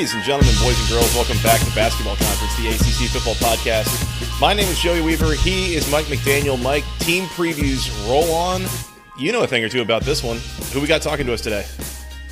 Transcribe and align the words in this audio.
Ladies 0.00 0.14
and 0.14 0.24
gentlemen, 0.24 0.54
boys 0.62 0.80
and 0.80 0.88
girls, 0.88 1.14
welcome 1.14 1.36
back 1.42 1.60
to 1.60 1.74
Basketball 1.74 2.16
Conference, 2.16 2.56
the 2.56 2.68
ACC 2.68 3.10
Football 3.10 3.34
Podcast. 3.34 4.40
My 4.40 4.54
name 4.54 4.66
is 4.66 4.78
Joey 4.78 5.02
Weaver. 5.02 5.34
He 5.34 5.74
is 5.74 5.90
Mike 5.92 6.06
McDaniel. 6.06 6.58
Mike, 6.58 6.84
team 7.00 7.24
previews 7.24 7.86
roll 8.08 8.32
on. 8.32 8.64
You 9.18 9.30
know 9.30 9.42
a 9.42 9.46
thing 9.46 9.62
or 9.62 9.68
two 9.68 9.82
about 9.82 10.04
this 10.04 10.22
one. 10.22 10.38
Who 10.72 10.80
we 10.80 10.86
got 10.86 11.02
talking 11.02 11.26
to 11.26 11.34
us 11.34 11.42
today? 11.42 11.66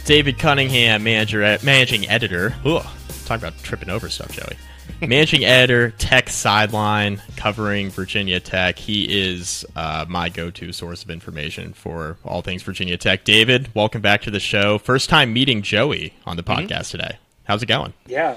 David 0.06 0.38
Cunningham, 0.38 1.02
manager, 1.02 1.40
managing 1.62 2.08
editor. 2.08 2.54
Ooh, 2.64 2.80
talk 3.26 3.38
about 3.38 3.52
tripping 3.58 3.90
over 3.90 4.08
stuff, 4.08 4.32
Joey. 4.32 4.56
managing 5.06 5.44
editor, 5.44 5.90
Tech 5.90 6.30
Sideline, 6.30 7.20
covering 7.36 7.90
Virginia 7.90 8.40
Tech. 8.40 8.78
He 8.78 9.04
is 9.04 9.66
uh, 9.76 10.06
my 10.08 10.30
go-to 10.30 10.72
source 10.72 11.04
of 11.04 11.10
information 11.10 11.74
for 11.74 12.16
all 12.24 12.40
things 12.40 12.62
Virginia 12.62 12.96
Tech. 12.96 13.24
David, 13.24 13.68
welcome 13.74 14.00
back 14.00 14.22
to 14.22 14.30
the 14.30 14.40
show. 14.40 14.78
First 14.78 15.10
time 15.10 15.34
meeting 15.34 15.60
Joey 15.60 16.14
on 16.24 16.38
the 16.38 16.42
mm-hmm. 16.42 16.62
podcast 16.62 16.94
mm-hmm. 16.94 16.96
today. 16.96 17.18
How's 17.48 17.62
it 17.62 17.66
going? 17.66 17.94
Yeah, 18.06 18.36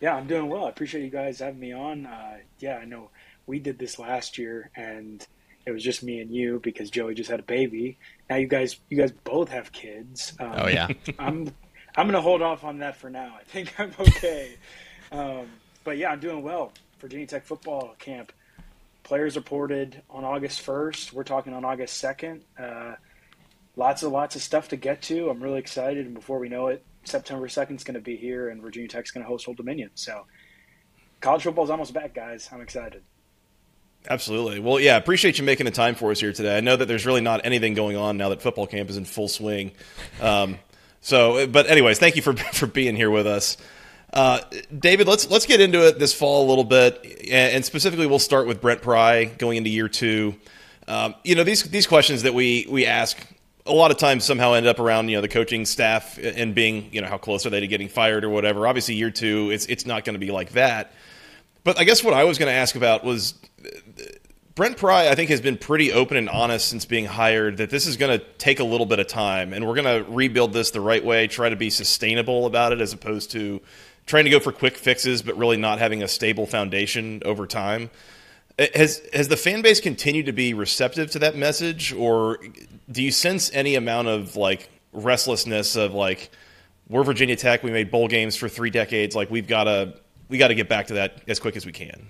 yeah, 0.00 0.16
I'm 0.16 0.26
doing 0.26 0.48
well. 0.48 0.66
I 0.66 0.70
appreciate 0.70 1.04
you 1.04 1.10
guys 1.10 1.38
having 1.38 1.60
me 1.60 1.72
on. 1.72 2.06
Uh, 2.06 2.38
yeah, 2.58 2.78
I 2.78 2.86
know 2.86 3.10
we 3.46 3.60
did 3.60 3.78
this 3.78 4.00
last 4.00 4.36
year, 4.36 4.68
and 4.74 5.24
it 5.64 5.70
was 5.70 5.84
just 5.84 6.02
me 6.02 6.20
and 6.20 6.34
you 6.34 6.58
because 6.60 6.90
Joey 6.90 7.14
just 7.14 7.30
had 7.30 7.38
a 7.38 7.44
baby. 7.44 7.98
Now 8.28 8.34
you 8.34 8.48
guys, 8.48 8.80
you 8.90 8.96
guys 8.98 9.12
both 9.12 9.50
have 9.50 9.70
kids. 9.70 10.32
Um, 10.40 10.54
oh 10.56 10.66
yeah, 10.66 10.88
I'm 11.20 11.52
I'm 11.96 12.06
gonna 12.08 12.20
hold 12.20 12.42
off 12.42 12.64
on 12.64 12.78
that 12.78 12.96
for 12.96 13.08
now. 13.08 13.36
I 13.38 13.44
think 13.44 13.78
I'm 13.78 13.92
okay. 14.00 14.56
um, 15.12 15.46
but 15.84 15.96
yeah, 15.96 16.10
I'm 16.10 16.18
doing 16.18 16.42
well. 16.42 16.72
Virginia 16.98 17.28
Tech 17.28 17.44
football 17.44 17.94
camp. 18.00 18.32
Players 19.04 19.36
reported 19.36 20.02
on 20.10 20.24
August 20.24 20.66
1st. 20.66 21.12
We're 21.12 21.22
talking 21.22 21.54
on 21.54 21.64
August 21.64 22.02
2nd. 22.02 22.40
Uh, 22.58 22.96
lots 23.76 24.02
of 24.02 24.10
lots 24.10 24.34
of 24.34 24.42
stuff 24.42 24.68
to 24.70 24.76
get 24.76 25.00
to. 25.02 25.30
I'm 25.30 25.40
really 25.40 25.60
excited, 25.60 26.04
and 26.06 26.14
before 26.14 26.40
we 26.40 26.48
know 26.48 26.66
it, 26.66 26.84
September 27.08 27.48
2nd 27.48 27.76
is 27.76 27.84
going 27.84 27.94
to 27.94 28.00
be 28.00 28.16
here, 28.16 28.48
and 28.48 28.62
Virginia 28.62 28.88
Tech's 28.88 29.10
going 29.10 29.24
to 29.24 29.28
host 29.28 29.48
Old 29.48 29.56
Dominion. 29.56 29.90
So, 29.94 30.26
college 31.20 31.42
football's 31.42 31.70
almost 31.70 31.92
back, 31.92 32.14
guys. 32.14 32.48
I'm 32.52 32.60
excited. 32.60 33.02
Absolutely. 34.08 34.60
Well, 34.60 34.78
yeah, 34.78 34.96
appreciate 34.96 35.38
you 35.38 35.44
making 35.44 35.66
the 35.66 35.72
time 35.72 35.94
for 35.94 36.10
us 36.10 36.20
here 36.20 36.32
today. 36.32 36.56
I 36.56 36.60
know 36.60 36.76
that 36.76 36.86
there's 36.86 37.04
really 37.04 37.20
not 37.20 37.40
anything 37.44 37.74
going 37.74 37.96
on 37.96 38.16
now 38.16 38.28
that 38.28 38.40
football 38.40 38.66
camp 38.66 38.88
is 38.90 38.96
in 38.96 39.04
full 39.04 39.28
swing. 39.28 39.72
Um, 40.20 40.58
so, 41.00 41.46
but 41.46 41.68
anyways, 41.68 41.98
thank 41.98 42.16
you 42.16 42.22
for 42.22 42.34
for 42.52 42.66
being 42.66 42.96
here 42.96 43.10
with 43.10 43.26
us. 43.26 43.56
Uh, 44.12 44.40
David, 44.76 45.06
let's 45.06 45.30
let's 45.30 45.46
get 45.46 45.60
into 45.60 45.86
it 45.86 45.98
this 45.98 46.14
fall 46.14 46.46
a 46.46 46.48
little 46.48 46.64
bit, 46.64 47.28
and 47.30 47.64
specifically, 47.64 48.06
we'll 48.06 48.18
start 48.18 48.46
with 48.46 48.60
Brent 48.60 48.80
Pry 48.80 49.26
going 49.26 49.58
into 49.58 49.68
year 49.70 49.88
two. 49.88 50.34
Um, 50.86 51.14
you 51.24 51.34
know 51.34 51.44
these 51.44 51.64
these 51.64 51.86
questions 51.86 52.22
that 52.22 52.32
we 52.32 52.66
we 52.70 52.86
ask 52.86 53.18
a 53.68 53.72
lot 53.72 53.90
of 53.90 53.96
times 53.96 54.24
somehow 54.24 54.54
end 54.54 54.66
up 54.66 54.78
around 54.78 55.08
you 55.08 55.16
know 55.16 55.20
the 55.20 55.28
coaching 55.28 55.64
staff 55.64 56.18
and 56.18 56.54
being 56.54 56.88
you 56.92 57.00
know 57.00 57.08
how 57.08 57.18
close 57.18 57.46
are 57.46 57.50
they 57.50 57.60
to 57.60 57.66
getting 57.66 57.88
fired 57.88 58.24
or 58.24 58.30
whatever. 58.30 58.66
Obviously, 58.66 58.94
year 58.94 59.10
two, 59.10 59.50
it's 59.50 59.66
it's 59.66 59.86
not 59.86 60.04
going 60.04 60.14
to 60.14 60.20
be 60.20 60.30
like 60.30 60.52
that. 60.52 60.92
But 61.64 61.78
I 61.78 61.84
guess 61.84 62.02
what 62.02 62.14
I 62.14 62.24
was 62.24 62.38
going 62.38 62.50
to 62.50 62.56
ask 62.56 62.76
about 62.76 63.04
was 63.04 63.34
Brent 64.54 64.76
Pry, 64.76 65.08
I 65.08 65.14
think, 65.14 65.30
has 65.30 65.40
been 65.40 65.56
pretty 65.56 65.92
open 65.92 66.16
and 66.16 66.28
honest 66.28 66.68
since 66.68 66.84
being 66.84 67.04
hired 67.04 67.58
that 67.58 67.70
this 67.70 67.86
is 67.86 67.96
going 67.96 68.18
to 68.18 68.24
take 68.38 68.58
a 68.58 68.64
little 68.64 68.86
bit 68.86 68.98
of 68.98 69.06
time, 69.06 69.52
and 69.52 69.64
we're 69.64 69.80
going 69.80 70.04
to 70.04 70.10
rebuild 70.10 70.52
this 70.52 70.72
the 70.72 70.80
right 70.80 71.04
way, 71.04 71.28
try 71.28 71.48
to 71.48 71.54
be 71.54 71.70
sustainable 71.70 72.44
about 72.44 72.72
it, 72.72 72.80
as 72.80 72.92
opposed 72.92 73.30
to 73.32 73.60
trying 74.06 74.24
to 74.24 74.30
go 74.30 74.40
for 74.40 74.50
quick 74.50 74.76
fixes, 74.76 75.22
but 75.22 75.36
really 75.36 75.56
not 75.56 75.78
having 75.78 76.02
a 76.02 76.08
stable 76.08 76.44
foundation 76.44 77.22
over 77.24 77.46
time. 77.46 77.90
Has 78.74 79.00
has 79.12 79.28
the 79.28 79.36
fan 79.36 79.62
base 79.62 79.80
continued 79.80 80.26
to 80.26 80.32
be 80.32 80.52
receptive 80.52 81.10
to 81.12 81.20
that 81.20 81.36
message, 81.36 81.92
or 81.92 82.38
do 82.90 83.02
you 83.02 83.12
sense 83.12 83.50
any 83.54 83.76
amount 83.76 84.08
of 84.08 84.34
like 84.34 84.68
restlessness 84.92 85.76
of 85.76 85.94
like 85.94 86.30
we're 86.88 87.04
Virginia 87.04 87.36
Tech, 87.36 87.62
we 87.62 87.70
made 87.70 87.90
bowl 87.90 88.08
games 88.08 88.34
for 88.34 88.48
three 88.48 88.70
decades, 88.70 89.14
like 89.14 89.30
we've 89.30 89.46
got 89.46 89.64
to 89.64 89.94
we 90.28 90.38
got 90.38 90.48
to 90.48 90.54
get 90.54 90.68
back 90.68 90.88
to 90.88 90.94
that 90.94 91.22
as 91.28 91.38
quick 91.38 91.56
as 91.56 91.64
we 91.64 91.72
can. 91.72 92.08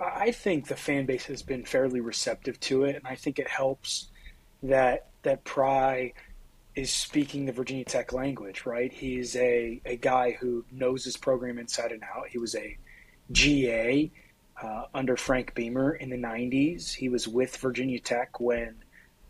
I 0.00 0.30
think 0.30 0.68
the 0.68 0.76
fan 0.76 1.06
base 1.06 1.24
has 1.26 1.42
been 1.42 1.64
fairly 1.64 2.00
receptive 2.00 2.60
to 2.60 2.84
it, 2.84 2.96
and 2.96 3.06
I 3.06 3.14
think 3.14 3.38
it 3.38 3.48
helps 3.48 4.08
that 4.62 5.08
that 5.22 5.44
Pry 5.44 6.12
is 6.74 6.92
speaking 6.92 7.46
the 7.46 7.52
Virginia 7.52 7.84
Tech 7.84 8.12
language, 8.12 8.64
right? 8.64 8.92
He's 8.92 9.34
a, 9.34 9.80
a 9.84 9.96
guy 9.96 10.36
who 10.40 10.64
knows 10.70 11.04
his 11.04 11.16
program 11.16 11.58
inside 11.58 11.90
and 11.90 12.02
out. 12.04 12.28
He 12.28 12.38
was 12.38 12.54
a 12.54 12.76
GA 13.32 14.10
uh, 14.62 14.84
under 14.94 15.16
Frank 15.16 15.54
Beamer 15.54 15.92
in 15.92 16.10
the 16.10 16.16
90s. 16.16 16.94
He 16.94 17.08
was 17.08 17.28
with 17.28 17.56
Virginia 17.56 18.00
Tech 18.00 18.40
when 18.40 18.76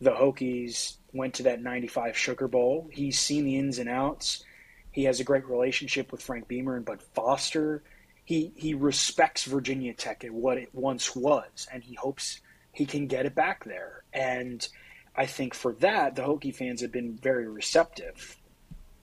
the 0.00 0.12
Hokies 0.12 0.96
went 1.12 1.34
to 1.34 1.44
that 1.44 1.62
95 1.62 2.16
Sugar 2.16 2.48
Bowl. 2.48 2.88
He's 2.92 3.18
seen 3.18 3.44
the 3.44 3.56
ins 3.56 3.78
and 3.78 3.88
outs. 3.88 4.44
He 4.90 5.04
has 5.04 5.20
a 5.20 5.24
great 5.24 5.46
relationship 5.46 6.10
with 6.10 6.22
Frank 6.22 6.48
Beamer 6.48 6.76
and 6.76 6.84
Bud 6.84 7.02
Foster. 7.14 7.82
He, 8.24 8.52
he 8.56 8.74
respects 8.74 9.44
Virginia 9.44 9.94
Tech 9.94 10.24
and 10.24 10.34
what 10.34 10.58
it 10.58 10.70
once 10.72 11.14
was, 11.14 11.66
and 11.72 11.82
he 11.82 11.94
hopes 11.94 12.40
he 12.72 12.86
can 12.86 13.06
get 13.06 13.26
it 13.26 13.34
back 13.34 13.64
there. 13.64 14.04
And– 14.12 14.66
I 15.18 15.26
think 15.26 15.52
for 15.52 15.72
that, 15.80 16.14
the 16.14 16.22
Hokie 16.22 16.54
fans 16.54 16.80
have 16.80 16.92
been 16.92 17.18
very 17.20 17.48
receptive. 17.48 18.36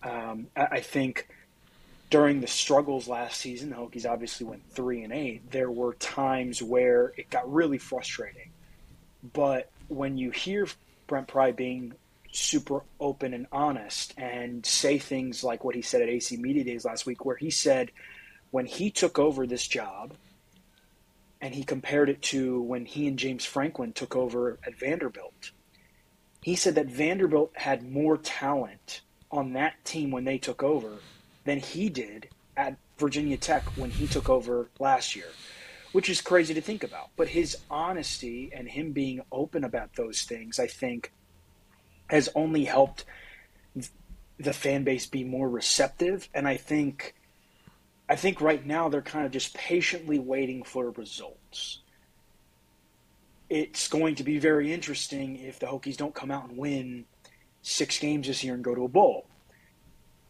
Um, 0.01 0.47
I, 0.55 0.63
I, 0.71 0.79
think 0.79 1.27
during 2.09 2.41
the 2.41 2.47
struggles 2.47 3.07
last 3.07 3.39
season, 3.39 3.69
the 3.69 3.75
Hokies 3.75 4.09
obviously 4.09 4.45
went 4.45 4.69
three 4.71 5.03
and 5.03 5.13
eight. 5.13 5.51
There 5.51 5.71
were 5.71 5.93
times 5.95 6.61
where 6.61 7.13
it 7.17 7.29
got 7.29 7.51
really 7.51 7.77
frustrating. 7.77 8.51
But 9.33 9.69
when 9.87 10.17
you 10.17 10.31
hear 10.31 10.67
Brent 11.07 11.27
Pry 11.27 11.51
being 11.51 11.93
super 12.31 12.83
open 12.99 13.33
and 13.33 13.47
honest 13.51 14.13
and 14.17 14.65
say 14.65 14.97
things 14.97 15.43
like 15.43 15.63
what 15.63 15.75
he 15.75 15.81
said 15.81 16.01
at 16.01 16.09
ACC 16.09 16.39
Media 16.39 16.63
Days 16.63 16.85
last 16.85 17.05
week, 17.05 17.25
where 17.25 17.37
he 17.37 17.49
said 17.49 17.91
when 18.51 18.65
he 18.65 18.91
took 18.91 19.17
over 19.17 19.47
this 19.47 19.67
job, 19.67 20.13
and 21.41 21.53
he 21.53 21.63
compared 21.63 22.09
it 22.09 22.21
to 22.21 22.61
when 22.61 22.85
he 22.85 23.07
and 23.07 23.19
James 23.19 23.45
Franklin 23.45 23.93
took 23.93 24.15
over 24.15 24.57
at 24.65 24.77
Vanderbilt 24.77 25.51
he 26.45 26.55
said 26.55 26.75
that 26.75 26.85
Vanderbilt 26.85 27.53
had 27.55 27.91
more 27.91 28.17
talent 28.19 29.01
on 29.31 29.53
that 29.53 29.83
team 29.83 30.11
when 30.11 30.25
they 30.25 30.37
took 30.37 30.61
over 30.61 30.91
than 31.45 31.59
he 31.59 31.89
did 31.89 32.29
at 32.57 32.77
Virginia 32.97 33.37
Tech 33.37 33.63
when 33.77 33.89
he 33.89 34.07
took 34.07 34.29
over 34.29 34.69
last 34.79 35.15
year, 35.15 35.29
which 35.91 36.09
is 36.09 36.21
crazy 36.21 36.53
to 36.53 36.61
think 36.61 36.83
about. 36.83 37.09
But 37.15 37.29
his 37.29 37.57
honesty 37.69 38.51
and 38.53 38.67
him 38.67 38.91
being 38.91 39.21
open 39.31 39.63
about 39.63 39.95
those 39.95 40.23
things, 40.23 40.59
I 40.59 40.67
think, 40.67 41.11
has 42.09 42.29
only 42.35 42.65
helped 42.65 43.05
the 44.37 44.53
fan 44.53 44.83
base 44.83 45.05
be 45.05 45.23
more 45.23 45.49
receptive. 45.49 46.27
And 46.33 46.47
I 46.47 46.57
think, 46.57 47.15
I 48.09 48.15
think 48.15 48.41
right 48.41 48.65
now 48.65 48.89
they're 48.89 49.01
kind 49.01 49.25
of 49.25 49.31
just 49.31 49.53
patiently 49.53 50.19
waiting 50.19 50.63
for 50.63 50.91
results 50.91 51.79
it's 53.49 53.87
going 53.87 54.15
to 54.15 54.23
be 54.23 54.39
very 54.39 54.73
interesting 54.73 55.37
if 55.37 55.59
the 55.59 55.67
Hokies 55.67 55.97
don't 55.97 56.15
come 56.15 56.31
out 56.31 56.49
and 56.49 56.57
win 56.57 57.05
six 57.61 57.99
games 57.99 58.27
this 58.27 58.43
year 58.43 58.53
and 58.53 58.63
go 58.63 58.75
to 58.75 58.85
a 58.85 58.87
bowl. 58.87 59.27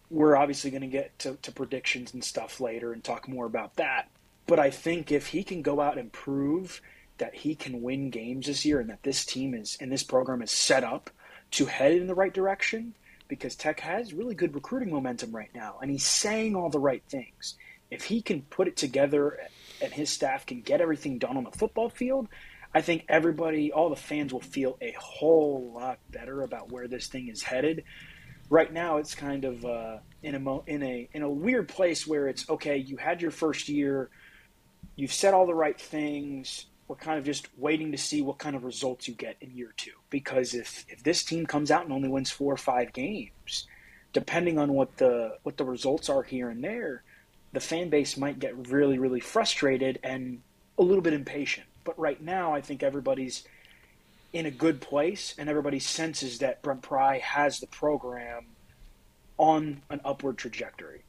We're 0.09 0.35
obviously 0.35 0.71
going 0.71 0.81
to 0.81 0.87
get 0.87 1.17
to, 1.19 1.51
predictions 1.51 2.13
and 2.13 2.23
stuff 2.23 2.59
later 2.59 2.93
and 2.93 3.03
talk 3.03 3.27
more 3.27 3.45
about 3.45 3.75
that. 3.77 4.09
But 4.47 4.59
I 4.59 4.69
think 4.69 5.11
if 5.11 5.27
he 5.27 5.43
can 5.43 5.61
go 5.61 5.81
out 5.81 5.97
and 5.97 6.11
prove 6.11 6.81
that 7.17 7.33
he 7.33 7.55
can 7.55 7.81
win 7.81 8.09
games 8.09 8.47
this 8.47 8.65
year 8.65 8.79
and 8.79 8.89
that 8.89 9.03
this 9.03 9.25
team 9.25 9.53
is 9.53 9.77
and 9.79 9.91
this 9.91 10.03
program 10.03 10.41
is 10.41 10.51
set 10.51 10.83
up 10.83 11.09
to 11.51 11.65
head 11.65 11.93
in 11.93 12.07
the 12.07 12.15
right 12.15 12.33
direction, 12.33 12.93
because 13.27 13.55
Tech 13.55 13.79
has 13.79 14.13
really 14.13 14.35
good 14.35 14.53
recruiting 14.53 14.91
momentum 14.91 15.35
right 15.35 15.49
now, 15.55 15.79
and 15.81 15.89
he's 15.89 16.05
saying 16.05 16.55
all 16.55 16.69
the 16.69 16.79
right 16.79 17.03
things. 17.07 17.55
If 17.89 18.03
he 18.03 18.21
can 18.21 18.41
put 18.43 18.67
it 18.67 18.77
together 18.77 19.39
and 19.81 19.91
his 19.91 20.09
staff 20.09 20.45
can 20.45 20.61
get 20.61 20.81
everything 20.81 21.17
done 21.17 21.37
on 21.37 21.43
the 21.43 21.51
football 21.51 21.89
field, 21.89 22.27
I 22.73 22.81
think 22.81 23.05
everybody, 23.07 23.71
all 23.71 23.89
the 23.89 23.95
fans 23.95 24.33
will 24.33 24.41
feel 24.41 24.77
a 24.81 24.93
whole 24.99 25.71
lot 25.73 25.99
better 26.11 26.41
about 26.41 26.71
where 26.71 26.87
this 26.87 27.07
thing 27.07 27.29
is 27.29 27.41
headed. 27.41 27.83
Right 28.49 28.71
now, 28.71 28.97
it's 28.97 29.15
kind 29.15 29.45
of 29.45 29.65
uh, 29.65 29.97
in 30.21 30.35
a 30.35 30.61
in 30.65 30.83
a 30.83 31.09
in 31.13 31.21
a 31.21 31.29
weird 31.29 31.67
place 31.67 32.05
where 32.05 32.27
it's 32.27 32.47
okay. 32.49 32.77
You 32.77 32.97
had 32.97 33.21
your 33.21 33.31
first 33.31 33.69
year, 33.69 34.09
you've 34.95 35.13
said 35.13 35.33
all 35.33 35.45
the 35.45 35.55
right 35.55 35.79
things. 35.79 36.65
We're 36.87 36.95
kind 36.97 37.17
of 37.17 37.25
just 37.25 37.47
waiting 37.57 37.91
to 37.93 37.97
see 37.97 38.21
what 38.21 38.37
kind 38.37 38.55
of 38.55 38.63
results 38.63 39.07
you 39.07 39.15
get 39.15 39.37
in 39.41 39.55
year 39.55 39.73
two. 39.75 39.91
Because 40.09 40.53
if 40.53 40.85
if 40.87 41.03
this 41.03 41.23
team 41.23 41.45
comes 41.45 41.71
out 41.71 41.83
and 41.83 41.93
only 41.93 42.09
wins 42.09 42.29
four 42.29 42.53
or 42.53 42.57
five 42.57 42.93
games, 42.93 43.67
depending 44.13 44.59
on 44.59 44.73
what 44.73 44.97
the 44.97 45.37
what 45.43 45.57
the 45.57 45.65
results 45.65 46.09
are 46.09 46.23
here 46.23 46.49
and 46.49 46.63
there, 46.63 47.03
the 47.53 47.59
fan 47.59 47.89
base 47.89 48.15
might 48.15 48.37
get 48.37 48.69
really 48.69 48.99
really 48.99 49.19
frustrated 49.19 49.99
and 50.03 50.41
a 50.77 50.83
little 50.83 51.01
bit 51.01 51.13
impatient 51.13 51.65
but 51.85 51.97
right 51.97 52.21
now, 52.21 52.53
I 52.53 52.59
think 52.59 52.83
everybody's 52.83 53.45
in 54.35 54.45
a 54.45 54.51
good 54.51 54.81
place, 54.81 55.33
and 55.37 55.47
everybody 55.47 55.79
senses 55.79 56.39
that 56.39 56.61
Brent 56.61 56.81
Pry 56.81 57.19
has 57.19 57.61
the 57.61 57.67
program 57.67 58.47
on 59.37 59.81
an 59.89 60.01
upward 60.03 60.37
trajectory. 60.37 61.03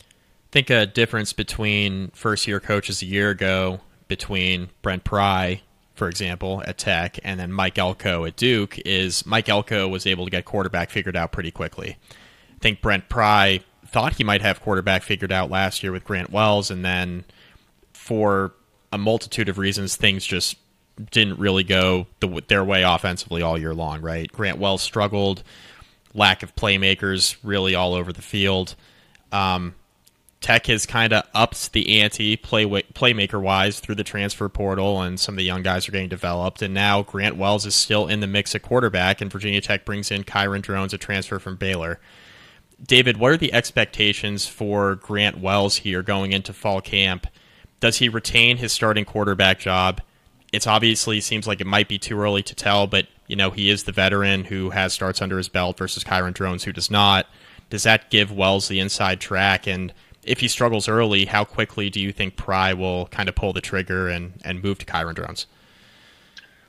I 0.00 0.50
think 0.50 0.70
a 0.70 0.86
difference 0.86 1.34
between 1.34 2.08
first 2.14 2.48
year 2.48 2.60
coaches 2.60 3.02
a 3.02 3.06
year 3.06 3.28
ago, 3.28 3.82
between 4.08 4.70
Brent 4.80 5.04
Pry, 5.04 5.60
for 5.94 6.08
example, 6.08 6.62
at 6.66 6.78
Tech, 6.78 7.18
and 7.24 7.38
then 7.38 7.52
Mike 7.52 7.76
Elko 7.76 8.24
at 8.24 8.36
Duke, 8.36 8.78
is 8.86 9.26
Mike 9.26 9.50
Elko 9.50 9.86
was 9.86 10.06
able 10.06 10.24
to 10.24 10.30
get 10.30 10.46
quarterback 10.46 10.88
figured 10.88 11.14
out 11.14 11.30
pretty 11.30 11.50
quickly. 11.50 11.98
I 12.10 12.58
think 12.60 12.80
Brent 12.80 13.10
Pry 13.10 13.60
thought 13.86 14.16
he 14.16 14.24
might 14.24 14.40
have 14.40 14.62
quarterback 14.62 15.02
figured 15.02 15.30
out 15.30 15.50
last 15.50 15.82
year 15.82 15.92
with 15.92 16.04
Grant 16.04 16.30
Wells, 16.30 16.70
and 16.70 16.82
then 16.82 17.26
for 17.92 18.54
a 18.90 18.96
multitude 18.96 19.50
of 19.50 19.58
reasons, 19.58 19.96
things 19.96 20.24
just 20.24 20.56
didn't 21.10 21.38
really 21.38 21.64
go 21.64 22.06
the, 22.20 22.42
their 22.48 22.64
way 22.64 22.82
offensively 22.82 23.42
all 23.42 23.58
year 23.58 23.74
long. 23.74 24.00
Right? 24.00 24.30
Grant 24.30 24.58
Wells 24.58 24.82
struggled, 24.82 25.42
lack 26.14 26.42
of 26.42 26.54
playmakers 26.54 27.36
really 27.42 27.74
all 27.74 27.94
over 27.94 28.12
the 28.12 28.22
field. 28.22 28.74
Um, 29.30 29.74
Tech 30.42 30.66
has 30.66 30.86
kind 30.86 31.12
of 31.12 31.22
upped 31.34 31.72
the 31.72 32.00
ante 32.00 32.36
play 32.36 32.64
playmaker 32.66 33.40
wise 33.40 33.78
through 33.78 33.94
the 33.94 34.04
transfer 34.04 34.48
portal, 34.48 35.00
and 35.00 35.18
some 35.18 35.34
of 35.34 35.38
the 35.38 35.44
young 35.44 35.62
guys 35.62 35.88
are 35.88 35.92
getting 35.92 36.08
developed. 36.08 36.62
And 36.62 36.74
now 36.74 37.02
Grant 37.02 37.36
Wells 37.36 37.64
is 37.64 37.76
still 37.76 38.08
in 38.08 38.18
the 38.18 38.26
mix 38.26 38.54
at 38.54 38.62
quarterback, 38.62 39.20
and 39.20 39.30
Virginia 39.30 39.60
Tech 39.60 39.84
brings 39.84 40.10
in 40.10 40.24
Kyron 40.24 40.60
Drones, 40.60 40.92
a 40.92 40.98
transfer 40.98 41.38
from 41.38 41.54
Baylor. 41.54 42.00
David, 42.84 43.18
what 43.18 43.30
are 43.30 43.36
the 43.36 43.52
expectations 43.52 44.44
for 44.44 44.96
Grant 44.96 45.38
Wells 45.38 45.76
here 45.76 46.02
going 46.02 46.32
into 46.32 46.52
fall 46.52 46.80
camp? 46.80 47.28
Does 47.78 47.98
he 47.98 48.08
retain 48.08 48.56
his 48.56 48.72
starting 48.72 49.04
quarterback 49.04 49.60
job? 49.60 50.00
It's 50.52 50.66
obviously 50.66 51.20
seems 51.20 51.46
like 51.46 51.60
it 51.60 51.66
might 51.66 51.88
be 51.88 51.98
too 51.98 52.20
early 52.20 52.42
to 52.42 52.54
tell, 52.54 52.86
but 52.86 53.06
you 53.26 53.36
know 53.36 53.50
he 53.50 53.70
is 53.70 53.84
the 53.84 53.92
veteran 53.92 54.44
who 54.44 54.70
has 54.70 54.92
starts 54.92 55.22
under 55.22 55.38
his 55.38 55.48
belt 55.48 55.78
versus 55.78 56.04
Kyron 56.04 56.34
Drones 56.34 56.64
who 56.64 56.72
does 56.72 56.90
not. 56.90 57.26
Does 57.70 57.84
that 57.84 58.10
give 58.10 58.30
Wells 58.30 58.68
the 58.68 58.80
inside 58.80 59.20
track 59.20 59.66
and 59.66 59.92
if 60.24 60.40
he 60.40 60.48
struggles 60.48 60.88
early, 60.88 61.24
how 61.24 61.44
quickly 61.44 61.90
do 61.90 62.00
you 62.00 62.12
think 62.12 62.36
Pry 62.36 62.72
will 62.72 63.06
kind 63.06 63.28
of 63.28 63.34
pull 63.34 63.52
the 63.52 63.60
trigger 63.60 64.08
and, 64.08 64.34
and 64.44 64.62
move 64.62 64.78
to 64.78 64.86
Kyron 64.86 65.14
Drones? 65.14 65.46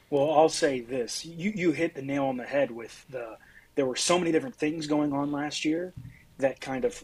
Well, 0.09 0.31
I'll 0.31 0.49
say 0.49 0.81
this: 0.81 1.25
you 1.25 1.51
you 1.55 1.71
hit 1.71 1.95
the 1.95 2.01
nail 2.01 2.25
on 2.25 2.37
the 2.37 2.45
head 2.45 2.71
with 2.71 3.05
the. 3.09 3.37
There 3.75 3.85
were 3.85 3.95
so 3.95 4.19
many 4.19 4.31
different 4.31 4.55
things 4.55 4.85
going 4.85 5.13
on 5.13 5.31
last 5.31 5.65
year 5.65 5.93
that 6.37 6.61
kind 6.61 6.85
of 6.85 7.03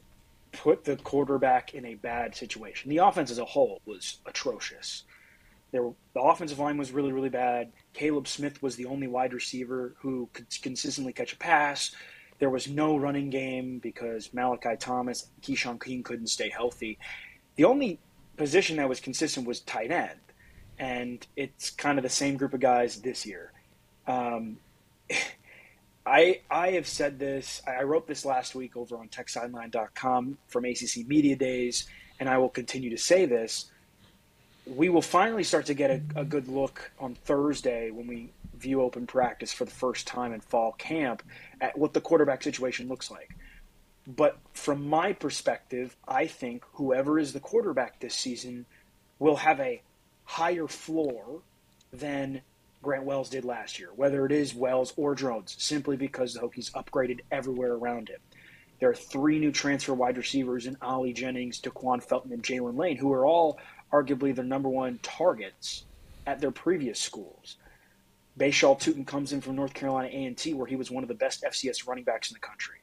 put 0.52 0.84
the 0.84 0.98
quarterback 0.98 1.74
in 1.74 1.86
a 1.86 1.96
bad 1.96 2.36
situation. 2.36 2.90
The 2.90 2.98
offense 2.98 3.32
as 3.32 3.40
a 3.40 3.46
whole 3.46 3.82
was 3.86 4.18
atrocious. 4.28 5.04
There, 5.72 5.84
were, 5.84 5.94
the 6.14 6.22
offensive 6.22 6.60
line 6.60 6.78
was 6.78 6.92
really, 6.92 7.12
really 7.12 7.30
bad. 7.30 7.72
Kaleb 7.94 8.28
Smith 8.28 8.62
was 8.62 8.76
the 8.76 8.86
only 8.86 9.08
wide 9.08 9.34
receiver 9.34 9.96
who 10.00 10.30
could 10.34 10.48
consistently 10.62 11.14
catch 11.14 11.34
a 11.34 11.38
pass. 11.38 11.96
There 12.40 12.50
was 12.50 12.68
no 12.68 12.98
running 12.98 13.30
game 13.30 13.80
because 13.80 14.34
Malachi 14.34 14.76
Thomas, 14.80 15.28
Keshawn 15.42 15.84
King 15.84 16.04
couldn't 16.04 16.28
stay 16.28 16.50
healthy. 16.50 16.98
The 17.56 17.66
only 17.66 18.00
position 18.38 18.78
that 18.78 18.88
was 18.88 19.00
consistent 19.00 19.46
was 19.46 19.60
tight 19.60 19.92
end, 19.92 20.20
and 20.80 21.26
it's 21.36 21.70
kind 21.70 22.00
of 22.00 22.04
the 22.04 22.10
same 22.10 22.38
group 22.38 22.54
of 22.54 22.62
guys 22.62 23.02
this 23.02 23.26
year. 23.26 23.52
Um, 24.08 24.58
I 26.06 26.42
I 26.50 26.72
have 26.72 26.88
said 26.88 27.20
this. 27.20 27.62
I 27.68 27.84
wrote 27.84 28.08
this 28.08 28.26
last 28.26 28.56
week 28.56 28.78
over 28.78 28.98
on 28.98 29.10
TechSideline.com 29.10 30.38
from 30.48 30.66
ACC 30.66 31.06
Media 31.06 31.36
Days, 31.36 31.88
and 32.20 32.30
I 32.30 32.38
will 32.38 32.50
continue 32.50 32.90
to 32.90 32.98
say 32.98 33.26
this. 33.26 33.70
We 34.70 34.90
will 34.90 35.02
finally 35.02 35.44
start 35.44 35.66
to 35.68 35.74
get 35.74 35.90
a, 35.90 36.02
a 36.16 36.24
good 36.24 36.48
look 36.48 36.92
on 37.00 37.16
Thursday 37.16 37.90
when 37.90 38.06
we 38.06 38.32
view 38.56 38.82
open 38.82 39.08
practice 39.08 39.52
for 39.52 39.66
the 39.66 39.72
first 39.72 40.06
time 40.06 40.32
in 40.32 40.42
fall 40.42 40.74
camp 40.74 41.24
at 41.60 41.78
what 41.78 41.94
the 41.94 42.02
quarterback 42.02 42.44
situation 42.44 42.88
looks 42.88 43.10
like. 43.10 43.36
But 44.06 44.38
from 44.54 44.88
my 44.88 45.14
perspective, 45.14 45.96
I 46.08 46.28
think 46.28 46.64
whoever 46.74 47.18
is 47.18 47.34
the 47.34 47.40
quarterback 47.40 48.00
this 48.00 48.16
season 48.16 48.66
will 49.18 49.38
have 49.38 49.60
a 49.60 49.82
higher 50.26 50.68
floor 50.68 51.42
than 51.92 52.42
Grant 52.84 53.06
Wells 53.06 53.30
did 53.30 53.46
last 53.46 53.80
year, 53.80 53.90
whether 53.96 54.26
it 54.26 54.32
is 54.32 54.54
Wells 54.54 54.94
or 54.96 55.16
Drones, 55.16 55.56
simply 55.58 55.98
because 55.98 56.34
the 56.34 56.40
Hokies 56.42 56.72
upgraded 56.72 57.22
everywhere 57.32 57.74
around 57.74 58.10
him. 58.10 58.20
There 58.80 58.90
are 58.90 58.96
three 58.96 59.40
new 59.40 59.52
transfer 59.52 59.94
wide 59.94 60.18
receivers 60.18 60.66
in 60.66 60.78
Ali 60.82 61.12
Jennings, 61.12 61.60
Da'Quan 61.60 62.02
Felton, 62.02 62.32
and 62.32 62.42
Jaylin 62.42 62.78
Lane, 62.78 62.96
who 62.96 63.12
are 63.12 63.26
all 63.26 63.60
arguably 63.92 64.34
their 64.34 64.46
number 64.46 64.70
one 64.70 65.00
targets 65.02 65.86
at 66.28 66.40
their 66.40 66.52
previous 66.52 67.00
schools. 67.00 67.58
Bhayshul 68.38 68.80
Tuten 68.80 69.06
comes 69.06 69.34
in 69.34 69.42
from 69.42 69.56
North 69.56 69.74
Carolina 69.74 70.10
A&T, 70.12 70.54
where 70.54 70.68
he 70.68 70.76
was 70.76 70.90
one 70.90 71.04
of 71.04 71.10
the 71.10 71.16
best 71.16 71.44
FCS 71.44 71.88
running 71.88 72.04
backs 72.04 72.30
in 72.30 72.36
the 72.36 72.40
country. 72.40 72.78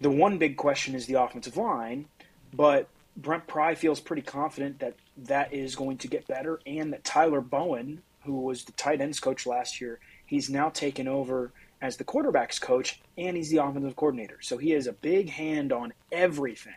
The 0.00 0.10
one 0.10 0.38
big 0.38 0.56
question 0.56 0.94
is 0.94 1.06
the 1.06 1.22
offensive 1.22 1.56
line, 1.56 2.06
but 2.52 2.88
Brent 3.16 3.46
Pry 3.46 3.74
feels 3.74 4.00
pretty 4.00 4.22
confident 4.22 4.80
that 4.80 4.96
that 5.16 5.52
is 5.52 5.76
going 5.76 5.98
to 5.98 6.08
get 6.08 6.26
better, 6.26 6.60
and 6.66 6.92
that 6.92 7.04
Tyler 7.04 7.40
Bowen, 7.40 8.02
who 8.24 8.40
was 8.40 8.64
the 8.64 8.72
tight 8.72 9.00
ends 9.00 9.20
coach 9.20 9.46
last 9.46 9.80
year, 9.80 10.00
he's 10.26 10.50
now 10.50 10.68
taken 10.68 11.08
over 11.08 11.52
as 11.80 11.96
the 11.96 12.04
quarterbacks 12.04 12.60
coach, 12.60 13.00
and 13.16 13.36
he's 13.36 13.50
the 13.50 13.62
offensive 13.62 13.96
coordinator. 13.96 14.38
So 14.40 14.56
he 14.56 14.70
has 14.70 14.86
a 14.86 14.92
big 14.92 15.28
hand 15.28 15.72
on 15.72 15.92
everything. 16.10 16.72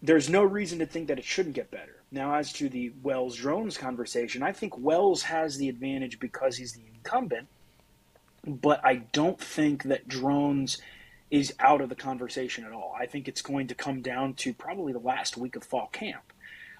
There's 0.00 0.28
no 0.28 0.44
reason 0.44 0.78
to 0.78 0.86
think 0.86 1.08
that 1.08 1.18
it 1.18 1.24
shouldn't 1.24 1.56
get 1.56 1.70
better. 1.70 2.02
Now, 2.10 2.34
as 2.34 2.52
to 2.54 2.68
the 2.68 2.92
Wells 3.02 3.36
Drones 3.36 3.76
conversation, 3.76 4.42
I 4.42 4.52
think 4.52 4.78
Wells 4.78 5.22
has 5.22 5.56
the 5.56 5.68
advantage 5.68 6.20
because 6.20 6.56
he's 6.56 6.72
the 6.72 6.84
incumbent, 6.94 7.48
but 8.46 8.80
I 8.84 8.96
don't 9.12 9.40
think 9.40 9.82
that 9.84 10.08
Drones 10.08 10.78
is 11.30 11.52
out 11.60 11.80
of 11.80 11.88
the 11.88 11.94
conversation 11.94 12.64
at 12.64 12.72
all. 12.72 12.96
I 12.98 13.06
think 13.06 13.28
it's 13.28 13.42
going 13.42 13.66
to 13.66 13.74
come 13.74 14.00
down 14.00 14.34
to 14.34 14.54
probably 14.54 14.92
the 14.92 14.98
last 14.98 15.36
week 15.36 15.56
of 15.56 15.64
fall 15.64 15.88
camp. 15.92 16.32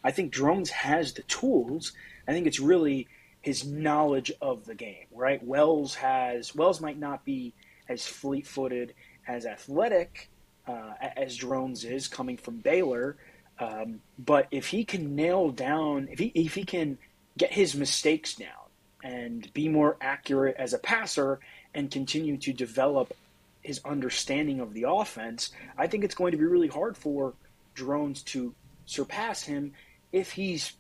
I 0.03 0.13
think 0.13 0.33
Drones 0.33 0.71
has 0.71 1.13
the 1.13 1.23
tools. 1.23 1.93
I 2.27 2.33
think 2.33 2.47
it's 2.47 2.61
really 2.61 3.09
his 3.43 3.67
knowledge 3.67 4.33
of 4.41 4.65
the 4.65 4.75
game, 4.75 5.07
right? 5.13 5.45
Wells 5.45 5.97
has 5.97 6.55
Wells 6.55 6.81
might 6.81 6.99
not 6.99 7.25
be 7.25 7.53
as 7.89 8.07
fleet-footed, 8.07 8.95
as 9.27 9.45
athletic 9.45 10.31
uh, 10.69 10.93
as 11.17 11.37
Drones 11.37 11.85
is 11.85 12.07
coming 12.07 12.37
from 12.37 12.59
Baylor, 12.59 13.17
um, 13.59 14.01
but 14.19 14.47
if 14.51 14.69
he 14.69 14.85
can 14.85 15.17
nail 15.17 15.51
down, 15.51 16.09
if 16.11 16.19
he 16.19 16.27
if 16.35 16.55
he 16.55 16.65
can 16.65 16.99
get 17.37 17.53
his 17.53 17.75
mistakes 17.75 18.35
down 18.35 18.49
and 19.03 19.53
be 19.55 19.69
more 19.69 19.97
accurate 20.01 20.57
as 20.59 20.73
a 20.73 20.79
passer 20.79 21.41
and 21.75 21.91
continue 21.91 22.37
to 22.37 22.53
develop 22.53 23.13
his 23.63 23.81
understanding 23.85 24.61
of 24.61 24.75
the 24.75 24.85
offense, 24.89 25.51
I 25.77 25.87
think 25.87 26.05
it's 26.05 26.15
going 26.15 26.33
to 26.33 26.39
be 26.39 26.45
really 26.45 26.69
hard 26.69 26.97
for 26.97 27.35
Drones 27.75 28.23
to 28.25 28.55
surpass 28.87 29.43
him 29.43 29.73
if 30.13 30.33
he's 30.33 30.73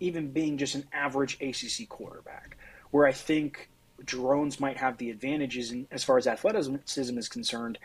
even 0.00 0.30
being 0.30 0.58
just 0.58 0.74
an 0.74 0.84
average 0.92 1.38
ACC 1.40 1.88
quarterback. 1.88 2.56
Where 2.90 3.06
I 3.06 3.12
think 3.12 3.68
Drones 4.04 4.60
might 4.60 4.76
have 4.76 4.98
the 4.98 5.10
advantages 5.10 5.72
in, 5.72 5.86
as 5.90 6.04
far 6.04 6.18
as 6.18 6.26
athleticism 6.26 7.18
is 7.18 7.28
concerned, 7.28 7.78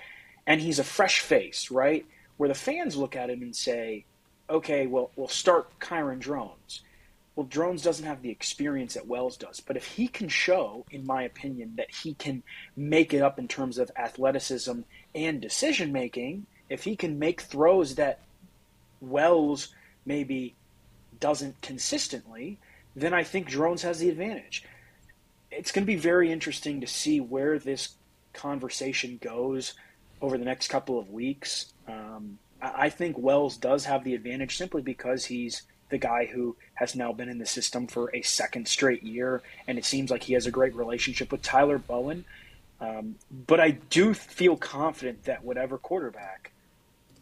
and 0.50 0.60
he's 0.60 0.80
a 0.80 0.84
fresh 0.84 1.20
face, 1.20 1.70
right? 1.70 2.06
Where 2.38 2.50
the 2.50 2.56
fans 2.56 2.98
look 2.98 3.16
at 3.16 3.30
him 3.30 3.44
and 3.44 3.56
say, 3.56 4.04
okay, 4.50 4.88
well, 4.88 5.12
we'll 5.16 5.28
start 5.28 5.80
Kyron 5.80 6.18
Drones. 6.20 6.82
Well, 7.36 7.46
Drones 7.46 7.84
doesn't 7.84 8.06
have 8.06 8.24
the 8.24 8.32
experience 8.32 8.96
that 8.96 9.08
Wells 9.08 9.38
does, 9.38 9.60
but 9.60 9.78
if 9.78 9.86
he 9.86 10.08
can 10.08 10.28
show, 10.28 10.86
in 10.90 11.06
my 11.06 11.22
opinion, 11.22 11.76
that 11.78 11.92
he 11.92 12.16
can 12.16 12.42
make 12.76 13.14
it 13.14 13.22
up 13.22 13.38
in 13.38 13.48
terms 13.48 13.78
of 13.78 13.92
athleticism 13.96 14.80
and 15.14 15.40
decision 15.40 15.94
making, 15.94 16.48
if 16.68 16.84
he 16.84 16.96
can 16.96 17.20
make 17.20 17.42
throws 17.42 17.96
that 17.96 18.20
Wells 19.02 19.70
maybe 20.04 20.56
doesn't 21.20 21.62
consistently, 21.62 22.58
then 22.96 23.14
I 23.14 23.24
think 23.24 23.48
Drones 23.48 23.84
has 23.84 24.00
the 24.00 24.10
advantage. 24.10 24.66
It's 25.52 25.72
going 25.72 25.84
to 25.86 25.94
be 25.94 25.96
very 25.96 26.32
interesting 26.32 26.82
to 26.82 26.88
see 26.88 27.22
where 27.22 27.60
this 27.60 27.90
conversation 28.34 29.20
goes 29.22 29.76
over 30.22 30.38
the 30.38 30.46
next 30.46 30.68
couple 30.68 31.00
of 31.00 31.10
weeks. 31.10 31.74
Um, 31.88 32.40
I 32.62 32.90
think 32.90 33.18
Wells 33.18 33.58
does 33.58 33.86
have 33.86 34.04
the 34.04 34.16
advantage 34.16 34.58
simply 34.58 34.82
because 34.82 35.26
he's 35.26 35.64
the 35.90 35.98
guy 35.98 36.26
who 36.26 36.56
has 36.76 36.96
now 36.96 37.12
been 37.14 37.30
in 37.30 37.40
the 37.40 37.46
system 37.46 37.88
for 37.88 38.14
a 38.16 38.22
second 38.22 38.68
straight 38.68 39.04
year, 39.04 39.42
and 39.68 39.78
it 39.78 39.86
seems 39.86 40.12
like 40.12 40.24
he 40.24 40.34
has 40.34 40.46
a 40.46 40.52
great 40.52 40.76
relationship 40.76 41.32
with 41.32 41.42
Tyler 41.42 41.78
Bowen. 41.78 42.26
Um, 42.82 43.16
but 43.48 43.60
I 43.60 43.72
do 43.72 44.14
feel 44.14 44.56
confident 44.56 45.24
that 45.26 45.44
whatever 45.44 45.78
quarterback 45.78 46.52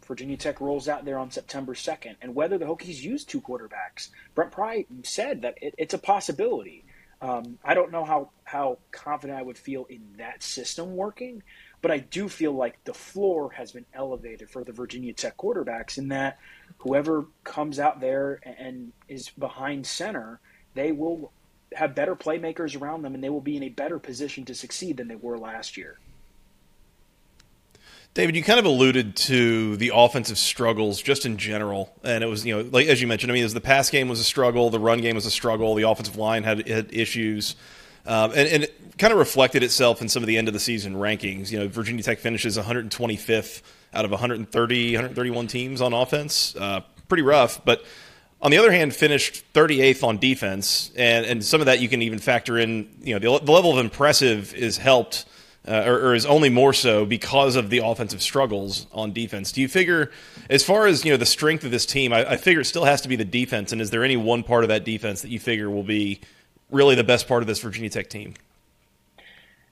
Virginia 0.08 0.38
Tech 0.38 0.62
rolls 0.62 0.88
out 0.88 1.06
there 1.06 1.20
on 1.20 1.32
September 1.32 1.74
2nd, 1.74 2.16
and 2.22 2.34
whether 2.34 2.58
the 2.58 2.66
Hokies 2.66 3.01
use 3.01 3.24
two 3.24 3.42
quarterbacks, 3.42 4.10
Brent 4.36 4.51
Pry 4.51 4.86
said 5.04 5.42
that 5.42 5.58
it, 5.62 5.75
it's 5.77 5.94
a 5.94 5.98
possibility. 5.98 6.86
Um, 7.22 7.58
I 7.63 7.74
don't 7.74 7.92
know 7.92 8.06
how, 8.06 8.30
how 8.44 8.77
confident 8.92 9.38
I 9.38 9.42
would 9.42 9.58
feel 9.58 9.86
in 9.86 10.01
that 10.18 10.44
system 10.44 10.96
working, 10.96 11.44
but 11.82 11.92
I 11.92 12.00
do 12.00 12.28
feel 12.28 12.54
like 12.54 12.84
the 12.84 12.94
floor 12.94 13.52
has 13.52 13.72
been 13.72 13.86
elevated 13.94 14.50
for 14.50 14.64
the 14.64 14.72
Virginia 14.72 15.14
Tech 15.14 15.38
quarterbacks 15.38 15.98
in 15.98 16.10
that 16.10 16.40
whoever 16.80 17.26
comes 17.44 17.80
out 17.80 18.00
there 18.00 18.40
and 18.44 18.92
is 19.08 19.30
behind 19.30 19.86
center, 19.86 20.40
they 20.74 20.92
will 20.92 21.32
have 21.74 21.96
better 21.96 22.16
playmakers 22.16 22.80
around 22.80 23.02
them 23.02 23.14
and 23.14 23.24
they 23.24 23.30
will 23.30 23.42
be 23.42 23.58
in 23.58 23.64
a 23.64 23.70
better 23.70 24.00
position 24.00 24.46
to 24.46 24.56
succeed 24.56 24.98
than 24.98 25.08
they 25.08 25.16
were 25.16 25.38
last 25.38 25.78
year. 25.78 26.00
David, 28.14 28.36
you 28.36 28.42
kind 28.42 28.58
of 28.58 28.66
alluded 28.66 29.16
to 29.16 29.78
the 29.78 29.92
offensive 29.94 30.40
struggles 30.40 31.00
just 31.04 31.28
in 31.28 31.38
general, 31.38 31.94
and 32.04 32.24
it 32.24 32.28
was 32.28 32.44
you 32.48 32.56
know 32.56 32.68
like 32.72 32.88
as 32.88 33.00
you 33.00 33.06
mentioned. 33.06 33.32
I 33.32 33.36
mean, 33.36 33.44
as 33.44 33.54
the 33.54 33.62
pass 33.62 33.92
game 33.92 34.10
was 34.10 34.20
a 34.20 34.24
struggle, 34.24 34.72
the 34.72 34.80
run 34.80 35.02
game 35.02 35.14
was 35.14 35.28
a 35.28 35.32
struggle, 35.32 35.76
the 35.76 35.88
offensive 35.88 36.16
line 36.16 36.44
had, 36.44 36.68
had 36.68 36.92
issues. 36.92 37.56
Um, 38.08 38.32
and, 38.32 38.48
and, 38.48 38.64
it 38.64 38.98
kind 38.98 39.12
of 39.12 39.20
reflected 39.20 39.64
itself 39.64 40.02
in 40.02 40.08
some 40.08 40.24
of 40.24 40.28
the 40.28 40.38
end 40.38 40.48
of 40.48 40.54
the 40.54 40.62
season 40.62 40.96
rankings. 40.96 41.52
You 41.52 41.60
know, 41.60 41.68
Virginia 41.68 42.02
Tech 42.02 42.20
finishes 42.20 42.58
125th 42.58 43.62
out 43.94 44.06
of 44.06 44.12
130, 44.12 44.96
131 44.96 45.48
teams 45.48 45.82
on 45.82 45.94
offense. 45.94 46.56
Uh, 46.56 46.82
pretty 47.10 47.24
rough, 47.24 47.64
but 47.66 47.84
on 48.42 48.52
the 48.52 48.58
other 48.58 48.72
hand, 48.72 48.96
finished 48.96 49.44
38th 49.54 50.04
on 50.04 50.18
defense, 50.20 50.92
and 50.96 51.26
and 51.26 51.44
some 51.44 51.60
of 51.60 51.66
that 51.66 51.80
you 51.80 51.90
can 51.90 52.02
even 52.02 52.20
factor 52.20 52.58
in. 52.58 52.90
You 53.02 53.20
know, 53.20 53.40
the, 53.40 53.46
the 53.46 53.52
level 53.52 53.72
of 53.72 53.80
impressive 53.80 54.54
is 54.56 54.78
helped. 54.78 55.26
Uh, 55.68 55.84
or, 55.86 55.96
or, 56.00 56.16
is 56.16 56.26
only 56.26 56.48
more 56.48 56.72
so 56.72 57.06
because 57.06 57.58
of 57.58 57.70
the 57.70 57.80
offensive 57.80 58.22
struggles 58.22 58.88
on 58.94 59.12
defense. 59.12 59.52
Do 59.52 59.60
you 59.60 59.68
figure, 59.68 60.12
as 60.50 60.64
far 60.64 60.88
as 60.88 61.04
you 61.04 61.12
know, 61.12 61.18
the 61.18 61.26
strength 61.26 61.66
of 61.66 61.72
this 61.72 61.86
team, 61.86 62.14
I, 62.14 62.24
I, 62.26 62.38
figure 62.38 62.62
it 62.62 62.66
still 62.66 62.86
has 62.86 63.02
to 63.02 63.10
be 63.10 63.18
the 63.18 63.26
defense. 63.26 63.74
And 63.74 63.82
is 63.82 63.90
there 63.90 64.06
any 64.06 64.16
one 64.16 64.44
part 64.44 64.64
of 64.64 64.70
that 64.70 64.86
defense 64.86 65.24
that 65.24 65.30
you 65.30 65.42
figure 65.42 65.70
will 65.70 65.84
be 65.84 66.22
really 66.72 66.96
the 66.96 67.04
best 67.04 67.28
part 67.28 67.44
of 67.44 67.48
this 67.48 67.60
Virginia 67.60 67.90
Tech 67.90 68.10
team? 68.10 68.34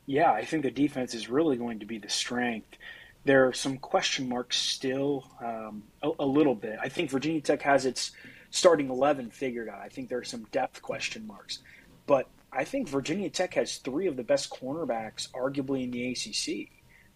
Yeah, 0.06 0.32
I 0.32 0.46
think 0.46 0.64
the 0.64 0.72
defense 0.72 1.14
is 1.14 1.30
really 1.30 1.58
going 1.58 1.80
to 1.80 1.86
be 1.86 1.98
the 1.98 2.10
strength. 2.10 2.78
There 3.24 3.48
are 3.48 3.54
some 3.54 3.78
question 3.78 4.30
marks 4.30 4.58
still, 4.58 5.26
um, 5.44 5.84
a, 6.04 6.12
a, 6.20 6.26
little 6.26 6.54
bit. 6.54 6.78
I 6.80 6.90
think 6.90 7.10
Virginia 7.10 7.42
Tech 7.42 7.64
has 7.64 7.86
its 7.88 8.12
starting 8.52 8.90
11 8.90 9.32
figured 9.32 9.68
out. 9.68 9.80
I 9.80 9.90
think 9.90 10.10
there 10.10 10.20
are 10.20 10.24
some 10.24 10.44
depth 10.52 10.82
question 10.84 11.26
marks. 11.26 11.60
But 12.06 12.28
I 12.54 12.64
think 12.64 12.88
Virginia 12.88 13.30
Tech 13.30 13.56
has 13.56 13.78
three 13.78 14.06
of 14.08 14.16
the 14.16 14.24
best 14.24 14.52
cornerbacks, 14.52 15.30
arguably, 15.32 15.84
in 15.84 15.92
the 15.92 16.12
ACC. 16.12 16.70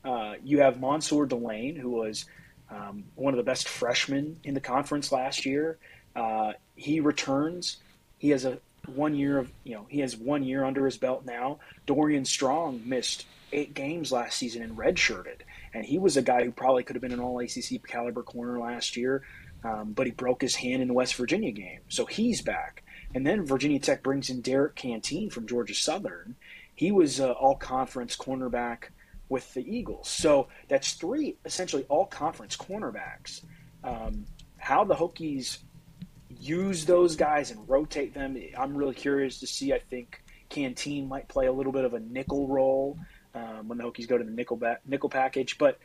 Uh, 0.04 0.36
you 0.44 0.62
have 0.62 0.82
Mansoor 0.82 1.28
Delane, 1.28 1.76
who 1.76 1.92
was 1.92 2.26
um, 2.72 3.04
one 3.16 3.34
of 3.34 3.38
the 3.38 3.44
best 3.44 3.68
freshmen 3.68 4.40
in 4.44 4.56
the 4.56 4.60
conference 4.60 5.12
last 5.12 5.46
year. 5.46 5.78
Uh, 6.16 6.54
he 6.76 7.00
returns. 7.00 7.78
He 8.18 8.30
has 8.30 8.46
a 8.46 8.60
one 8.96 9.16
year 9.16 9.38
of 9.38 9.52
you 9.64 9.76
know 9.76 9.86
he 9.90 10.00
has 10.00 10.16
one 10.16 10.44
year 10.44 10.64
under 10.64 10.86
his 10.86 10.98
belt 10.98 11.26
now. 11.26 11.60
Dorian 11.86 12.26
Strong 12.26 12.82
missed 12.86 13.26
eight 13.52 13.74
games 13.74 14.12
last 14.12 14.38
season 14.38 14.62
and 14.62 14.78
redshirted, 14.78 15.42
and 15.74 15.86
he 15.86 15.98
was 15.98 16.18
a 16.18 16.22
guy 16.22 16.44
who 16.44 16.52
probably 16.52 16.84
could 16.84 16.96
have 16.96 17.02
been 17.02 17.12
an 17.12 17.20
All 17.20 17.40
ACC 17.40 17.86
caliber 17.88 18.24
corner 18.24 18.60
last 18.60 18.96
year, 18.96 19.24
um, 19.64 19.94
but 19.94 20.06
he 20.06 20.12
broke 20.12 20.42
his 20.42 20.56
hand 20.56 20.82
in 20.82 20.88
the 20.88 20.94
West 20.94 21.16
Virginia 21.16 21.52
game, 21.52 21.80
so 21.88 22.06
he's 22.06 22.42
back. 22.42 22.84
And 23.16 23.26
then 23.26 23.46
Virginia 23.46 23.80
Tech 23.80 24.04
brings 24.04 24.30
in 24.30 24.42
Derrick 24.42 24.76
Canteen 24.76 25.32
from 25.32 25.48
Georgia 25.48 25.74
Southern. 25.74 26.36
He 26.76 26.92
was 26.92 27.20
uh, 27.20 27.32
All 27.32 27.56
Conference 27.56 28.16
cornerback 28.16 28.90
with 29.30 29.54
the 29.54 29.62
Eagles, 29.62 30.10
so 30.10 30.48
that's 30.68 30.94
three 30.94 31.38
essentially 31.46 31.86
All 31.90 32.06
Conference 32.06 32.56
cornerbacks. 32.56 33.42
Um, 33.84 34.26
how 34.60 34.84
the 34.84 34.96
Hokies 34.96 35.60
use 36.40 36.86
those 36.86 37.16
guys 37.16 37.52
and 37.52 37.68
rotate 37.68 38.14
them. 38.14 38.38
I'm 38.58 38.76
really 38.76 38.96
curious 38.96 39.40
to 39.42 39.48
see. 39.48 39.74
I 39.74 39.80
think 39.80 40.22
Canteen 40.50 41.08
might 41.08 41.28
play 41.28 41.48
a 41.48 41.52
little 41.52 41.72
bit 41.72 41.86
of 41.86 41.94
a 41.94 42.00
nickel 42.00 42.48
role 42.48 42.98
um, 43.36 43.68
when 43.68 43.78
the 43.78 43.84
Hokies 43.84 44.08
go 44.08 44.18
to 44.18 44.24
the 44.24 44.32
nickel 44.32 44.60
nickel 44.86 45.10
package, 45.10 45.58
but 45.58 45.78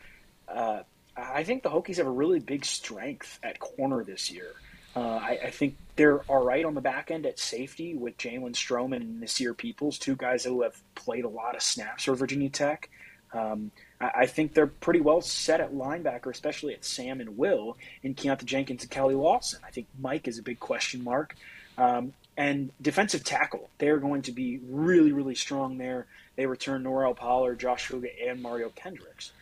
uh, 0.49 0.83
I 1.17 1.45
think 1.45 1.63
the 1.63 1.71
Hokies 1.71 1.97
have 1.99 2.07
a 2.07 2.11
really 2.11 2.41
big 2.41 2.65
strength 2.65 3.39
at 3.43 3.59
corner 3.59 4.05
this 4.05 4.31
year. 4.31 4.53
Uh, 4.97 5.17
I, 5.17 5.39
I, 5.47 5.51
think 5.51 5.77
they're 5.97 6.21
all 6.23 6.45
right 6.45 6.65
on 6.65 6.75
the 6.75 6.81
back 6.81 7.11
end 7.11 7.27
at 7.27 7.41
safety 7.41 7.97
with 7.97 8.17
Jalen 8.17 8.53
Stroman 8.53 8.99
and 8.99 9.21
Nasir 9.21 9.53
Peoples, 9.53 9.99
two 9.99 10.15
guys 10.15 10.45
who 10.45 10.63
have 10.63 10.81
played 10.95 11.25
a 11.25 11.29
lot 11.29 11.57
of 11.57 11.63
snaps 11.63 12.05
for 12.05 12.15
Virginia 12.15 12.49
Tech. 12.49 12.89
Um, 13.35 13.73
I 14.00 14.26
think 14.26 14.55
they're 14.55 14.67
pretty 14.67 15.00
well 15.00 15.21
set 15.21 15.61
at 15.61 15.75
linebacker, 15.75 16.31
especially 16.31 16.75
at 16.75 16.85
Sam 16.85 17.21
and 17.21 17.37
Will, 17.37 17.76
and 18.03 18.17
Keonta 18.17 18.45
Jenkins 18.45 18.83
and 18.83 18.91
Kelly 18.91 19.14
Lawson. 19.14 19.61
I 19.67 19.71
think 19.71 19.88
Mike 20.00 20.29
is 20.29 20.38
a 20.38 20.43
big 20.43 20.61
question 20.61 21.03
mark. 21.03 21.35
Um, 21.76 22.12
and 22.37 22.71
defensive 22.81 23.25
tackle, 23.25 23.71
they're 23.79 23.99
going 23.99 24.23
to 24.23 24.33
be 24.33 24.61
really, 24.69 25.12
really 25.12 25.35
strong 25.35 25.79
there. 25.79 26.07
They 26.37 26.47
return 26.47 26.85
Norrell 26.85 27.17
Pollard, 27.17 27.61
Josh 27.61 27.87
Fuga, 27.87 28.09
and 28.26 28.43
Mario 28.43 28.71
Kendricks. 28.71 29.33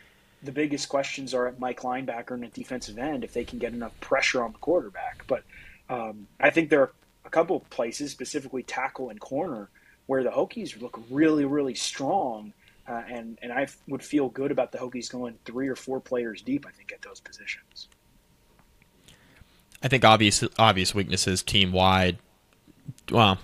The 0.43 0.53
biggest 0.53 0.89
questions 0.89 1.35
are 1.35 1.47
at 1.47 1.59
Mike 1.59 1.81
linebacker 1.81 2.33
and 2.33 2.45
at 2.45 2.53
defensive 2.53 2.99
end 2.99 3.25
if 3.25 3.33
they 3.33 3.45
can 3.45 3.59
get 3.59 3.73
enough 3.73 3.99
pressure 4.01 4.43
on 4.43 4.53
the 4.53 4.59
quarterback. 4.59 5.25
But 5.27 5.45
um, 5.89 6.27
I 6.41 6.51
think 6.51 6.69
there 6.69 6.81
are 6.81 6.93
a 7.25 7.31
couple 7.31 7.61
places, 7.71 8.11
specifically 8.11 8.63
tackle 8.63 9.09
and 9.09 9.21
corner, 9.21 9.69
where 10.07 10.23
the 10.23 10.31
Hokies 10.31 10.81
look 10.81 11.01
really, 11.11 11.45
really 11.45 11.75
strong 11.75 12.53
uh, 12.89 13.03
and 13.09 13.39
and 13.43 13.53
I 13.53 13.69
would 13.89 14.03
feel 14.03 14.29
good 14.29 14.51
about 14.51 14.73
the 14.73 14.79
Hokies 14.79 15.11
going 15.11 15.39
three 15.45 15.69
or 15.69 15.77
four 15.77 16.01
players 16.01 16.43
deep. 16.43 16.67
I 16.67 16.71
think 16.71 16.93
at 16.93 17.03
those 17.03 17.21
positions. 17.21 17.89
I 19.83 19.89
think 19.89 20.05
obvious 20.05 20.45
obvious 20.59 20.95
weaknesses 20.95 21.43
team 21.43 21.73
wide. 21.73 22.19
Well, 23.11 23.39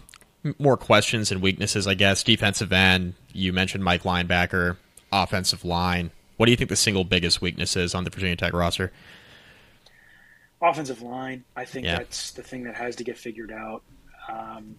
more 0.58 0.76
questions 0.76 1.30
and 1.30 1.42
weaknesses, 1.42 1.86
I 1.86 1.94
guess. 1.94 2.22
Defensive 2.22 2.72
end. 2.72 3.14
You 3.32 3.52
mentioned 3.52 3.84
Mike 3.84 4.02
linebacker, 4.02 4.76
offensive 5.12 5.64
line. 5.64 6.10
What 6.36 6.46
do 6.46 6.52
you 6.52 6.56
think 6.56 6.70
the 6.70 6.76
single 6.76 7.04
biggest 7.04 7.40
weakness 7.42 7.76
is 7.76 7.94
on 7.94 8.04
the 8.04 8.10
Virginia 8.10 8.36
Tech 8.36 8.52
roster? 8.52 8.92
Offensive 10.62 11.02
line. 11.02 11.44
I 11.56 11.64
think 11.64 11.86
yeah. 11.86 11.98
that's 11.98 12.32
the 12.32 12.42
thing 12.42 12.64
that 12.64 12.76
has 12.76 12.96
to 12.96 13.04
get 13.04 13.18
figured 13.18 13.52
out. 13.52 13.82
Um, 14.28 14.76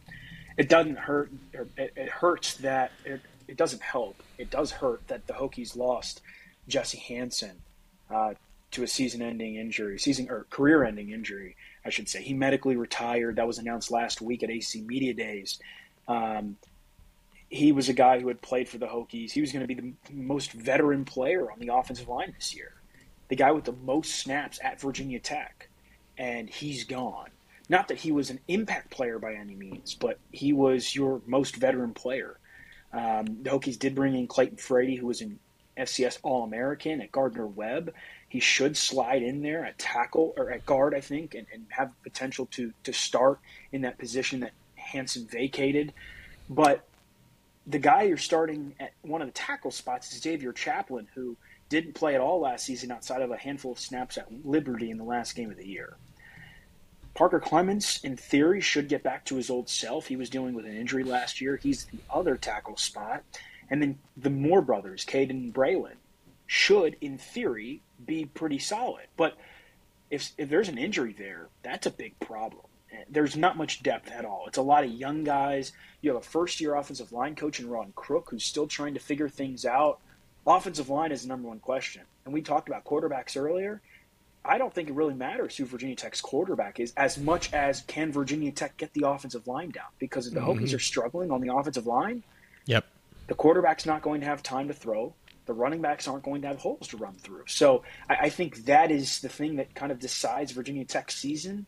it 0.58 0.70
doesn't 0.70 0.98
hurt. 0.98 1.32
It, 1.54 1.94
it 1.96 2.10
hurts 2.10 2.56
that 2.58 2.92
it, 3.06 3.22
it 3.48 3.58
doesn't 3.58 3.82
help. 3.82 4.22
It 4.40 4.50
does 4.50 4.72
hurt 4.72 5.08
that 5.10 5.28
the 5.28 5.34
Hokies 5.34 5.76
lost 5.76 6.22
Jesse 6.68 6.98
Hansen 6.98 7.62
uh, 8.10 8.34
to 8.72 8.84
a 8.84 8.88
season-ending 8.88 9.56
injury, 9.56 10.00
season 10.00 10.30
or 10.30 10.48
career-ending 10.50 11.12
injury, 11.12 11.58
I 11.86 11.90
should 11.90 12.08
say. 12.08 12.24
He 12.24 12.34
medically 12.34 12.78
retired. 12.78 13.36
That 13.36 13.48
was 13.48 13.58
announced 13.58 13.92
last 13.92 14.22
week 14.22 14.42
at 14.42 14.50
ACC 14.50 14.82
Media 14.86 15.14
Days. 15.14 15.60
Um, 16.08 16.56
he 17.50 17.72
was 17.72 17.90
a 17.90 17.94
guy 17.94 18.20
who 18.20 18.30
had 18.30 18.42
played 18.42 18.70
for 18.70 18.78
the 18.78 18.88
Hokies. 18.88 19.32
He 19.32 19.42
was 19.42 19.52
going 19.52 19.68
to 19.68 19.68
be 19.68 19.74
the 19.74 19.94
most 20.14 20.54
veteran 20.54 21.04
player 21.04 21.52
on 21.52 21.60
the 21.60 21.74
offensive 21.74 22.08
line 22.08 22.34
this 22.36 22.56
year, 22.56 22.74
the 23.28 23.36
guy 23.36 23.52
with 23.52 23.66
the 23.66 23.74
most 23.74 24.16
snaps 24.16 24.60
at 24.64 24.80
Virginia 24.80 25.20
Tech, 25.20 25.68
and 26.18 26.50
he's 26.50 26.86
gone. 26.86 27.30
Not 27.68 27.88
that 27.90 27.98
he 27.98 28.12
was 28.12 28.30
an 28.30 28.40
impact 28.48 28.90
player 28.90 29.20
by 29.20 29.34
any 29.34 29.56
means, 29.56 29.96
but 29.96 30.18
he 30.32 30.54
was 30.54 30.96
your 30.96 31.22
most 31.28 31.56
veteran 31.56 31.94
player. 31.94 32.38
Um, 32.94 33.26
the 33.44 33.50
Hokies 33.50 33.78
did 33.78 33.96
bring 33.96 34.16
in 34.16 34.28
Clayton 34.28 34.58
Frady, 34.58 34.96
who 34.96 35.08
was 35.08 35.22
an 35.22 35.40
FCS 35.78 36.20
All 36.24 36.44
American 36.44 37.02
at 37.02 37.12
Gardner 37.12 37.48
Webb. 37.48 37.94
He 38.28 38.40
should 38.40 38.76
slide 38.76 39.24
in 39.24 39.42
there 39.42 39.66
at 39.66 39.78
tackle 39.80 40.34
or 40.38 40.52
at 40.52 40.66
guard, 40.66 40.94
I 40.94 41.02
think, 41.02 41.36
and, 41.36 41.48
and 41.54 41.66
have 41.70 41.92
potential 42.04 42.48
to 42.52 42.74
to 42.84 42.94
start 42.94 43.40
in 43.72 43.82
that 43.82 43.98
position 43.98 44.42
that 44.42 44.52
Hansen 44.76 45.26
vacated. 45.26 45.94
But 46.50 46.84
the 47.66 47.80
guy 47.80 48.04
you're 48.04 48.18
starting 48.18 48.74
at 48.80 48.94
one 49.02 49.22
of 49.22 49.28
the 49.28 49.34
tackle 49.34 49.72
spots 49.72 50.12
is 50.14 50.22
Xavier 50.22 50.52
Chaplin, 50.52 51.08
who 51.14 51.38
didn't 51.70 51.94
play 51.94 52.16
at 52.16 52.22
all 52.22 52.40
last 52.40 52.66
season 52.66 52.92
outside 52.92 53.22
of 53.22 53.32
a 53.32 53.38
handful 53.38 53.72
of 53.72 53.80
snaps 53.80 54.18
at 54.18 54.28
Liberty 54.44 54.90
in 54.90 54.98
the 54.98 55.04
last 55.04 55.36
game 55.36 55.52
of 55.52 55.58
the 55.58 55.68
year. 55.68 55.96
Parker 57.20 57.42
Clements, 57.42 58.02
in 58.02 58.16
theory, 58.16 58.62
should 58.62 58.88
get 58.88 59.04
back 59.04 59.26
to 59.26 59.36
his 59.36 59.50
old 59.50 59.68
self. 59.68 60.08
He 60.08 60.16
was 60.16 60.30
dealing 60.30 60.54
with 60.54 60.66
an 60.66 60.78
injury 60.78 61.04
last 61.04 61.42
year. 61.42 61.58
He's 61.58 61.84
the 61.84 61.98
other 62.10 62.38
tackle 62.38 62.78
spot. 62.78 63.24
And 63.70 63.82
then 63.82 64.00
the 64.16 64.30
Moore 64.30 64.62
brothers, 64.62 65.04
Caden 65.04 65.32
and 65.32 65.54
Braylon, 65.54 65.98
should, 66.48 66.96
in 67.02 67.18
theory, 67.18 67.82
be 68.06 68.24
pretty 68.24 68.58
solid. 68.58 69.08
But 69.18 69.36
if, 70.10 70.32
if 70.38 70.48
there's 70.48 70.70
an 70.70 70.78
injury 70.78 71.12
there, 71.12 71.50
that's 71.62 71.86
a 71.86 71.92
big 71.92 72.18
problem. 72.22 72.64
There's 73.10 73.36
not 73.36 73.58
much 73.58 73.84
depth 73.84 74.10
at 74.10 74.24
all. 74.24 74.46
It's 74.48 74.58
a 74.58 74.62
lot 74.62 74.86
of 74.86 74.90
young 74.90 75.26
guys. 75.26 75.74
You 76.00 76.12
have 76.12 76.22
a 76.22 76.26
first 76.26 76.62
year 76.62 76.76
offensive 76.76 77.12
line 77.12 77.36
coach 77.36 77.60
in 77.60 77.70
Ron 77.70 77.92
Crook 77.98 78.30
who's 78.30 78.46
still 78.46 78.66
trying 78.66 78.94
to 78.94 79.02
figure 79.02 79.28
things 79.28 79.66
out. 79.66 80.00
Offensive 80.48 80.90
line 80.90 81.12
is 81.12 81.24
the 81.24 81.28
number 81.28 81.50
one 81.50 81.60
question. 81.60 82.04
And 82.24 82.34
we 82.34 82.42
talked 82.42 82.70
about 82.70 82.86
quarterbacks 82.86 83.36
earlier. 83.36 83.82
I 84.50 84.58
don't 84.58 84.74
think 84.74 84.90
it 84.90 84.96
really 84.96 85.14
matters 85.14 85.56
who 85.56 85.66
Virginia 85.66 85.96
Tech's 85.96 86.22
quarterback 86.22 86.80
is 86.80 86.92
as 86.98 87.20
much 87.20 87.54
as 87.54 87.82
can 87.82 88.12
Virginia 88.12 88.52
Tech 88.52 88.76
get 88.78 88.92
the 88.94 89.08
offensive 89.08 89.48
line 89.48 89.70
down 89.70 89.86
because 90.00 90.26
if 90.26 90.34
the 90.34 90.40
mm-hmm. 90.40 90.64
Hokies 90.64 90.76
are 90.76 90.80
struggling 90.80 91.30
on 91.30 91.40
the 91.40 91.54
offensive 91.54 91.86
line, 91.86 92.24
yep, 92.66 92.86
the 93.28 93.36
quarterback's 93.36 93.86
not 93.86 94.02
going 94.02 94.22
to 94.22 94.28
have 94.28 94.42
time 94.42 94.68
to 94.68 94.74
throw. 94.74 95.14
The 95.46 95.54
running 95.54 95.82
backs 95.82 96.08
aren't 96.08 96.24
going 96.24 96.42
to 96.42 96.48
have 96.48 96.58
holes 96.58 96.88
to 96.90 96.98
run 96.98 97.14
through. 97.14 97.44
So 97.48 97.84
I, 98.10 98.16
I 98.22 98.30
think 98.30 98.66
that 98.66 98.90
is 98.90 99.22
the 99.22 99.30
thing 99.30 99.58
that 99.58 99.76
kind 99.76 99.92
of 99.92 100.00
decides 100.00 100.52
Virginia 100.52 100.84
Tech's 100.84 101.16
season. 101.16 101.68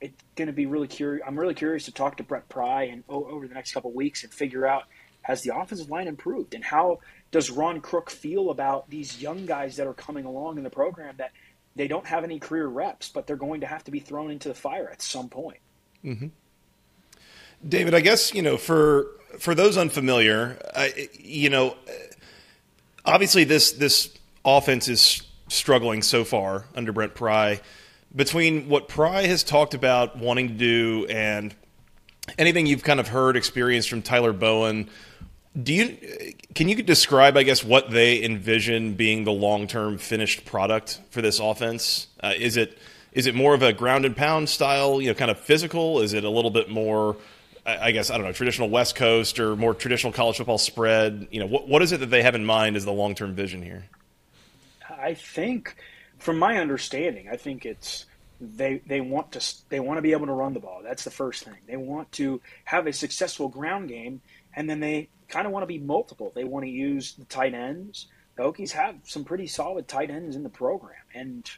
It's 0.00 0.24
going 0.36 0.46
to 0.46 0.54
be 0.54 0.64
really 0.64 0.88
curious. 0.88 1.22
I'm 1.26 1.38
really 1.38 1.54
curious 1.54 1.84
to 1.84 1.92
talk 1.92 2.16
to 2.16 2.22
Brent 2.22 2.48
Pry 2.48 2.84
and 2.84 3.04
oh, 3.10 3.26
over 3.26 3.46
the 3.46 3.54
next 3.54 3.72
couple 3.72 3.92
weeks 3.92 4.24
and 4.24 4.32
figure 4.32 4.66
out 4.66 4.84
has 5.20 5.42
the 5.42 5.54
offensive 5.54 5.90
line 5.90 6.08
improved 6.08 6.54
and 6.54 6.64
how 6.64 7.00
does 7.30 7.50
Ron 7.50 7.82
Crook 7.82 8.08
feel 8.08 8.48
about 8.48 8.88
these 8.88 9.20
young 9.20 9.44
guys 9.44 9.76
that 9.76 9.86
are 9.86 9.92
coming 9.92 10.24
along 10.24 10.56
in 10.56 10.64
the 10.64 10.70
program 10.70 11.14
that– 11.18 11.32
they 11.78 11.88
don't 11.88 12.06
have 12.06 12.24
any 12.24 12.38
career 12.38 12.66
reps, 12.66 13.08
but 13.08 13.26
they're 13.26 13.36
going 13.36 13.62
to 13.62 13.66
have 13.66 13.84
to 13.84 13.90
be 13.90 14.00
thrown 14.00 14.30
into 14.30 14.48
the 14.48 14.54
fire 14.54 14.90
at 14.90 15.00
some 15.00 15.28
point. 15.28 15.58
Mm-hmm. 16.04 16.26
David, 17.66 17.94
I 17.94 18.00
guess 18.00 18.34
you 18.34 18.42
know 18.42 18.56
for 18.56 19.06
for 19.38 19.54
those 19.54 19.78
unfamiliar, 19.78 20.58
I, 20.74 21.08
you 21.18 21.50
know, 21.50 21.76
obviously 23.04 23.44
this 23.44 23.72
this 23.72 24.14
offense 24.44 24.88
is 24.88 25.22
struggling 25.48 26.02
so 26.02 26.24
far 26.24 26.66
under 26.74 26.92
Brent 26.92 27.14
Pry. 27.14 27.60
Between 28.14 28.68
what 28.68 28.88
Pry 28.88 29.26
has 29.26 29.42
talked 29.44 29.74
about 29.74 30.18
wanting 30.18 30.48
to 30.48 30.54
do 30.54 31.06
and 31.08 31.54
anything 32.38 32.66
you've 32.66 32.82
kind 32.82 33.00
of 33.00 33.08
heard, 33.08 33.36
experienced 33.36 33.88
from 33.90 34.02
Tyler 34.02 34.32
Bowen, 34.32 34.88
Do 35.60 35.72
you 35.72 36.34
can 36.54 36.68
you 36.68 36.82
describe, 36.82 37.36
I 37.36 37.42
guess, 37.42 37.64
what 37.64 37.90
they 37.90 38.22
envision 38.22 38.94
being 38.94 39.24
the 39.24 39.32
long 39.32 39.66
term 39.66 39.98
finished 39.98 40.44
product 40.44 41.00
for 41.10 41.22
this 41.22 41.40
offense? 41.40 42.06
Uh, 42.22 42.34
is 42.36 42.56
it 42.56 42.78
is 43.12 43.26
it 43.26 43.34
more 43.34 43.54
of 43.54 43.62
a 43.62 43.72
ground 43.72 44.04
and 44.04 44.16
pound 44.16 44.48
style, 44.48 45.00
you 45.00 45.08
know, 45.08 45.14
kind 45.14 45.30
of 45.30 45.38
physical? 45.38 46.00
Is 46.00 46.12
it 46.12 46.24
a 46.24 46.30
little 46.30 46.50
bit 46.50 46.68
more, 46.68 47.16
I 47.66 47.90
guess, 47.90 48.10
I 48.10 48.16
don't 48.16 48.26
know, 48.26 48.32
traditional 48.32 48.68
West 48.68 48.94
Coast 48.94 49.40
or 49.40 49.56
more 49.56 49.74
traditional 49.74 50.12
college 50.12 50.36
football 50.36 50.58
spread? 50.58 51.28
You 51.30 51.40
know, 51.40 51.46
what 51.46 51.66
what 51.66 51.82
is 51.82 51.92
it 51.92 52.00
that 52.00 52.10
they 52.10 52.22
have 52.22 52.34
in 52.34 52.44
mind 52.44 52.76
as 52.76 52.84
the 52.84 52.92
long 52.92 53.14
term 53.14 53.34
vision 53.34 53.62
here? 53.62 53.84
I 54.88 55.14
think, 55.14 55.76
from 56.18 56.38
my 56.38 56.58
understanding, 56.58 57.28
I 57.30 57.36
think 57.36 57.64
it's 57.64 58.06
they 58.40 58.80
they 58.86 59.00
want 59.00 59.32
to 59.32 59.54
they 59.68 59.80
want 59.80 59.98
to 59.98 60.02
be 60.02 60.12
able 60.12 60.26
to 60.26 60.32
run 60.32 60.54
the 60.54 60.60
ball. 60.60 60.80
That's 60.82 61.04
the 61.04 61.10
first 61.10 61.44
thing. 61.44 61.56
They 61.66 61.76
want 61.76 62.12
to 62.12 62.40
have 62.64 62.86
a 62.86 62.92
successful 62.92 63.48
ground 63.48 63.88
game, 63.88 64.20
and 64.58 64.68
then 64.68 64.80
they 64.80 65.08
kind 65.28 65.46
of 65.46 65.52
want 65.52 65.62
to 65.62 65.68
be 65.68 65.78
multiple. 65.78 66.32
They 66.34 66.42
want 66.42 66.64
to 66.64 66.70
use 66.70 67.12
the 67.12 67.24
tight 67.26 67.54
ends. 67.54 68.08
The 68.34 68.42
Hokies 68.42 68.72
have 68.72 68.96
some 69.04 69.24
pretty 69.24 69.46
solid 69.46 69.86
tight 69.86 70.10
ends 70.10 70.34
in 70.34 70.42
the 70.42 70.48
program, 70.48 70.98
and 71.14 71.48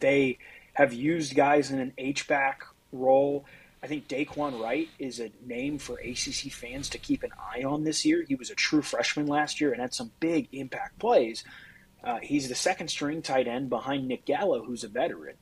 they 0.00 0.36
have 0.74 0.92
used 0.92 1.34
guys 1.34 1.70
in 1.70 1.80
an 1.80 1.94
H 1.96 2.28
back 2.28 2.64
role. 2.92 3.46
I 3.82 3.86
think 3.86 4.06
Dae'Quan 4.06 4.62
Wright 4.62 4.88
is 4.98 5.18
a 5.18 5.30
name 5.46 5.78
for 5.78 5.98
ACC 5.98 6.52
fans 6.52 6.90
to 6.90 6.98
keep 6.98 7.22
an 7.22 7.30
eye 7.40 7.64
on 7.64 7.84
this 7.84 8.04
year. 8.04 8.22
He 8.28 8.34
was 8.34 8.50
a 8.50 8.54
true 8.54 8.82
freshman 8.82 9.26
last 9.26 9.58
year 9.58 9.72
and 9.72 9.80
had 9.80 9.94
some 9.94 10.12
big 10.20 10.48
impact 10.52 10.98
plays. 10.98 11.44
Uh, 12.04 12.18
he's 12.22 12.50
the 12.50 12.54
second 12.54 12.88
string 12.88 13.22
tight 13.22 13.48
end 13.48 13.70
behind 13.70 14.06
Nick 14.06 14.26
Gallo, 14.26 14.62
who's 14.62 14.84
a 14.84 14.88
veteran. 14.88 15.36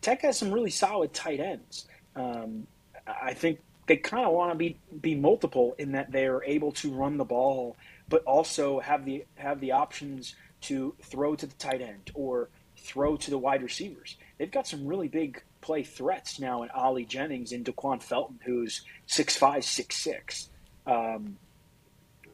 Tech 0.00 0.22
has 0.22 0.36
some 0.36 0.50
really 0.50 0.70
solid 0.70 1.14
tight 1.14 1.38
ends. 1.38 1.86
Um, 2.16 2.66
I 3.06 3.34
think 3.34 3.60
they 3.86 3.96
kind 3.96 4.26
of 4.26 4.32
want 4.32 4.52
to 4.52 4.56
be 4.56 4.78
be 5.00 5.14
multiple 5.14 5.74
in 5.78 5.92
that 5.92 6.12
they 6.12 6.26
are 6.26 6.42
able 6.44 6.72
to 6.72 6.92
run 6.92 7.16
the 7.16 7.24
ball, 7.24 7.76
but 8.08 8.22
also 8.24 8.80
have 8.80 9.04
the 9.04 9.24
have 9.36 9.60
the 9.60 9.72
options 9.72 10.34
to 10.62 10.94
throw 11.02 11.36
to 11.36 11.46
the 11.46 11.54
tight 11.54 11.80
end 11.80 12.10
or 12.14 12.48
throw 12.76 13.16
to 13.16 13.30
the 13.30 13.38
wide 13.38 13.62
receivers. 13.62 14.16
They've 14.38 14.50
got 14.50 14.66
some 14.66 14.86
really 14.86 15.08
big 15.08 15.42
play 15.60 15.82
threats 15.82 16.38
now 16.38 16.62
in 16.62 16.70
Ali 16.70 17.04
Jennings 17.04 17.52
and 17.52 17.64
Da'Quan 17.64 18.02
Felton, 18.02 18.38
who's 18.44 18.82
six 19.06 19.36
five, 19.36 19.64
six 19.64 19.96
six. 19.96 20.48
Um, 20.86 21.38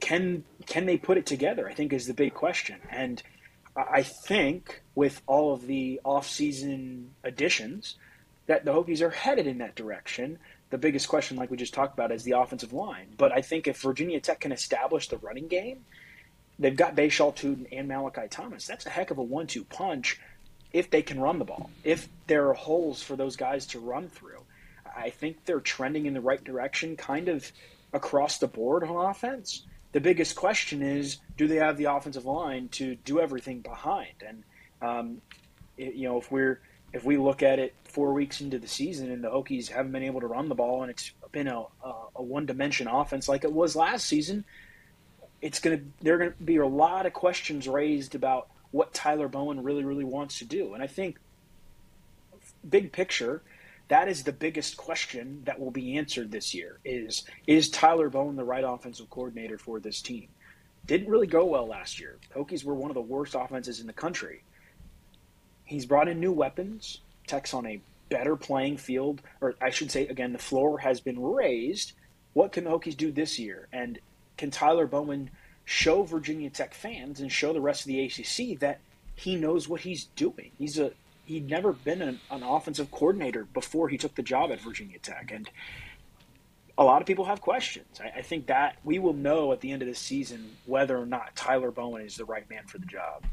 can 0.00 0.44
can 0.66 0.86
they 0.86 0.98
put 0.98 1.18
it 1.18 1.26
together? 1.26 1.68
I 1.68 1.74
think 1.74 1.92
is 1.92 2.06
the 2.06 2.14
big 2.14 2.34
question. 2.34 2.76
And 2.90 3.22
I 3.76 4.02
think 4.02 4.82
with 4.94 5.22
all 5.26 5.54
of 5.54 5.66
the 5.66 6.00
offseason 6.04 7.06
additions, 7.24 7.96
that 8.46 8.64
the 8.64 8.72
Hokies 8.72 9.00
are 9.00 9.10
headed 9.10 9.46
in 9.46 9.58
that 9.58 9.74
direction. 9.74 10.38
The 10.72 10.78
biggest 10.78 11.06
question, 11.06 11.36
like 11.36 11.50
we 11.50 11.58
just 11.58 11.74
talked 11.74 11.92
about, 11.92 12.10
is 12.12 12.24
the 12.24 12.30
offensive 12.30 12.72
line. 12.72 13.08
But 13.18 13.30
I 13.30 13.42
think 13.42 13.68
if 13.68 13.82
Virginia 13.82 14.18
Tech 14.20 14.40
can 14.40 14.52
establish 14.52 15.06
the 15.06 15.18
running 15.18 15.46
game, 15.46 15.84
they've 16.58 16.74
got 16.74 16.96
Bhayshul 16.96 17.36
Tuten 17.36 17.66
and 17.70 17.86
Malachi 17.88 18.26
Thomas. 18.30 18.66
That's 18.66 18.86
a 18.86 18.88
heck 18.88 19.10
of 19.10 19.18
a 19.18 19.22
one-two 19.22 19.64
punch 19.64 20.18
if 20.72 20.88
they 20.88 21.02
can 21.02 21.20
run 21.20 21.38
the 21.38 21.44
ball. 21.44 21.68
If 21.84 22.08
there 22.26 22.48
are 22.48 22.54
holes 22.54 23.02
for 23.02 23.16
those 23.16 23.36
guys 23.36 23.66
to 23.66 23.80
run 23.80 24.08
through, 24.08 24.40
I 24.96 25.10
think 25.10 25.44
they're 25.44 25.60
trending 25.60 26.06
in 26.06 26.14
the 26.14 26.22
right 26.22 26.42
direction, 26.42 26.96
kind 26.96 27.28
of 27.28 27.52
across 27.92 28.38
the 28.38 28.48
board 28.48 28.82
on 28.82 29.10
offense. 29.10 29.66
The 29.92 30.00
biggest 30.00 30.36
question 30.36 30.80
is, 30.80 31.18
do 31.36 31.46
they 31.48 31.56
have 31.56 31.76
the 31.76 31.84
offensive 31.84 32.24
line 32.24 32.68
to 32.68 32.94
do 32.94 33.20
everything 33.20 33.60
behind? 33.60 34.22
And 34.26 34.42
um, 34.80 35.20
it, 35.76 35.96
you 35.96 36.08
know, 36.08 36.16
if 36.16 36.32
we're 36.32 36.62
if 36.92 37.04
we 37.04 37.16
look 37.16 37.42
at 37.42 37.58
it 37.58 37.74
four 37.84 38.12
weeks 38.12 38.40
into 38.40 38.58
the 38.58 38.68
season 38.68 39.10
and 39.10 39.22
the 39.22 39.30
Hokies 39.30 39.68
haven't 39.68 39.92
been 39.92 40.02
able 40.02 40.20
to 40.20 40.26
run 40.26 40.48
the 40.48 40.54
ball 40.54 40.82
and 40.82 40.90
it's 40.90 41.12
been 41.30 41.48
a, 41.48 41.64
a, 41.84 42.22
one 42.22 42.46
dimension 42.46 42.86
offense 42.86 43.28
like 43.28 43.44
it 43.44 43.52
was 43.52 43.74
last 43.74 44.06
season, 44.06 44.44
it's 45.40 45.58
gonna 45.58 45.80
there 46.00 46.14
are 46.14 46.18
gonna 46.18 46.34
be 46.44 46.56
a 46.56 46.66
lot 46.66 47.06
of 47.06 47.12
questions 47.12 47.66
raised 47.66 48.14
about 48.14 48.48
what 48.70 48.94
Tyler 48.94 49.28
Bowen 49.28 49.62
really 49.62 49.84
really 49.84 50.04
wants 50.04 50.38
to 50.38 50.44
do. 50.44 50.74
And 50.74 50.82
I 50.82 50.86
think 50.86 51.18
big 52.68 52.92
picture, 52.92 53.42
that 53.88 54.08
is 54.08 54.22
the 54.22 54.32
biggest 54.32 54.76
question 54.76 55.42
that 55.44 55.58
will 55.58 55.70
be 55.70 55.96
answered 55.96 56.30
this 56.30 56.54
year 56.54 56.78
is 56.84 57.24
is 57.46 57.68
Tyler 57.70 58.10
Bowen 58.10 58.36
the 58.36 58.44
right 58.44 58.64
offensive 58.64 59.08
coordinator 59.10 59.58
for 59.58 59.80
this 59.80 60.00
team? 60.00 60.28
Didn't 60.86 61.08
really 61.08 61.26
go 61.26 61.44
well 61.44 61.66
last 61.66 62.00
year. 62.00 62.18
Hokies 62.34 62.64
were 62.64 62.74
one 62.74 62.90
of 62.90 62.94
the 62.94 63.00
worst 63.00 63.34
offenses 63.34 63.80
in 63.80 63.86
the 63.86 63.92
country. 63.92 64.42
He's 65.72 65.86
brought 65.86 66.08
in 66.08 66.20
new 66.20 66.32
weapons. 66.32 67.00
Tech's 67.26 67.54
on 67.54 67.66
a 67.66 67.80
better 68.10 68.36
playing 68.36 68.76
field, 68.76 69.22
or 69.40 69.54
I 69.60 69.70
should 69.70 69.90
say, 69.90 70.06
again, 70.06 70.32
the 70.32 70.38
floor 70.38 70.78
has 70.78 71.00
been 71.00 71.22
raised. 71.22 71.92
What 72.34 72.52
can 72.52 72.64
the 72.64 72.70
Hokies 72.70 72.96
do 72.96 73.10
this 73.10 73.38
year? 73.38 73.68
And 73.72 73.98
can 74.36 74.50
Tyler 74.50 74.86
Bowen 74.86 75.30
show 75.64 76.02
Virginia 76.02 76.50
Tech 76.50 76.74
fans 76.74 77.20
and 77.20 77.32
show 77.32 77.54
the 77.54 77.60
rest 77.60 77.82
of 77.82 77.86
the 77.86 78.04
ACC 78.04 78.58
that 78.60 78.80
he 79.14 79.34
knows 79.36 79.66
what 79.66 79.80
he's 79.80 80.04
doing? 80.04 80.50
He's 80.58 80.78
a 80.78 80.92
he'd 81.24 81.48
never 81.48 81.72
been 81.72 82.02
an, 82.02 82.20
an 82.30 82.42
offensive 82.42 82.90
coordinator 82.90 83.44
before 83.44 83.88
he 83.88 83.96
took 83.96 84.14
the 84.14 84.22
job 84.22 84.50
at 84.50 84.60
Virginia 84.60 84.98
Tech, 84.98 85.30
and 85.32 85.48
a 86.76 86.84
lot 86.84 87.00
of 87.00 87.06
people 87.06 87.24
have 87.24 87.40
questions. 87.40 87.98
I, 87.98 88.18
I, 88.18 88.22
think 88.22 88.46
that 88.46 88.76
we 88.84 88.98
will 88.98 89.12
know 89.14 89.52
at 89.52 89.60
the 89.60 89.70
end 89.70 89.82
of 89.82 89.88
the 89.88 89.94
season 89.94 90.56
whether 90.66 90.98
or 90.98 91.06
not 91.06 91.36
Tyler 91.36 91.70
Bowen 91.70 92.04
is 92.04 92.16
the 92.16 92.24
right 92.24 92.48
man 92.50 92.66
for 92.66 92.78
the 92.78 92.86
job. 92.86 93.24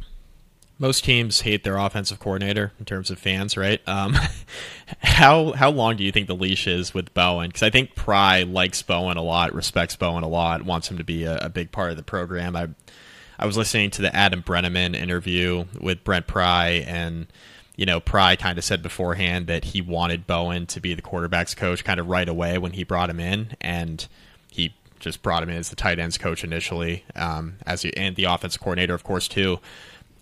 Most 0.80 1.04
teams 1.04 1.42
hate 1.42 1.64
their 1.64 1.78
offensive 1.78 2.20
coordinator 2.20 2.72
in 2.80 2.86
terms 2.86 3.12
of 3.12 3.20
fans, 3.20 3.58
right? 3.58 3.82
Um, 3.88 4.16
how 5.00 5.52
how 5.52 5.70
long 5.70 5.98
do 5.98 6.04
you 6.04 6.12
think 6.12 6.28
the 6.28 6.36
leash 6.36 6.68
is 6.68 6.94
with 6.94 7.14
Bowen? 7.14 7.50
Because 7.50 7.64
I 7.64 7.70
think 7.70 7.96
Pry 7.96 8.44
likes 8.44 8.82
Bowen 8.82 9.18
a 9.18 9.22
lot, 9.22 9.54
respects 9.54 9.96
Bowen 9.96 10.24
a 10.24 10.30
lot, 10.30 10.64
wants 10.64 10.90
him 10.90 10.98
to 10.98 11.04
be 11.04 11.26
a, 11.26 11.38
a 11.38 11.50
big 11.50 11.72
part 11.72 11.92
of 11.92 11.98
the 11.98 12.04
program. 12.04 12.56
I 12.56 12.70
I 13.38 13.46
was 13.46 13.58
listening 13.58 13.92
to 13.92 14.02
the 14.02 14.16
Adam 14.16 14.42
Breneman 14.42 14.96
interview 14.96 15.66
with 15.80 16.04
Brent 16.04 16.28
Pry 16.28 16.84
and 16.88 17.28
you 17.80 17.86
know, 17.86 18.02
Pry 18.02 18.36
kind 18.36 18.58
of 18.58 18.66
said 18.66 18.84
beforehand 18.84 19.48
that 19.48 19.64
he 19.64 19.82
wanted 19.82 20.28
Bowen 20.28 20.66
to 20.66 20.82
be 20.82 20.94
the 20.94 21.02
quarterbacks 21.02 21.56
coach 21.56 21.86
kind 21.86 21.98
of 21.98 22.08
right 22.10 22.28
away 22.28 22.58
when 22.58 22.74
he 22.74 22.84
brought 22.84 23.10
him 23.10 23.22
in, 23.22 23.56
and 23.62 24.06
he 24.52 24.74
just 25.00 25.24
brought 25.24 25.44
him 25.44 25.50
in 25.50 25.56
as 25.56 25.70
the 25.70 25.78
tight 25.78 25.98
ends 25.98 26.18
coach 26.18 26.44
initially, 26.44 27.06
um, 27.16 27.56
as 27.66 27.86
and 27.86 28.18
the 28.18 28.26
offensive 28.26 28.60
coordinator, 28.60 28.94
of 28.94 29.06
course, 29.06 29.30
too. 29.30 29.62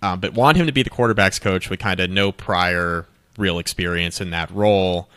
Um, 0.07 0.19
but 0.21 0.33
want 0.33 0.57
him 0.57 0.65
to 0.67 0.71
be 0.71 0.83
the 0.83 0.89
quarterbacks 0.89 1.39
coach 1.41 1.69
with 1.69 1.79
kind 1.79 1.99
of 1.99 2.09
no 2.09 2.31
prior 2.31 3.05
real 3.37 3.59
experience 3.59 4.21
in 4.21 4.29
that 4.29 4.49
role. 4.51 5.09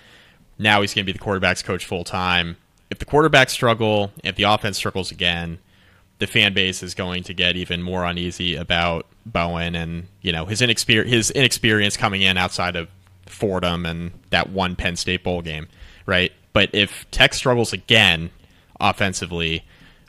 Now 0.58 0.80
he's 0.80 0.94
going 0.94 1.06
to 1.06 1.12
be 1.12 1.16
the 1.16 1.24
quarterbacks 1.24 1.62
coach 1.62 1.84
full 1.84 2.04
time. 2.04 2.56
If 2.90 2.98
the 2.98 3.04
quarterbacks 3.04 3.50
struggle, 3.50 4.10
if 4.24 4.34
the 4.34 4.42
offense 4.44 4.76
struggles 4.76 5.12
again, 5.12 5.58
the 6.18 6.26
fan 6.26 6.54
base 6.54 6.82
is 6.82 6.94
going 6.94 7.22
to 7.24 7.34
get 7.34 7.56
even 7.56 7.82
more 7.82 8.04
uneasy 8.04 8.56
about 8.56 9.06
Bowen 9.24 9.74
and 9.74 10.06
you 10.22 10.32
know 10.32 10.46
his 10.46 10.60
inexperience 10.60 11.10
his 11.10 11.30
inexperience 11.30 11.96
coming 11.96 12.22
in 12.22 12.36
outside 12.36 12.74
of 12.74 12.88
Fordham 13.26 13.86
and 13.86 14.10
that 14.30 14.50
one 14.50 14.74
Penn 14.76 14.96
State 14.96 15.22
bowl 15.22 15.40
game, 15.40 15.68
right? 16.04 16.32
But 16.52 16.70
if 16.72 17.08
Tech 17.10 17.32
struggles 17.32 17.72
again 17.72 18.30
offensively, 18.80 19.64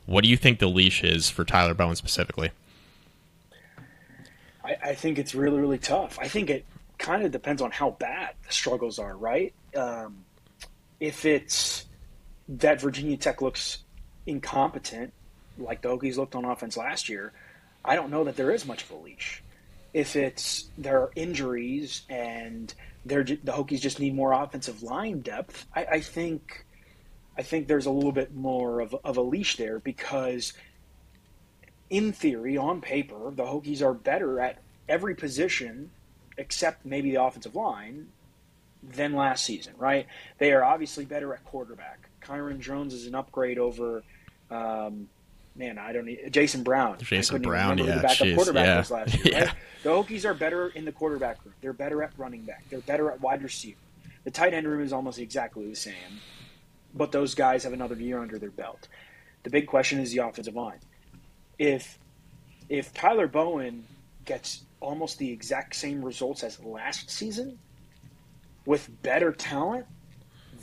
what 0.05 0.23
do 0.23 0.29
you 0.29 0.37
think 0.37 0.59
the 0.59 0.67
leash 0.67 1.03
is 1.03 1.29
for 1.29 1.45
Tyler 1.45 1.75
Bowen 1.75 1.95
specifically? 1.95 2.51
I, 4.63 4.75
I 4.81 4.95
think 4.95 5.19
it's 5.19 5.35
really 5.35 5.59
really 5.59 5.77
tough. 5.77 6.17
I 6.19 6.27
think 6.27 6.49
it 6.49 6.65
kind 6.97 7.23
of 7.23 7.31
depends 7.31 7.61
on 7.61 7.71
how 7.71 7.91
bad 7.91 8.35
the 8.45 8.53
struggles 8.53 8.99
are, 8.99 9.15
right? 9.15 9.53
Um, 9.75 10.23
if 10.99 11.25
it's 11.25 11.85
that 12.47 12.79
Virginia 12.79 13.17
Tech 13.17 13.41
looks 13.41 13.79
incompetent 14.25 15.13
like 15.57 15.81
the 15.81 15.89
Hokies 15.89 16.17
looked 16.17 16.35
on 16.35 16.45
offense 16.45 16.77
last 16.77 17.09
year, 17.09 17.33
I 17.83 17.95
don't 17.95 18.11
know 18.11 18.23
that 18.25 18.35
there 18.35 18.51
is 18.51 18.65
much 18.65 18.83
of 18.83 18.91
a 18.91 18.95
leash. 18.95 19.43
If 19.93 20.15
it's 20.15 20.69
there 20.77 21.01
are 21.01 21.11
injuries 21.15 22.03
and 22.09 22.73
they're 23.05 23.23
the 23.23 23.51
Hokies 23.51 23.81
just 23.81 23.99
need 23.99 24.15
more 24.15 24.31
offensive 24.31 24.83
line 24.83 25.21
depth, 25.21 25.65
I, 25.75 25.85
I 25.85 25.99
think 26.01 26.65
I 27.37 27.41
think 27.41 27.67
there's 27.67 27.87
a 27.87 27.91
little 27.91 28.11
bit 28.11 28.33
more 28.33 28.79
of, 28.81 28.95
of 29.03 29.17
a 29.17 29.21
leash 29.21 29.57
there 29.57 29.79
because 29.79 30.53
in 31.91 32.11
theory, 32.13 32.57
on 32.57 32.81
paper, 32.81 33.31
the 33.31 33.43
Hokies 33.43 33.83
are 33.83 33.93
better 33.93 34.39
at 34.39 34.57
every 34.89 35.13
position 35.13 35.91
except 36.37 36.85
maybe 36.85 37.11
the 37.11 37.21
offensive 37.21 37.53
line 37.53 38.07
than 38.81 39.13
last 39.13 39.43
season, 39.45 39.73
right? 39.77 40.07
They 40.39 40.53
are 40.53 40.63
obviously 40.63 41.05
better 41.05 41.33
at 41.33 41.43
quarterback. 41.45 42.09
Kyron 42.23 42.59
Drones 42.59 42.93
is 42.93 43.05
an 43.05 43.13
upgrade 43.13 43.59
over 43.59 44.03
um, 44.49 45.07
man, 45.55 45.77
I 45.77 45.91
don't 45.91 46.05
need 46.05 46.31
Jason 46.31 46.63
Brown. 46.63 46.97
Jason 46.99 47.41
Brown, 47.41 47.77
yeah, 47.77 47.95
the 47.95 48.01
backup 48.01 48.17
geez, 48.17 48.35
quarterback 48.35 48.65
yeah. 48.65 48.77
was 48.77 48.91
last 48.91 49.13
year. 49.13 49.23
yeah. 49.25 49.43
Right? 49.45 49.55
The 49.83 49.89
Hokies 49.89 50.25
are 50.25 50.33
better 50.33 50.69
in 50.69 50.85
the 50.85 50.91
quarterback 50.91 51.43
room. 51.43 51.53
They're 51.61 51.73
better 51.73 52.01
at 52.03 52.11
running 52.17 52.43
back. 52.43 52.63
They're 52.69 52.79
better 52.79 53.11
at 53.11 53.21
wide 53.21 53.43
receiver. 53.43 53.79
The 54.23 54.31
tight 54.31 54.53
end 54.53 54.67
room 54.67 54.81
is 54.81 54.93
almost 54.93 55.19
exactly 55.19 55.67
the 55.67 55.75
same, 55.75 56.19
but 56.93 57.11
those 57.11 57.35
guys 57.35 57.63
have 57.63 57.73
another 57.73 57.95
year 57.95 58.19
under 58.19 58.37
their 58.37 58.51
belt. 58.51 58.87
The 59.43 59.49
big 59.49 59.67
question 59.67 59.99
is 59.99 60.11
the 60.11 60.19
offensive 60.19 60.55
line. 60.55 60.79
If 61.61 61.99
if 62.69 62.91
Tyler 62.91 63.27
Bowen 63.27 63.85
gets 64.25 64.63
almost 64.79 65.19
the 65.19 65.31
exact 65.31 65.75
same 65.75 66.03
results 66.03 66.43
as 66.43 66.59
last 66.63 67.11
season 67.11 67.59
with 68.65 68.89
better 69.03 69.31
talent, 69.31 69.85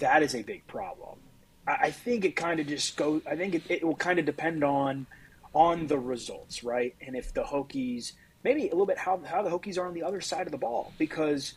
that 0.01 0.25
is 0.25 0.35
a 0.35 0.43
big 0.43 0.67
problem. 0.67 1.21
I 1.69 1.93
think 1.93 2.25
it 2.25 2.35
kind 2.35 2.59
of 2.59 2.67
just 2.67 2.97
goes. 2.97 3.23
I 3.31 3.37
think 3.37 3.55
it, 3.55 3.63
it 3.69 3.85
will 3.85 3.95
kind 3.95 4.19
of 4.19 4.25
depend 4.25 4.65
on 4.65 5.07
on 5.55 5.87
the 5.87 5.99
results, 5.99 6.65
right? 6.65 6.97
And 7.01 7.15
if 7.15 7.33
the 7.33 7.45
Hokies, 7.45 8.13
maybe 8.43 8.63
a 8.63 8.71
little 8.71 8.85
bit 8.85 8.99
how, 8.99 9.21
how 9.25 9.43
the 9.43 9.51
Hokies 9.51 9.79
are 9.79 9.87
on 9.87 9.95
the 9.95 10.03
other 10.03 10.21
side 10.21 10.47
of 10.47 10.51
the 10.51 10.59
ball, 10.59 10.93
because 10.99 11.55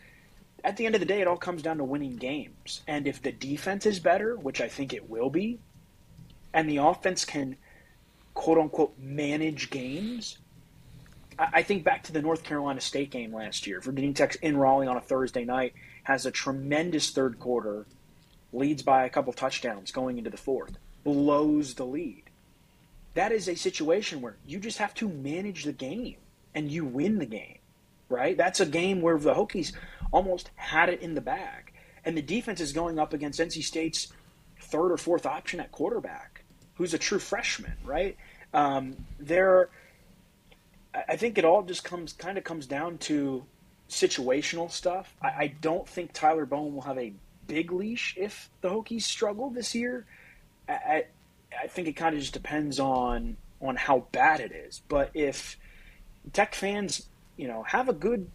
at 0.64 0.78
the 0.78 0.86
end 0.86 0.94
of 0.94 1.02
the 1.02 1.08
day, 1.08 1.20
it 1.22 1.28
all 1.28 1.38
comes 1.38 1.64
down 1.64 1.78
to 1.78 1.84
winning 1.84 2.18
games. 2.18 2.82
And 2.88 3.08
if 3.08 3.24
the 3.24 3.32
defense 3.32 3.88
is 3.88 4.00
better, 4.00 4.36
which 4.36 4.62
I 4.62 4.68
think 4.68 4.94
it 4.94 5.10
will 5.10 5.32
be, 5.32 5.58
and 6.54 6.70
the 6.70 6.78
offense 6.78 7.26
can 7.26 7.58
quote 8.34 8.58
unquote 8.58 8.98
manage 8.98 9.70
games, 9.70 10.38
I 11.38 11.64
think 11.64 11.84
back 11.84 12.04
to 12.04 12.12
the 12.12 12.22
North 12.22 12.44
Carolina 12.44 12.82
State 12.82 13.10
game 13.10 13.34
last 13.34 13.66
year. 13.66 13.82
Virginia 13.82 14.14
Tech 14.14 14.36
in 14.42 14.58
Raleigh 14.58 14.88
on 14.88 14.98
a 14.98 15.02
Thursday 15.02 15.44
night 15.44 15.74
has 16.04 16.26
a 16.26 16.32
tremendous 16.32 17.12
third 17.12 17.40
quarter, 17.40 17.86
leads 18.54 18.84
by 18.84 19.06
a 19.06 19.10
couple 19.10 19.34
touchdowns 19.34 19.92
going 19.92 20.18
into 20.18 20.30
the 20.30 20.38
fourth, 20.38 20.78
blows 21.04 21.74
the 21.76 21.86
lead. 21.86 22.24
That 23.14 23.32
is 23.32 23.48
a 23.48 23.56
situation 23.56 24.22
where 24.22 24.38
you 24.46 24.60
just 24.60 24.78
have 24.78 24.94
to 24.96 25.10
manage 25.10 25.64
the 25.64 25.74
game 25.74 26.18
and 26.54 26.72
you 26.72 26.86
win 26.86 27.20
the 27.20 27.26
game, 27.26 27.60
right? 28.10 28.38
That's 28.38 28.60
a 28.60 28.66
game 28.66 29.02
where 29.02 29.18
the 29.18 29.34
Hokies 29.34 29.74
almost 30.12 30.52
had 30.56 30.90
it 30.90 31.02
in 31.02 31.16
the 31.16 31.22
bag. 31.22 31.74
And 32.06 32.18
the 32.18 32.22
defense 32.22 32.62
is 32.62 32.74
going 32.74 33.00
up 33.00 33.14
against 33.14 33.40
NC 33.40 33.64
State's 33.64 34.12
third 34.60 34.92
or 34.92 34.98
fourth 34.98 35.26
option 35.26 35.60
at 35.60 35.72
quarterback, 35.72 36.41
who's 36.82 36.96
a 36.96 36.98
true 36.98 37.20
freshman, 37.20 37.74
right? 37.84 38.18
Um, 38.56 39.06
they're 39.20 39.70
I 40.96 41.16
think 41.16 41.38
it 41.38 41.46
all 41.46 41.62
just 41.62 41.84
comes 41.84 42.14
kind 42.14 42.40
of 42.40 42.44
comes 42.44 42.66
down 42.66 42.98
to 43.00 43.46
situational 43.88 44.72
stuff. 44.72 45.16
I, 45.22 45.28
I, 45.28 45.54
don't 45.62 45.88
think 45.88 46.12
Tyler 46.12 46.48
Bowen 46.48 46.74
will 46.74 46.82
have 46.82 46.98
a 46.98 47.14
big 47.46 47.72
leash 47.72 48.16
if 48.18 48.50
the 48.62 48.70
Hokies 48.70 49.04
struggle 49.04 49.52
this 49.52 49.76
year. 49.76 50.08
I, 50.68 50.74
I, 50.74 51.06
I 51.64 51.68
think 51.68 51.88
it 51.88 51.94
kind 51.94 52.16
of 52.16 52.22
just 52.22 52.34
depends 52.34 52.80
on 52.80 53.38
on 53.62 53.76
how 53.76 54.08
bad 54.12 54.40
it 54.40 54.52
is. 54.52 54.82
But 54.88 55.12
if 55.14 55.58
Tech 56.34 56.56
fans, 56.56 57.08
you 57.38 57.48
know, 57.48 57.62
have 57.62 57.90
a 57.90 57.94
good 57.94 58.28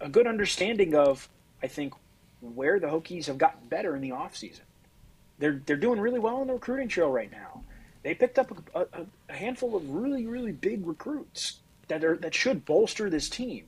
a 0.00 0.08
good 0.08 0.28
understanding 0.28 0.94
of, 0.94 1.28
I 1.64 1.66
think, 1.66 1.94
where 2.40 2.78
the 2.78 2.86
Hokies 2.86 3.26
have 3.26 3.38
gotten 3.38 3.66
better 3.68 3.96
in 3.96 4.02
the 4.02 4.10
offseason. 4.10 4.60
They're 5.40 5.60
they're 5.66 5.76
doing 5.76 5.98
really 5.98 6.20
well 6.20 6.36
on 6.36 6.46
the 6.46 6.52
recruiting 6.52 6.86
trail 6.86 7.10
right 7.10 7.30
now. 7.30 7.64
They 8.08 8.14
picked 8.14 8.38
up 8.38 8.50
a, 8.74 8.80
a, 8.80 9.06
a 9.28 9.32
handful 9.34 9.76
of 9.76 9.90
really 9.90 10.26
really 10.26 10.52
big 10.52 10.86
recruits 10.86 11.58
that 11.88 12.02
are 12.02 12.16
that 12.16 12.34
should 12.34 12.64
bolster 12.64 13.10
this 13.10 13.28
team. 13.28 13.66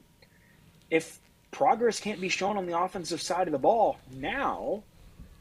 If 0.88 1.20
progress 1.50 2.00
can't 2.00 2.22
be 2.22 2.30
shown 2.30 2.56
on 2.56 2.64
the 2.64 2.80
offensive 2.80 3.20
side 3.20 3.48
of 3.48 3.52
the 3.52 3.58
ball 3.58 3.98
now, 4.10 4.82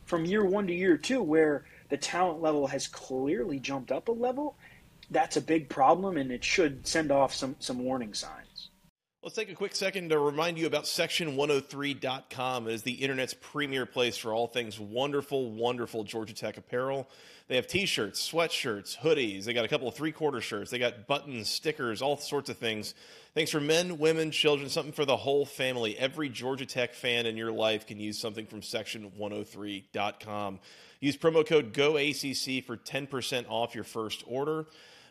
from 0.03 0.25
year 0.25 0.43
one 0.43 0.67
to 0.67 0.73
year 0.73 0.97
two, 0.97 1.23
where 1.23 1.63
the 1.88 1.95
talent 1.95 2.41
level 2.41 2.67
has 2.67 2.89
clearly 2.89 3.57
jumped 3.57 3.89
up 3.89 4.09
a 4.09 4.12
level, 4.12 4.57
that's 5.09 5.38
a 5.38 5.41
big 5.41 5.69
problem, 5.69 6.17
and 6.17 6.29
it 6.29 6.43
should 6.43 6.85
send 6.85 7.09
off 7.09 7.33
some 7.33 7.55
some 7.59 7.79
warning 7.79 8.13
signs. 8.13 8.69
Let's 9.23 9.35
take 9.35 9.49
a 9.49 9.55
quick 9.55 9.75
second 9.75 10.09
to 10.09 10.19
remind 10.19 10.57
you 10.57 10.67
about 10.67 10.83
section103.com. 10.83 12.67
It 12.67 12.73
is 12.73 12.83
the 12.83 12.91
internet's 12.93 13.33
premier 13.33 13.85
place 13.85 14.17
for 14.17 14.33
all 14.33 14.47
things 14.47 14.77
wonderful, 14.77 15.51
wonderful 15.51 16.03
Georgia 16.03 16.33
Tech 16.33 16.57
apparel. 16.57 17.09
They 17.49 17.55
have 17.55 17.67
t 17.67 17.85
shirts, 17.88 18.31
sweatshirts, 18.31 18.99
hoodies. 18.99 19.43
They 19.43 19.53
got 19.53 19.65
a 19.65 19.67
couple 19.67 19.88
of 19.88 19.95
three 19.95 20.12
quarter 20.12 20.39
shirts. 20.39 20.69
They 20.69 20.77
got 20.77 21.07
buttons, 21.07 21.49
stickers, 21.49 21.99
all 22.03 22.15
sorts 22.15 22.51
of 22.51 22.57
things. 22.57 22.93
Things 23.33 23.49
for 23.49 23.59
men, 23.59 23.97
women, 23.97 24.29
children, 24.29 24.69
something 24.69 24.93
for 24.93 25.03
the 25.03 25.17
whole 25.17 25.47
family. 25.47 25.97
Every 25.97 26.29
Georgia 26.29 26.67
Tech 26.67 26.93
fan 26.93 27.25
in 27.25 27.35
your 27.38 27.51
life 27.51 27.88
can 27.88 27.99
use 27.99 28.19
something 28.19 28.45
from 28.45 28.62
section103.com. 28.62 30.59
Use 30.99 31.17
promo 31.17 31.43
code 31.45 31.73
GOACC 31.73 32.63
for 32.63 32.77
10% 32.77 33.45
off 33.49 33.73
your 33.73 33.83
first 33.83 34.23
order. 34.27 34.67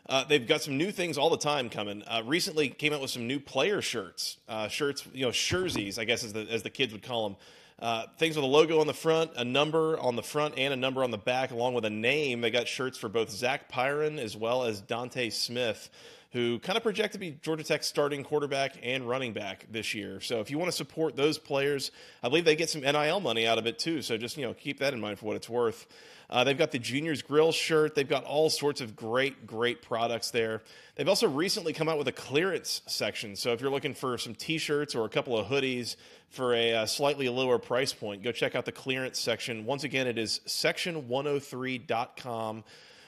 Uh, 0.07 0.23
they've 0.23 0.47
got 0.47 0.61
some 0.61 0.77
new 0.77 0.91
things 0.93 1.17
all 1.17 1.29
the 1.29 1.37
time 1.37 1.69
coming. 1.69 2.03
Uh, 2.03 2.23
recently, 2.25 2.69
came 2.69 2.93
out 2.93 3.01
with 3.01 3.11
some 3.11 3.27
new 3.27 3.41
player 3.41 3.81
shirts, 3.81 4.37
uh, 4.47 4.69
shirts, 4.69 5.05
you 5.13 5.25
know, 5.25 5.31
jerseys, 5.31 5.99
I 5.99 6.05
guess 6.05 6.23
as 6.23 6.31
the 6.31 6.47
as 6.49 6.63
the 6.63 6.69
kids 6.69 6.93
would 6.93 7.03
call 7.03 7.27
them. 7.27 7.37
Uh, 7.81 8.05
things 8.17 8.35
with 8.35 8.43
a 8.43 8.47
logo 8.47 8.81
on 8.81 8.87
the 8.87 8.93
front, 8.93 9.31
a 9.37 9.45
number 9.45 9.97
on 9.99 10.15
the 10.15 10.23
front, 10.23 10.55
and 10.57 10.73
a 10.73 10.77
number 10.77 11.03
on 11.03 11.11
the 11.11 11.17
back, 11.17 11.51
along 11.51 11.73
with 11.73 11.85
a 11.85 11.89
name. 11.89 12.41
They 12.41 12.51
got 12.51 12.67
shirts 12.67 12.97
for 12.97 13.07
both 13.07 13.29
Zach 13.29 13.71
Pyron 13.71 14.19
as 14.19 14.35
well 14.35 14.63
as 14.63 14.81
Dontae 14.81 15.31
Smith 15.31 15.89
who 16.31 16.59
kind 16.59 16.77
of 16.77 16.83
project 16.83 17.13
to 17.13 17.19
be 17.19 17.31
Georgia 17.41 17.63
Tech's 17.63 17.87
starting 17.87 18.23
quarterback 18.23 18.75
and 18.83 19.07
running 19.07 19.33
back 19.33 19.65
this 19.71 19.95
year. 19.95 20.21
So 20.21 20.39
if 20.39 20.51
you 20.51 20.59
want 20.59 20.69
to 20.69 20.77
support 20.77 21.15
those 21.15 21.39
players, 21.39 21.91
I 22.21 22.29
believe 22.29 22.45
they 22.45 22.55
get 22.55 22.69
some 22.69 22.81
NIL 22.81 23.19
money 23.19 23.47
out 23.47 23.57
of 23.57 23.65
it 23.65 23.79
too. 23.79 24.01
So 24.01 24.15
just 24.15 24.37
you 24.37 24.45
know 24.45 24.53
keep 24.53 24.79
that 24.79 24.93
in 24.93 24.99
mind 24.99 25.19
for 25.19 25.25
what 25.25 25.35
it's 25.35 25.49
worth. 25.49 25.87
Uh, 26.29 26.43
they've 26.43 26.57
got 26.57 26.71
the 26.71 26.79
Juniors 26.79 27.21
Grill 27.21 27.51
shirt. 27.51 27.95
They've 27.95 28.07
got 28.07 28.23
all 28.23 28.49
sorts 28.49 28.79
of 28.81 28.95
great, 28.95 29.45
great 29.47 29.81
products 29.81 30.29
there. 30.29 30.61
They've 30.95 31.09
also 31.09 31.27
recently 31.27 31.73
come 31.73 31.89
out 31.89 31.97
with 31.97 32.07
a 32.07 32.11
clearance 32.11 32.83
section. 32.85 33.35
So 33.35 33.51
if 33.51 33.61
you're 33.61 33.71
looking 33.71 33.95
for 33.95 34.19
some 34.19 34.35
T-shirts 34.35 34.93
or 34.93 35.05
a 35.05 35.09
couple 35.09 35.35
of 35.37 35.47
hoodies 35.47 35.95
for 36.29 36.53
a 36.53 36.73
uh, 36.73 36.85
slightly 36.85 37.29
lower 37.29 37.57
price 37.57 37.93
point, 37.93 38.21
go 38.21 38.31
check 38.31 38.53
out 38.53 38.65
the 38.65 38.71
clearance 38.71 39.17
section. 39.17 39.65
Once 39.65 39.83
again, 39.83 40.05
it 40.05 40.19
is 40.19 40.41
section103.com 40.45 42.63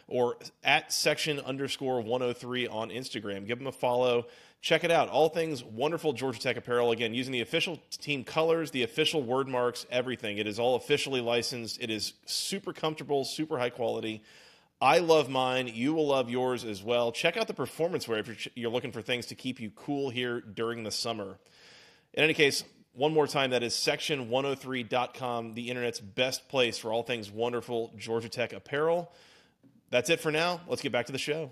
or 0.08 0.38
at 0.64 0.92
section 0.92 1.40
underscore 1.42 2.02
103 2.02 2.68
on 2.68 2.90
Instagram. 2.90 3.46
Give 3.46 3.60
them 3.60 3.68
a 3.68 3.72
follow. 3.72 4.26
Check 4.62 4.84
it 4.84 4.92
out. 4.92 5.10
All 5.10 5.28
things 5.28 5.64
wonderful 5.64 6.14
Georgia 6.14 6.40
Tech 6.40 6.56
apparel. 6.56 6.92
Again, 6.92 7.16
using 7.16 7.34
the 7.34 7.42
official 7.42 7.82
team 7.90 8.24
colors, 8.24 8.70
the 8.70 8.84
official 8.84 9.24
word 9.24 9.48
marks, 9.48 9.88
everything. 9.90 10.38
It 10.38 10.46
is 10.46 10.60
all 10.60 10.76
officially 10.76 11.20
licensed. 11.20 11.82
It 11.82 11.90
is 11.90 12.14
super 12.26 12.72
comfortable, 12.72 13.26
super 13.26 13.58
high 13.58 13.72
quality. 13.72 14.22
I 14.80 15.00
love 15.00 15.30
mine. 15.30 15.68
You 15.74 15.94
will 15.94 16.08
love 16.08 16.30
yours 16.30 16.64
as 16.64 16.84
well. 16.84 17.12
Check 17.12 17.38
out 17.38 17.48
the 17.48 17.56
performance 17.56 18.08
wear 18.08 18.20
if 18.20 18.48
you're 18.56 18.70
looking 18.70 18.92
for 18.92 19.02
things 19.02 19.28
to 19.28 19.36
keep 19.36 19.60
you 19.60 19.72
cool 19.72 20.12
here 20.12 20.42
during 20.42 20.84
the 20.84 20.92
summer. 20.92 21.40
In 22.14 22.24
any 22.24 22.36
case, 22.36 22.64
one 22.94 23.14
more 23.14 23.26
time, 23.26 23.52
that 23.52 23.64
is 23.64 23.74
section103.com, 23.74 25.54
the 25.54 25.70
internet's 25.70 26.00
best 26.00 26.50
place 26.50 26.78
for 26.78 26.94
all 26.94 27.04
things 27.04 27.32
wonderful 27.32 27.94
Georgia 27.98 28.30
Tech 28.30 28.54
apparel. 28.54 29.12
That's 29.90 30.10
it 30.10 30.20
for 30.20 30.32
now. 30.32 30.62
Let's 30.68 30.82
get 30.84 30.92
back 30.92 31.08
to 31.08 31.12
the 31.12 31.18
show. 31.18 31.52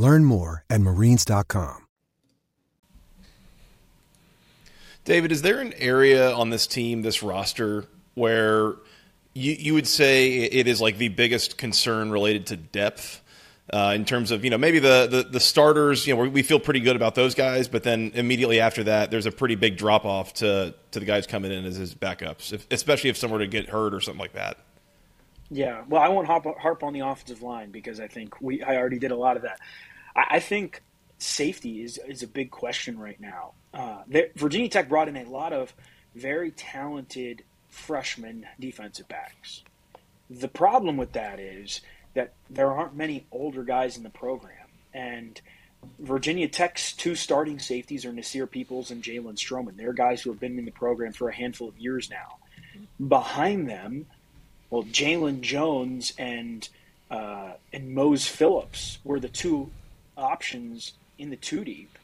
Learn 0.00 0.24
more 0.24 0.64
at 0.70 0.80
marines.com. 0.80 1.86
David, 5.04 5.30
is 5.30 5.42
there 5.42 5.60
an 5.60 5.74
area 5.74 6.32
on 6.32 6.48
this 6.48 6.66
team, 6.66 7.02
this 7.02 7.22
roster, 7.22 7.84
where 8.14 8.76
you, 9.34 9.52
you 9.52 9.74
would 9.74 9.86
say 9.86 10.36
it 10.36 10.66
is 10.66 10.80
like 10.80 10.96
the 10.96 11.08
biggest 11.08 11.58
concern 11.58 12.10
related 12.10 12.46
to 12.46 12.56
depth? 12.56 13.20
Uh, 13.70 13.92
in 13.94 14.06
terms 14.06 14.30
of 14.32 14.42
you 14.42 14.50
know 14.50 14.58
maybe 14.58 14.80
the, 14.80 15.06
the, 15.08 15.22
the 15.22 15.38
starters 15.38 16.04
you 16.04 16.16
know 16.16 16.28
we 16.28 16.42
feel 16.42 16.58
pretty 16.58 16.80
good 16.80 16.96
about 16.96 17.14
those 17.14 17.36
guys 17.36 17.68
but 17.68 17.84
then 17.84 18.10
immediately 18.16 18.58
after 18.58 18.82
that 18.82 19.12
there's 19.12 19.26
a 19.26 19.30
pretty 19.30 19.54
big 19.54 19.76
drop 19.76 20.04
off 20.04 20.34
to 20.34 20.74
to 20.90 20.98
the 20.98 21.06
guys 21.06 21.24
coming 21.24 21.52
in 21.52 21.64
as 21.64 21.76
his 21.76 21.94
backups 21.94 22.52
if, 22.52 22.66
especially 22.72 23.10
if 23.10 23.16
someone 23.16 23.38
were 23.38 23.46
to 23.46 23.48
get 23.48 23.68
hurt 23.68 23.94
or 23.94 24.00
something 24.00 24.18
like 24.18 24.32
that 24.32 24.58
yeah, 25.50 25.82
well, 25.88 26.00
I 26.00 26.08
won't 26.08 26.28
harp, 26.28 26.46
harp 26.58 26.84
on 26.84 26.92
the 26.92 27.00
offensive 27.00 27.42
line 27.42 27.72
because 27.72 27.98
I 27.98 28.06
think 28.06 28.40
we 28.40 28.62
I 28.62 28.76
already 28.76 29.00
did 29.00 29.10
a 29.10 29.16
lot 29.16 29.36
of 29.36 29.42
that. 29.42 29.58
I, 30.14 30.24
I 30.30 30.40
think 30.40 30.82
safety 31.18 31.82
is 31.82 31.98
is 32.08 32.22
a 32.22 32.26
big 32.26 32.50
question 32.50 32.98
right 32.98 33.20
now. 33.20 33.52
Uh, 33.72 34.02
Virginia 34.36 34.68
Tech 34.68 34.88
brought 34.88 35.08
in 35.08 35.16
a 35.16 35.24
lot 35.24 35.52
of 35.52 35.74
very 36.14 36.50
talented 36.50 37.44
freshman 37.68 38.46
defensive 38.58 39.08
backs. 39.08 39.62
The 40.28 40.48
problem 40.48 40.96
with 40.96 41.12
that 41.12 41.38
is 41.38 41.80
that 42.14 42.32
there 42.48 42.72
aren't 42.72 42.96
many 42.96 43.26
older 43.30 43.62
guys 43.62 43.96
in 43.96 44.02
the 44.02 44.10
program, 44.10 44.66
and 44.92 45.40
Virginia 45.98 46.48
Tech's 46.48 46.92
two 46.92 47.14
starting 47.14 47.58
safeties 47.58 48.04
are 48.04 48.12
Nasir 48.12 48.46
Peoples 48.46 48.90
and 48.90 49.02
Jalen 49.02 49.36
Stroman. 49.36 49.76
They're 49.76 49.92
guys 49.92 50.22
who 50.22 50.30
have 50.30 50.40
been 50.40 50.58
in 50.58 50.64
the 50.64 50.72
program 50.72 51.12
for 51.12 51.28
a 51.28 51.34
handful 51.34 51.68
of 51.68 51.78
years 51.78 52.10
now. 52.10 52.38
Behind 53.06 53.68
them 53.68 54.06
well, 54.70 54.84
Jalen 54.84 55.40
Jones 55.40 56.12
and 56.16 56.68
uh, 57.10 57.54
and 57.72 57.92
Mose 57.92 58.26
Phillips 58.26 58.98
were 59.02 59.18
the 59.18 59.28
two 59.28 59.70
options 60.20 60.92
in 61.18 61.30
the 61.30 61.36
two 61.36 61.64
deep 61.64 61.98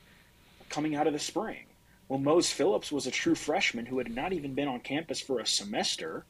coming 0.68 0.96
out 0.96 1.06
of 1.06 1.12
the 1.12 1.18
spring. 1.18 1.64
Well, 2.08 2.18
Mose 2.18 2.50
Phillips 2.50 2.92
was 2.92 3.06
a 3.06 3.10
true 3.10 3.34
freshman 3.34 3.86
who 3.86 3.98
had 3.98 4.14
not 4.14 4.32
even 4.32 4.54
been 4.54 4.68
on 4.68 4.80
campus 4.80 5.20
for 5.20 5.40
a 5.40 5.46
semester, 5.46 6.24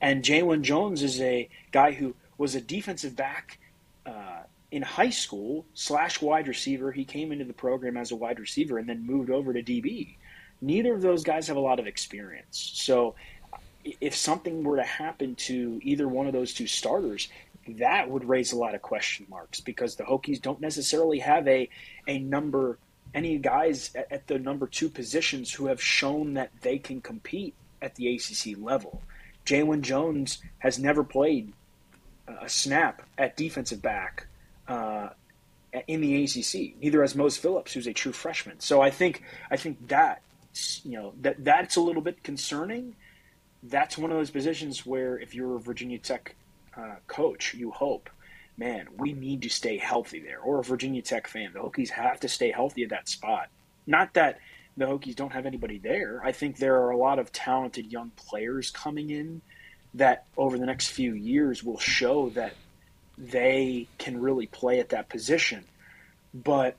and 0.00 0.22
Jalen 0.22 0.62
Jones 0.62 1.02
is 1.02 1.20
a 1.20 1.48
guy 1.72 1.92
who 1.92 2.14
was 2.36 2.54
a 2.54 2.60
defensive 2.60 3.16
back 3.16 3.58
uh, 4.04 4.42
in 4.70 4.82
high 4.82 5.10
school 5.10 5.64
slash 5.74 6.20
wide 6.20 6.48
receiver. 6.48 6.92
He 6.92 7.04
came 7.04 7.32
into 7.32 7.44
the 7.44 7.52
program 7.52 7.96
as 7.96 8.10
a 8.10 8.16
wide 8.16 8.38
receiver 8.38 8.76
and 8.78 8.88
then 8.88 9.06
moved 9.06 9.30
over 9.30 9.52
to 9.52 9.62
DB. 9.62 10.16
Neither 10.60 10.94
of 10.94 11.00
those 11.00 11.24
guys 11.24 11.46
have 11.48 11.56
a 11.56 11.60
lot 11.60 11.78
of 11.78 11.86
experience. 11.86 12.72
So 12.74 13.14
if 14.00 14.14
something 14.14 14.64
were 14.64 14.76
to 14.76 14.82
happen 14.82 15.34
to 15.36 15.80
either 15.82 16.08
one 16.08 16.26
of 16.26 16.32
those 16.32 16.54
two 16.54 16.66
starters, 16.66 17.28
that 17.78 18.10
would 18.10 18.24
raise 18.24 18.52
a 18.52 18.56
lot 18.56 18.74
of 18.74 18.82
question 18.82 19.26
marks 19.28 19.60
because 19.60 19.96
the 19.96 20.04
Hokies 20.04 20.40
don't 20.40 20.60
necessarily 20.60 21.18
have 21.18 21.46
a 21.48 21.68
a 22.06 22.18
number 22.18 22.78
any 23.14 23.38
guys 23.38 23.94
at, 23.94 24.10
at 24.10 24.26
the 24.26 24.38
number 24.38 24.66
two 24.66 24.88
positions 24.88 25.52
who 25.52 25.66
have 25.66 25.80
shown 25.80 26.34
that 26.34 26.50
they 26.62 26.78
can 26.78 27.00
compete 27.00 27.54
at 27.80 27.94
the 27.94 28.14
ACC 28.14 28.58
level. 28.58 29.02
Jaylon 29.46 29.82
Jones 29.82 30.42
has 30.58 30.78
never 30.78 31.04
played 31.04 31.52
a 32.26 32.48
snap 32.48 33.02
at 33.18 33.36
defensive 33.36 33.82
back 33.82 34.26
uh, 34.66 35.10
in 35.86 36.00
the 36.00 36.24
ACC. 36.24 36.80
Neither 36.80 37.02
has 37.02 37.14
Mose 37.14 37.36
Phillips, 37.36 37.72
who's 37.72 37.86
a 37.86 37.92
true 37.92 38.12
freshman. 38.12 38.60
So 38.60 38.80
I 38.80 38.90
think 38.90 39.22
I 39.50 39.56
think 39.56 39.88
that 39.88 40.22
you 40.84 40.92
know 40.92 41.12
that 41.22 41.44
that's 41.44 41.76
a 41.76 41.80
little 41.80 42.02
bit 42.02 42.22
concerning. 42.22 42.96
That's 43.62 43.96
one 43.98 44.10
of 44.10 44.16
those 44.16 44.30
positions 44.30 44.84
where 44.84 45.18
if 45.18 45.34
you're 45.34 45.56
a 45.56 45.60
Virginia 45.60 45.98
Tech 45.98 46.34
uh, 46.76 46.96
coach, 47.06 47.54
you 47.54 47.70
hope, 47.70 48.10
man, 48.56 48.88
we 48.96 49.12
need 49.12 49.42
to 49.42 49.48
stay 49.48 49.78
healthy 49.78 50.20
there. 50.20 50.40
Or 50.40 50.60
a 50.60 50.64
Virginia 50.64 51.02
Tech 51.02 51.26
fan, 51.26 51.52
the 51.52 51.60
Hokies 51.60 51.90
have 51.90 52.20
to 52.20 52.28
stay 52.28 52.50
healthy 52.50 52.84
at 52.84 52.90
that 52.90 53.08
spot. 53.08 53.48
Not 53.86 54.14
that 54.14 54.38
the 54.76 54.86
Hokies 54.86 55.14
don't 55.16 55.32
have 55.32 55.46
anybody 55.46 55.78
there. 55.78 56.20
I 56.24 56.32
think 56.32 56.56
there 56.56 56.82
are 56.82 56.90
a 56.90 56.96
lot 56.96 57.18
of 57.18 57.32
talented 57.32 57.92
young 57.92 58.10
players 58.16 58.70
coming 58.70 59.10
in 59.10 59.40
that 59.94 60.24
over 60.36 60.58
the 60.58 60.66
next 60.66 60.88
few 60.88 61.14
years 61.14 61.62
will 61.62 61.78
show 61.78 62.30
that 62.30 62.54
they 63.16 63.86
can 63.98 64.20
really 64.20 64.46
play 64.46 64.80
at 64.80 64.88
that 64.88 65.08
position. 65.08 65.64
But 66.32 66.76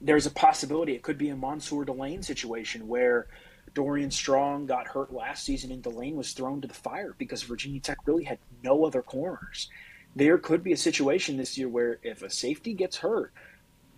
there's 0.00 0.26
a 0.26 0.30
possibility 0.30 0.94
it 0.94 1.02
could 1.02 1.18
be 1.18 1.28
a 1.28 1.36
Mansoor 1.36 1.84
Delane 1.84 2.22
situation 2.22 2.88
where 2.88 3.26
Dorian 3.74 4.10
Strong 4.10 4.66
got 4.66 4.88
hurt 4.88 5.12
last 5.12 5.44
season 5.44 5.70
and 5.70 5.82
Delane 5.82 6.16
was 6.16 6.32
thrown 6.32 6.60
to 6.60 6.68
the 6.68 6.74
fire 6.74 7.14
because 7.18 7.42
Virginia 7.42 7.80
Tech 7.80 7.98
really 8.06 8.24
had 8.24 8.38
no 8.62 8.84
other 8.84 9.02
corners. 9.02 9.68
There 10.16 10.38
could 10.38 10.64
be 10.64 10.72
a 10.72 10.76
situation 10.76 11.36
this 11.36 11.56
year 11.56 11.68
where 11.68 11.98
if 12.02 12.22
a 12.22 12.30
safety 12.30 12.74
gets 12.74 12.96
hurt, 12.96 13.32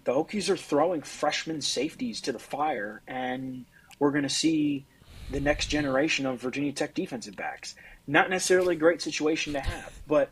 the 0.05 0.13
Hokies 0.13 0.51
are 0.51 0.57
throwing 0.57 1.03
freshman 1.03 1.61
safeties 1.61 2.21
to 2.23 2.33
the 2.33 2.39
fire, 2.39 3.03
and 3.07 3.65
we're 3.99 4.11
going 4.11 4.25
to 4.25 4.29
see 4.29 4.85
the 5.31 5.41
next 5.41 5.69
generation 5.69 6.27
of 6.27 6.41
Virginia 6.41 6.73
Tech 6.73 6.93
defensive 6.95 7.37
backs. 7.37 7.75
Not 8.07 8.29
necessarily 8.29 8.75
a 8.75 8.79
great 8.79 9.01
situation 9.01 9.53
to 9.53 9.61
have, 9.61 9.93
but 10.09 10.31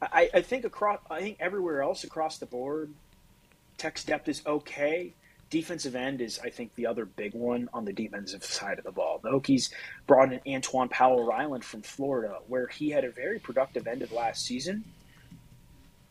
I, 0.00 0.30
I 0.32 0.40
think 0.40 0.64
across, 0.64 1.00
I 1.10 1.20
think 1.20 1.36
everywhere 1.38 1.82
else 1.82 2.02
across 2.02 2.38
the 2.38 2.46
board, 2.46 2.92
Tech's 3.76 4.04
depth 4.04 4.28
is 4.28 4.42
okay 4.46 5.14
defensive 5.50 5.96
end 5.96 6.20
is, 6.20 6.38
I 6.42 6.50
think, 6.50 6.74
the 6.76 6.86
other 6.86 7.04
big 7.04 7.34
one 7.34 7.68
on 7.74 7.84
the 7.84 7.92
defensive 7.92 8.44
side 8.44 8.78
of 8.78 8.84
the 8.84 8.92
ball. 8.92 9.20
The 9.22 9.30
Hokies 9.30 9.70
brought 10.06 10.32
in 10.32 10.40
Antwaun 10.46 10.88
Powell-Ryland 10.90 11.64
from 11.64 11.82
Florida, 11.82 12.38
where 12.46 12.68
he 12.68 12.90
had 12.90 13.04
a 13.04 13.10
very 13.10 13.38
productive 13.38 13.86
end 13.86 14.02
of 14.02 14.12
last 14.12 14.44
season. 14.44 14.84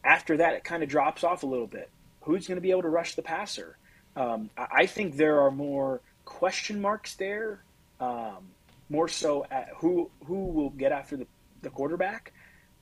After 0.03 0.37
that, 0.37 0.53
it 0.53 0.63
kind 0.63 0.83
of 0.83 0.89
drops 0.89 1.23
off 1.23 1.43
a 1.43 1.45
little 1.45 1.67
bit. 1.67 1.89
Who's 2.21 2.47
going 2.47 2.57
to 2.57 2.61
be 2.61 2.71
able 2.71 2.83
to 2.83 2.89
rush 2.89 3.15
the 3.15 3.21
passer? 3.21 3.77
Um, 4.15 4.49
I 4.57 4.85
think 4.85 5.15
there 5.15 5.41
are 5.41 5.51
more 5.51 6.01
question 6.25 6.81
marks 6.81 7.15
there, 7.15 7.63
um, 7.99 8.49
more 8.89 9.07
so 9.07 9.45
at 9.49 9.69
who 9.77 10.09
who 10.25 10.45
will 10.47 10.71
get 10.71 10.91
after 10.91 11.15
the, 11.15 11.27
the 11.61 11.69
quarterback, 11.69 12.33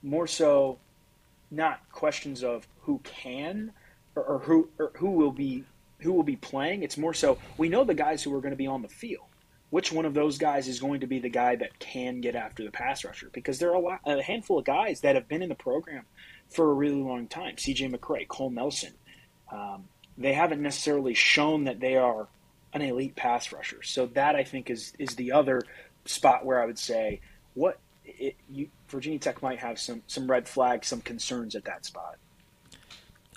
more 0.02 0.26
so 0.26 0.78
not 1.50 1.80
questions 1.92 2.42
of 2.42 2.66
who 2.82 2.98
can 3.04 3.72
or, 4.16 4.22
or 4.22 4.38
who 4.40 4.68
or 4.78 4.90
who 4.96 5.10
will 5.10 5.32
be 5.32 5.64
who 6.00 6.12
will 6.12 6.22
be 6.22 6.36
playing. 6.36 6.82
It's 6.82 6.96
more 6.96 7.14
so 7.14 7.38
we 7.56 7.68
know 7.68 7.84
the 7.84 7.94
guys 7.94 8.22
who 8.22 8.34
are 8.34 8.40
going 8.40 8.52
to 8.52 8.56
be 8.56 8.66
on 8.66 8.82
the 8.82 8.88
field. 8.88 9.26
Which 9.70 9.92
one 9.92 10.06
of 10.06 10.14
those 10.14 10.38
guys 10.38 10.66
is 10.66 10.80
going 10.80 11.00
to 11.00 11.06
be 11.06 11.18
the 11.18 11.28
guy 11.28 11.54
that 11.56 11.78
can 11.78 12.22
get 12.22 12.34
after 12.34 12.64
the 12.64 12.70
pass 12.70 13.04
rusher? 13.04 13.28
Because 13.30 13.58
there 13.58 13.68
are 13.70 13.74
a, 13.74 13.80
lot, 13.80 14.00
a 14.06 14.22
handful 14.22 14.58
of 14.58 14.64
guys 14.64 15.02
that 15.02 15.14
have 15.14 15.28
been 15.28 15.42
in 15.42 15.50
the 15.50 15.54
program 15.54 16.06
for 16.48 16.70
a 16.70 16.72
really 16.72 17.02
long 17.02 17.26
time. 17.26 17.58
C.J. 17.58 17.90
McCray, 17.90 18.26
Cole 18.26 18.48
Nelson. 18.48 18.94
Um, 19.52 19.84
they 20.16 20.32
haven't 20.32 20.62
necessarily 20.62 21.12
shown 21.12 21.64
that 21.64 21.80
they 21.80 21.96
are 21.96 22.28
an 22.72 22.82
elite 22.82 23.16
pass 23.16 23.52
rusher. 23.52 23.82
So 23.82 24.06
that 24.06 24.36
I 24.36 24.44
think 24.44 24.70
is 24.70 24.92
is 24.98 25.14
the 25.16 25.32
other 25.32 25.62
spot 26.04 26.44
where 26.44 26.62
I 26.62 26.66
would 26.66 26.78
say 26.78 27.20
what 27.54 27.78
it, 28.04 28.36
you, 28.50 28.68
Virginia 28.88 29.18
Tech 29.18 29.42
might 29.42 29.58
have 29.58 29.78
some 29.78 30.02
some 30.06 30.30
red 30.30 30.48
flags, 30.48 30.88
some 30.88 31.00
concerns 31.00 31.54
at 31.54 31.64
that 31.64 31.84
spot. 31.84 32.16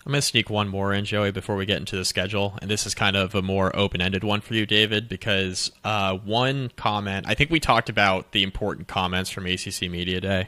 I'm 0.05 0.13
going 0.13 0.21
to 0.21 0.25
sneak 0.25 0.49
one 0.49 0.67
more 0.67 0.93
in, 0.93 1.05
Joey, 1.05 1.31
before 1.31 1.55
we 1.55 1.67
get 1.67 1.77
into 1.77 1.95
the 1.95 2.05
schedule. 2.05 2.57
And 2.59 2.71
this 2.71 2.87
is 2.87 2.95
kind 2.95 3.15
of 3.15 3.35
a 3.35 3.43
more 3.43 3.75
open 3.75 4.01
ended 4.01 4.23
one 4.23 4.41
for 4.41 4.55
you, 4.55 4.65
David, 4.65 5.07
because 5.07 5.71
uh, 5.83 6.17
one 6.17 6.71
comment, 6.75 7.27
I 7.27 7.35
think 7.35 7.51
we 7.51 7.59
talked 7.59 7.87
about 7.87 8.31
the 8.31 8.41
important 8.41 8.87
comments 8.87 9.29
from 9.29 9.45
ACC 9.45 9.83
Media 9.83 10.19
Day, 10.19 10.47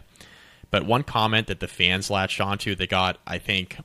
but 0.71 0.87
one 0.87 1.03
comment 1.03 1.45
that 1.47 1.59
the 1.59 1.67
fans 1.67 2.09
latched 2.09 2.41
onto 2.41 2.73
that 2.73 2.89
got, 2.89 3.19
I 3.27 3.37
think, 3.37 3.77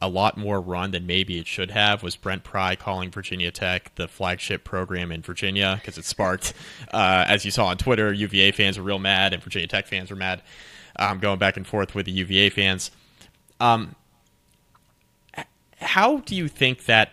a 0.00 0.08
lot 0.08 0.38
more 0.38 0.58
run 0.58 0.92
than 0.92 1.06
maybe 1.06 1.38
it 1.38 1.46
should 1.46 1.70
have 1.70 2.02
was 2.02 2.16
Brent 2.16 2.42
Pry 2.42 2.74
calling 2.74 3.10
Virginia 3.10 3.50
Tech 3.50 3.94
the 3.96 4.08
flagship 4.08 4.64
program 4.64 5.12
in 5.12 5.20
Virginia 5.20 5.78
because 5.78 5.98
it 5.98 6.06
sparked, 6.06 6.54
uh, 6.94 7.26
as 7.28 7.44
you 7.44 7.50
saw 7.50 7.66
on 7.66 7.76
Twitter, 7.76 8.10
UVA 8.10 8.52
fans 8.52 8.78
were 8.78 8.84
real 8.84 8.98
mad 8.98 9.34
and 9.34 9.42
Virginia 9.42 9.68
Tech 9.68 9.86
fans 9.86 10.08
were 10.08 10.16
mad, 10.16 10.40
um, 10.96 11.18
going 11.18 11.38
back 11.38 11.58
and 11.58 11.66
forth 11.66 11.94
with 11.94 12.06
the 12.06 12.12
UVA 12.12 12.48
fans. 12.48 12.90
Um, 13.60 13.94
how 15.80 16.18
do 16.18 16.34
you 16.34 16.48
think 16.48 16.84
that 16.86 17.12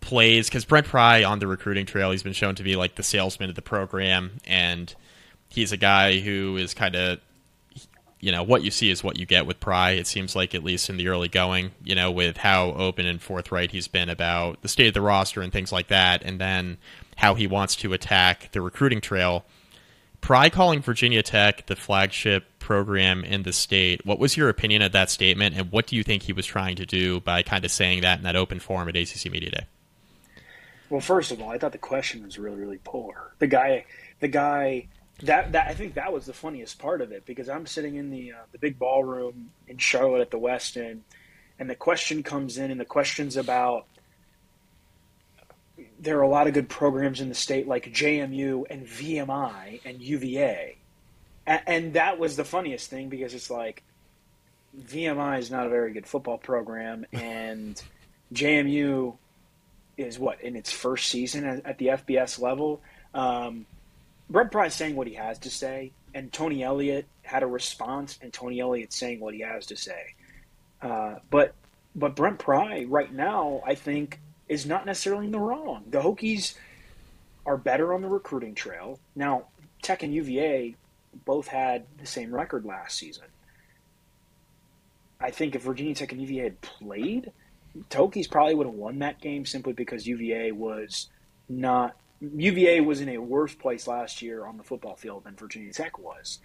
plays? 0.00 0.48
Because 0.48 0.64
Brent 0.64 0.86
Pry 0.86 1.24
on 1.24 1.38
the 1.38 1.46
recruiting 1.46 1.86
trail, 1.86 2.10
he's 2.10 2.22
been 2.22 2.32
shown 2.32 2.54
to 2.56 2.62
be 2.62 2.76
like 2.76 2.96
the 2.96 3.02
salesman 3.02 3.48
of 3.48 3.56
the 3.56 3.62
program, 3.62 4.32
and 4.46 4.94
he's 5.48 5.72
a 5.72 5.76
guy 5.76 6.20
who 6.20 6.56
is 6.56 6.74
kind 6.74 6.94
of, 6.94 7.20
you 8.20 8.30
know, 8.30 8.42
what 8.42 8.62
you 8.62 8.70
see 8.70 8.90
is 8.90 9.02
what 9.02 9.18
you 9.18 9.26
get 9.26 9.46
with 9.46 9.60
Pry. 9.60 9.92
It 9.92 10.06
seems 10.06 10.36
like 10.36 10.54
at 10.54 10.62
least 10.62 10.88
in 10.88 10.96
the 10.96 11.08
early 11.08 11.28
going, 11.28 11.72
you 11.82 11.94
know, 11.94 12.10
with 12.10 12.36
how 12.36 12.72
open 12.72 13.06
and 13.06 13.20
forthright 13.20 13.72
he's 13.72 13.88
been 13.88 14.08
about 14.08 14.62
the 14.62 14.68
state 14.68 14.88
of 14.88 14.94
the 14.94 15.00
roster 15.00 15.40
and 15.42 15.52
things 15.52 15.72
like 15.72 15.88
that, 15.88 16.22
and 16.22 16.40
then 16.40 16.78
how 17.16 17.34
he 17.34 17.46
wants 17.46 17.76
to 17.76 17.92
attack 17.92 18.50
the 18.52 18.60
recruiting 18.60 19.00
trail. 19.00 19.44
Pry 20.22 20.48
calling 20.50 20.80
Virginia 20.80 21.20
Tech 21.20 21.66
the 21.66 21.74
flagship 21.74 22.44
program 22.60 23.24
in 23.24 23.42
the 23.42 23.52
state. 23.52 24.06
What 24.06 24.20
was 24.20 24.36
your 24.36 24.48
opinion 24.48 24.80
of 24.80 24.92
that 24.92 25.10
statement, 25.10 25.56
and 25.56 25.70
what 25.72 25.88
do 25.88 25.96
you 25.96 26.04
think 26.04 26.22
he 26.22 26.32
was 26.32 26.46
trying 26.46 26.76
to 26.76 26.86
do 26.86 27.20
by 27.20 27.42
kind 27.42 27.64
of 27.64 27.72
saying 27.72 28.02
that 28.02 28.18
in 28.18 28.24
that 28.24 28.36
open 28.36 28.60
forum 28.60 28.88
at 28.88 28.96
ACC 28.96 29.32
Media 29.32 29.50
Day? 29.50 29.66
Well, 30.88 31.00
first 31.00 31.32
of 31.32 31.42
all, 31.42 31.50
I 31.50 31.58
thought 31.58 31.72
the 31.72 31.78
question 31.78 32.22
was 32.22 32.38
really, 32.38 32.60
really 32.60 32.78
poor. 32.84 33.34
The 33.40 33.48
guy, 33.48 33.84
the 34.20 34.28
guy, 34.28 34.86
that 35.24 35.52
that 35.52 35.66
I 35.68 35.74
think 35.74 35.94
that 35.94 36.12
was 36.12 36.26
the 36.26 36.32
funniest 36.32 36.78
part 36.78 37.00
of 37.00 37.10
it 37.10 37.26
because 37.26 37.48
I'm 37.48 37.66
sitting 37.66 37.96
in 37.96 38.10
the 38.10 38.32
uh, 38.32 38.42
the 38.52 38.58
big 38.58 38.78
ballroom 38.78 39.50
in 39.66 39.78
Charlotte 39.78 40.20
at 40.20 40.30
the 40.30 40.38
West 40.38 40.76
End, 40.76 41.02
and 41.58 41.68
the 41.68 41.74
question 41.74 42.22
comes 42.22 42.58
in, 42.58 42.70
and 42.70 42.80
the 42.80 42.84
question's 42.84 43.36
about 43.36 43.86
there 46.02 46.18
are 46.18 46.22
a 46.22 46.28
lot 46.28 46.48
of 46.48 46.52
good 46.52 46.68
programs 46.68 47.20
in 47.20 47.28
the 47.28 47.34
state 47.34 47.68
like 47.68 47.92
JMU 47.92 48.64
and 48.68 48.86
VMI 48.86 49.80
and 49.84 50.02
UVA. 50.02 50.76
And, 51.46 51.94
that 51.94 52.18
was 52.18 52.36
the 52.36 52.44
funniest 52.44 52.90
thing 52.90 53.08
because 53.08 53.34
it's 53.34 53.50
like 53.50 53.82
VMI 54.78 55.38
is 55.38 55.50
not 55.50 55.66
a 55.66 55.68
very 55.70 55.92
good 55.92 56.06
football 56.06 56.38
program 56.38 57.06
and 57.12 57.80
JMU 58.34 59.16
is 59.96 60.18
what 60.18 60.40
in 60.40 60.56
its 60.56 60.72
first 60.72 61.08
season 61.08 61.62
at, 61.64 61.78
the 61.78 61.88
FBS 61.88 62.40
level. 62.40 62.80
Um, 63.14 63.66
Brent 64.28 64.50
Pry's 64.50 64.74
saying 64.74 64.96
what 64.96 65.06
he 65.06 65.14
has 65.14 65.38
to 65.40 65.50
say, 65.50 65.92
and 66.14 66.32
Tony 66.32 66.62
Elliott 66.62 67.06
had 67.22 67.42
a 67.42 67.46
response, 67.46 68.18
and 68.22 68.32
Tony 68.32 68.60
Elliott 68.60 68.92
saying 68.92 69.20
what 69.20 69.34
he 69.34 69.40
has 69.40 69.66
to 69.66 69.76
say. 69.76 70.14
Uh, 70.80 71.16
but 71.30 71.54
but 71.94 72.16
Brent 72.16 72.38
Pry 72.38 72.86
right 72.88 73.12
now, 73.12 73.60
I 73.66 73.74
think, 73.74 74.18
is 74.52 74.66
not 74.66 74.84
necessarily 74.84 75.24
in 75.24 75.32
the 75.32 75.38
wrong. 75.38 75.82
The 75.88 76.02
Hokies 76.02 76.54
are 77.46 77.56
better 77.56 77.94
on 77.94 78.02
the 78.02 78.08
recruiting 78.08 78.54
trail. 78.54 79.00
Now, 79.16 79.46
Tech 79.80 80.02
and 80.02 80.12
UVA 80.12 80.76
both 81.24 81.48
had 81.48 81.86
the 81.98 82.06
same 82.06 82.34
record 82.34 82.66
last 82.66 82.98
season. 82.98 83.24
I 85.18 85.30
think 85.30 85.54
if 85.54 85.62
Virginia 85.62 85.94
Tech 85.94 86.12
and 86.12 86.20
UVA 86.20 86.44
had 86.44 86.60
played, 86.60 87.32
Hokies 87.90 88.30
probably 88.30 88.54
would 88.54 88.66
have 88.66 88.76
won 88.76 88.98
that 88.98 89.22
game 89.22 89.46
simply 89.46 89.72
because 89.72 90.06
UVA 90.06 90.52
was 90.52 91.08
not 91.48 91.96
UVA 92.20 92.80
was 92.82 93.00
in 93.00 93.08
a 93.08 93.18
worse 93.18 93.54
place 93.54 93.88
last 93.88 94.20
year 94.20 94.44
on 94.44 94.58
the 94.58 94.62
football 94.62 94.96
field 94.96 95.24
than 95.24 95.34
Virginia 95.34 95.72
Tech 95.72 95.98
was. 95.98 96.40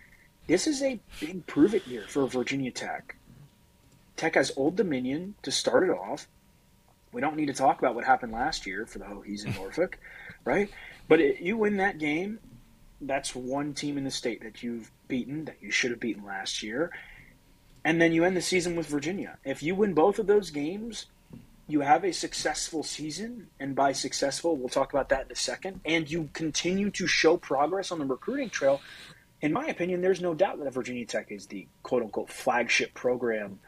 This 0.48 0.66
is 0.66 0.82
a 0.82 1.00
big 1.20 1.46
prove 1.46 1.76
it 1.76 1.86
year 1.86 2.06
for 2.08 2.26
Virginia 2.26 2.72
Tech. 2.72 3.18
Tech 4.16 4.36
has 4.36 4.54
Old 4.56 4.78
Dominion 4.78 5.36
to 5.44 5.52
start 5.52 5.84
it 5.84 5.92
off. 5.92 6.28
We 7.12 7.22
don't 7.22 7.36
need 7.36 7.48
to 7.48 7.54
talk 7.54 7.80
about 7.80 7.96
what 7.96 8.04
happened 8.04 8.32
last 8.34 8.66
year 8.66 8.86
for 8.86 9.00
the 9.00 9.06
Hokies 9.06 9.46
in 9.46 9.54
Norfolk, 9.62 9.98
right? 10.46 10.70
But 11.08 11.20
it, 11.22 11.40
you 11.42 11.58
win 11.58 11.78
that 11.78 11.98
game, 12.00 12.40
that's 13.02 13.36
one 13.36 13.74
team 13.74 13.98
in 13.98 14.04
the 14.04 14.12
state 14.12 14.44
that 14.44 14.64
you've 14.64 14.92
beaten 15.08 15.46
that 15.46 15.58
you 15.62 15.72
should 15.72 15.92
have 15.92 16.00
beaten 16.00 16.26
last 16.26 16.64
year. 16.64 16.92
and 17.86 18.02
then 18.02 18.12
you 18.12 18.26
end 18.26 18.36
the 18.36 18.42
season 18.42 18.76
with 18.76 18.88
Virginia. 18.88 19.38
If 19.46 19.64
you 19.64 19.74
win 19.76 19.94
both 19.94 20.20
of 20.20 20.28
those 20.28 20.50
games, 20.52 21.06
you 21.68 21.82
have 21.82 22.04
a 22.04 22.12
successful 22.12 22.84
season, 22.84 23.48
and 23.60 23.76
by 23.76 23.94
successful, 23.94 24.56
we'll 24.58 24.70
talk 24.70 24.92
about 24.94 25.10
that 25.10 25.26
in 25.26 25.32
a 25.32 25.36
second, 25.36 25.80
and 25.86 26.10
you 26.10 26.30
continue 26.34 26.90
to 26.92 27.08
show 27.08 27.38
progress 27.38 27.92
on 27.92 28.00
the 28.00 28.06
recruiting 28.06 28.50
trail. 28.50 28.82
In 29.42 29.54
my 29.54 29.68
opinion, 29.68 30.02
there's 30.02 30.22
no 30.22 30.34
doubt 30.34 30.62
that 30.62 30.74
Virginia 30.74 31.06
Tech 31.06 31.32
is 31.32 31.48
the 31.48 31.68
quote 31.84 32.04
unquote 32.04 32.30
flagship 32.30 32.94
program 32.94 33.60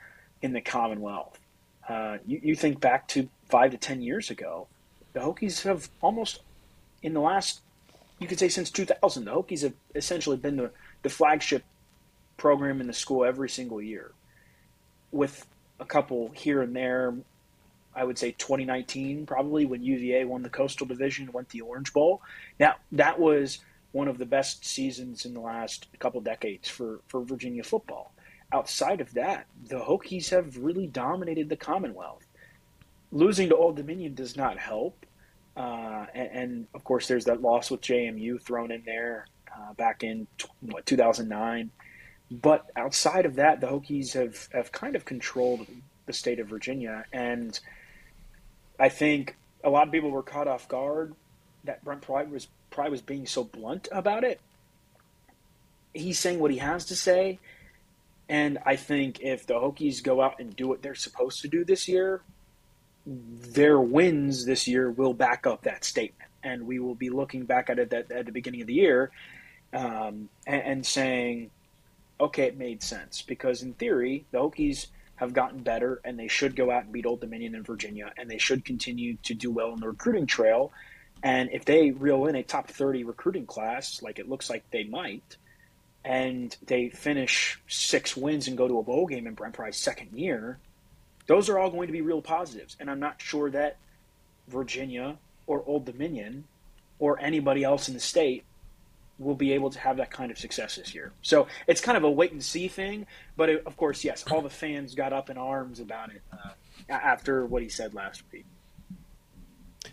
in 0.41 0.52
the 0.54 0.62
Commonwealth. 0.62 1.38
Uh, 1.89 2.19
you, 2.25 2.39
you 2.43 2.56
think 2.56 2.80
back 2.80 3.08
to 3.10 3.28
five 3.49 3.71
to 3.71 3.78
ten 3.78 4.02
years 4.02 4.30
ago, 4.30 4.67
the 5.13 5.19
Hokies 5.19 5.63
have 5.63 5.89
almost, 6.02 6.41
in 7.02 7.13
the 7.13 7.19
last, 7.19 7.62
you 8.19 8.28
could 8.28 8.38
say 8.38 8.47
since 8.47 8.69
2000, 8.69 9.25
the 9.25 9.32
Hokies 9.32 9.63
have 9.63 9.73
essentially 9.95 10.38
been 10.38 10.56
the, 10.56 10.71
the 11.02 11.10
flagship 11.10 11.63
program 12.38 12.80
in 12.80 12.88
the 12.88 12.93
school 12.93 13.25
every 13.25 13.49
single 13.49 13.82
year, 13.82 14.12
with 15.12 15.47
a 15.80 15.86
couple 15.86 16.30
here 16.36 16.62
and 16.62 16.75
there. 16.75 17.15
I 17.95 18.04
would 18.04 18.19
say 18.19 18.32
2019 18.32 19.25
probably 19.25 19.65
when 19.65 19.84
UVA 19.84 20.23
won 20.23 20.43
the 20.43 20.49
Coastal 20.49 20.86
Division 20.86 21.25
and 21.25 21.34
went 21.34 21.49
the 21.49 21.62
Orange 21.62 21.91
Bowl. 21.91 22.21
Now 22.60 22.75
that 22.91 23.19
was 23.19 23.60
one 23.91 24.08
of 24.08 24.19
the 24.19 24.25
best 24.25 24.63
seasons 24.63 25.25
in 25.25 25.34
the 25.34 25.39
last 25.39 25.88
couple 25.97 26.21
decades 26.21 26.69
for, 26.69 26.99
for 27.08 27.23
Virginia 27.23 27.63
football. 27.63 28.13
Outside 28.52 29.02
of 29.02 29.14
that, 29.14 29.46
the 29.68 29.80
Hokies 29.80 30.30
have 30.30 30.58
really 30.58 30.88
dominated 30.88 31.50
the 31.50 31.56
Commonwealth. 31.56 32.26
Losing 33.12 33.50
to 33.50 33.56
Old 33.56 33.76
Dominion 33.76 34.16
does 34.16 34.36
not 34.36 34.58
help. 34.58 35.06
Uh, 35.56 36.06
and, 36.14 36.30
and, 36.32 36.68
of 36.74 36.84
course, 36.84 37.08
there's 37.08 37.26
that 37.26 37.42
loss 37.42 37.70
with 37.70 37.82
JMU 37.82 38.42
thrown 38.42 38.72
in 38.72 38.84
there 38.86 39.28
uh, 39.54 39.74
back 39.74 40.04
in 40.04 40.28
what, 40.62 40.86
2009. 40.86 41.72
But 42.32 42.70
outside 42.76 43.26
of 43.26 43.36
that, 43.36 43.60
the 43.60 43.68
Hokies 43.68 44.14
have, 44.14 44.48
have 44.54 44.72
kind 44.72 44.96
of 44.96 45.06
controlled 45.06 45.68
the 46.06 46.14
state 46.14 46.40
of 46.40 46.48
Virginia. 46.48 47.06
And 47.12 47.60
I 48.80 48.90
think 48.90 49.36
a 49.64 49.70
lot 49.70 49.88
of 49.88 49.92
people 49.92 50.12
were 50.12 50.24
caught 50.24 50.48
off 50.48 50.68
guard 50.68 51.14
that 51.66 51.84
Brent 51.84 52.02
Pry 52.02 52.24
was 52.24 52.48
Pry 52.70 52.90
was 52.90 53.02
being 53.02 53.26
so 53.26 53.44
blunt 53.44 53.88
about 53.92 54.24
it. 54.24 54.40
He's 55.94 56.20
saying 56.20 56.40
what 56.40 56.52
he 56.52 56.58
has 56.58 56.86
to 56.86 56.96
say. 56.96 57.40
And 58.30 58.60
I 58.63 58.76
think 58.76 59.22
if 59.22 59.48
the 59.48 59.56
Hokies 59.56 60.04
go 60.04 60.22
out 60.22 60.39
and 60.39 60.56
do 60.56 60.68
what 60.68 60.84
they're 60.84 60.96
supposed 60.96 61.42
to 61.42 61.48
do 61.48 61.65
this 61.65 61.88
year, 61.88 62.22
their 63.06 63.82
wins 63.82 64.46
this 64.46 64.68
year 64.68 64.92
will 64.92 65.15
back 65.15 65.48
up 65.48 65.63
that 65.63 65.84
statement. 65.84 66.30
And 66.44 66.68
we 66.68 66.80
will 66.80 66.96
be 66.96 67.10
looking 67.10 67.46
back 67.46 67.72
at 67.72 67.80
it 67.80 67.92
at, 67.92 68.12
at 68.12 68.28
the 68.28 68.32
beginning 68.32 68.62
of 68.62 68.68
the 68.68 68.76
year 68.76 69.12
um, 69.74 70.30
and, 70.46 70.62
and 70.62 70.86
saying, 70.86 71.50
okay, 72.22 72.44
it 72.44 72.58
made 72.58 72.84
sense. 72.84 73.24
Because 73.24 73.63
in 73.63 73.74
theory, 73.74 74.26
the 74.32 74.38
Hokies 74.38 74.88
have 75.15 75.34
gotten 75.34 75.63
better 75.63 76.00
and 76.06 76.18
they 76.18 76.28
should 76.28 76.56
go 76.56 76.70
out 76.70 76.84
and 76.84 76.94
beat 76.94 77.08
Old 77.08 77.22
Dominion 77.22 77.56
in 77.56 77.63
Virginia 77.63 78.13
and 78.15 78.30
they 78.30 78.38
should 78.38 78.63
continue 78.63 79.18
to 79.24 79.34
do 79.34 79.52
well 79.52 79.74
in 79.74 79.80
the 79.80 79.88
recruiting 79.88 80.28
trail. 80.28 80.72
And 81.24 81.50
if 81.52 81.65
they 81.65 81.92
reel 81.92 82.28
in 82.28 82.36
a 82.36 82.44
top 82.44 82.70
30 82.70 83.04
recruiting 83.04 83.48
class, 83.48 84.02
like 84.04 84.20
it 84.20 84.30
looks 84.30 84.50
like 84.50 84.63
they 84.72 84.84
might, 84.84 85.36
and 86.06 86.56
they 86.66 86.90
finish 86.90 87.60
six 87.68 88.16
wins 88.16 88.48
and 88.48 88.58
go 88.58 88.68
to 88.68 88.80
a 88.80 88.84
bowl 88.84 89.06
game 89.06 89.28
in 89.28 89.34
Brent 89.34 89.54
Pry's 89.54 89.78
second 89.78 90.18
year, 90.18 90.58
those 91.28 91.50
are 91.50 91.60
all 91.60 91.70
going 91.70 91.88
to 91.88 91.94
be 91.94 92.02
real 92.02 92.22
positives. 92.22 92.78
And 92.80 92.90
I'm 92.90 93.00
not 93.00 93.22
sure 93.22 93.50
that 93.52 93.78
Virginia 94.48 95.18
or 95.48 95.64
Old 95.66 95.86
Dominion 95.86 96.46
or 97.00 97.20
anybody 97.20 97.64
else 97.64 97.88
in 97.88 97.94
the 97.94 98.00
state 98.00 98.44
will 99.20 99.36
be 99.36 99.52
able 99.52 99.70
to 99.70 99.80
have 99.80 99.98
that 99.98 100.10
kind 100.10 100.32
of 100.32 100.40
success 100.40 100.78
this 100.78 100.96
year. 100.96 101.12
So 101.22 101.48
it's 101.68 101.82
kind 101.82 101.98
of 101.98 102.04
a 102.04 102.10
wait 102.10 102.32
and 102.32 102.44
see 102.44 102.70
thing. 102.70 103.06
But 103.36 103.50
it, 103.50 103.64
of 103.66 103.76
course, 103.76 104.04
yes, 104.04 104.24
all 104.32 104.42
the 104.42 104.50
fans 104.50 104.96
got 104.96 105.12
up 105.12 105.30
in 105.30 105.38
arms 105.38 105.80
about 105.80 106.12
it 106.12 106.22
uh, 106.32 106.50
after 106.90 107.46
what 107.46 107.62
he 107.62 107.70
said 107.70 107.94
last 107.94 108.24
week. 108.32 108.46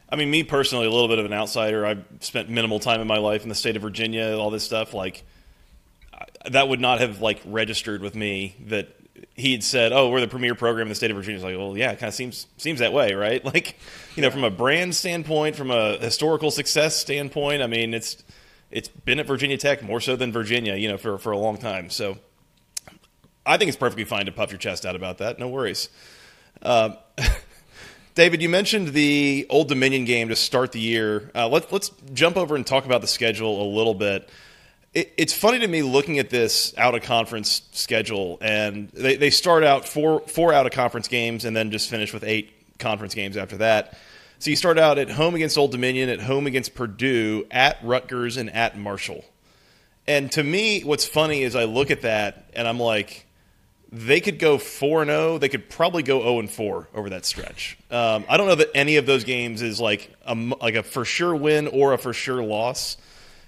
I 0.09 0.17
mean, 0.17 0.31
me 0.31 0.45
personally, 0.45 0.87
a 0.87 0.91
little 0.91 1.09
bit 1.09 1.19
of 1.19 1.27
an 1.27 1.33
outsider. 1.33 1.85
I've 1.85 2.05
spent 2.21 2.49
minimal 2.49 2.79
time 2.79 3.01
in 3.01 3.09
my 3.09 3.19
life 3.19 3.43
in 3.43 3.49
the 3.49 3.55
state 3.55 3.75
of 3.75 3.83
Virginia, 3.83 4.37
all 4.39 4.51
this 4.51 4.65
stuff. 4.65 4.95
Like, 4.95 5.25
that 6.51 6.69
would 6.69 6.81
not 6.81 7.01
have 7.01 7.21
like 7.21 7.41
registered 7.45 8.03
with 8.03 8.15
me 8.15 8.57
that 8.67 8.89
he 9.35 9.53
had 9.53 9.63
said, 9.63 9.93
"Oh, 9.93 10.11
we're 10.11 10.21
the 10.21 10.29
premier 10.29 10.55
program 10.55 10.87
in 10.87 10.89
the 10.89 10.95
state 10.95 11.11
of 11.11 11.17
Virginia." 11.17 11.37
It's 11.37 11.45
like, 11.45 11.57
well, 11.57 11.77
yeah, 11.77 11.93
it 11.93 11.99
kind 11.99 12.09
of 12.09 12.15
seems 12.15 12.47
seems 12.57 12.81
that 12.81 12.93
way, 12.93 13.15
right? 13.15 13.45
Like, 13.57 13.79
you 14.15 14.23
know, 14.23 14.31
from 14.31 14.45
a 14.45 14.51
brand 14.51 14.95
standpoint, 14.95 15.57
from 15.57 15.71
a 15.71 15.99
historical 15.99 16.51
success 16.51 16.97
standpoint, 16.97 17.63
I 17.63 17.67
mean, 17.67 17.95
it's 17.95 18.23
it's 18.71 18.89
been 18.89 19.19
at 19.19 19.27
Virginia 19.27 19.57
Tech 19.57 19.83
more 19.83 20.01
so 20.01 20.17
than 20.17 20.33
Virginia, 20.33 20.75
you 20.75 20.89
know, 20.89 20.97
for 20.97 21.19
for 21.19 21.33
a 21.33 21.39
long 21.39 21.59
time. 21.59 21.91
So, 21.91 22.19
I 23.45 23.57
think 23.57 23.69
it's 23.69 23.77
perfectly 23.77 24.05
fine 24.05 24.27
to 24.27 24.33
puff 24.33 24.51
your 24.51 24.59
chest 24.59 24.85
out 24.85 24.97
about 24.97 25.19
that. 25.19 25.39
No 25.39 25.49
worries. 25.49 25.89
Uh, 26.63 26.97
David, 28.15 28.41
you 28.41 28.49
mentioned 28.49 28.89
the 28.89 29.47
Old 29.51 29.69
Dominion 29.69 30.07
game 30.07 30.29
to 30.31 30.37
start 30.37 30.73
the 30.73 30.81
year. 30.81 31.31
Uh, 31.35 31.49
let's 31.49 31.71
let's 31.71 31.91
jump 32.15 32.37
over 32.37 32.57
and 32.57 32.67
talk 32.67 32.85
about 32.85 33.03
the 33.03 33.07
schedule 33.07 33.63
a 33.63 33.69
little 33.69 33.95
bit. 33.95 34.29
It, 34.97 35.13
it's 35.19 35.35
funny 35.35 35.59
to 35.59 35.69
me 35.69 35.83
looking 35.83 36.19
at 36.19 36.31
this 36.31 36.73
out 36.79 36.95
of 36.95 37.03
conference 37.03 37.61
schedule, 37.73 38.39
and 38.41 38.89
they, 38.95 39.17
they 39.17 39.29
start 39.29 39.63
out 39.63 39.87
four 39.87 40.21
four 40.21 40.55
out 40.55 40.65
of 40.65 40.73
conference 40.73 41.07
games, 41.07 41.45
and 41.45 41.55
then 41.55 41.71
just 41.71 41.91
finish 41.91 42.15
with 42.15 42.25
eight 42.25 42.79
conference 42.79 43.15
games 43.15 43.37
after 43.37 43.59
that. 43.59 43.99
So 44.39 44.49
you 44.49 44.57
start 44.57 44.79
out 44.79 44.97
at 44.99 45.11
home 45.11 45.35
against 45.35 45.59
Old 45.59 45.71
Dominion, 45.71 46.09
at 46.09 46.21
home 46.21 46.47
against 46.47 46.75
Purdue, 46.75 47.47
at 47.51 47.79
Rutgers, 47.83 48.39
and 48.39 48.51
at 48.51 48.79
Marshall. 48.79 49.23
And 50.07 50.33
to 50.33 50.43
me, 50.43 50.81
what's 50.81 51.05
funny 51.05 51.43
is 51.43 51.55
I 51.55 51.65
look 51.65 51.91
at 51.91 52.03
that 52.03 52.49
and 52.55 52.67
I'm 52.67 52.79
like, 52.79 53.27
they 53.93 54.21
could 54.21 54.39
go 54.39 54.57
four 54.57 55.03
and 55.03 55.11
zero. 55.11 55.37
They 55.37 55.49
could 55.51 55.69
probably 55.69 56.05
go 56.05 56.21
zero 56.21 56.39
and 56.39 56.51
four 56.51 56.89
over 56.95 57.11
that 57.11 57.27
stretch. 57.27 57.77
Um, 57.91 58.25
I 58.31 58.39
don't 58.39 58.47
know 58.47 58.55
that 58.55 58.71
any 58.75 58.97
of 58.97 59.05
those 59.05 59.25
games 59.25 59.61
is 59.61 59.79
like 59.79 60.11
a 60.25 60.35
like 60.35 60.75
a 60.75 60.83
for 60.83 61.05
sure 61.05 61.35
win 61.35 61.67
or 61.67 61.93
a 61.93 61.99
for 61.99 62.15
sure 62.15 62.43
loss. 62.43 62.97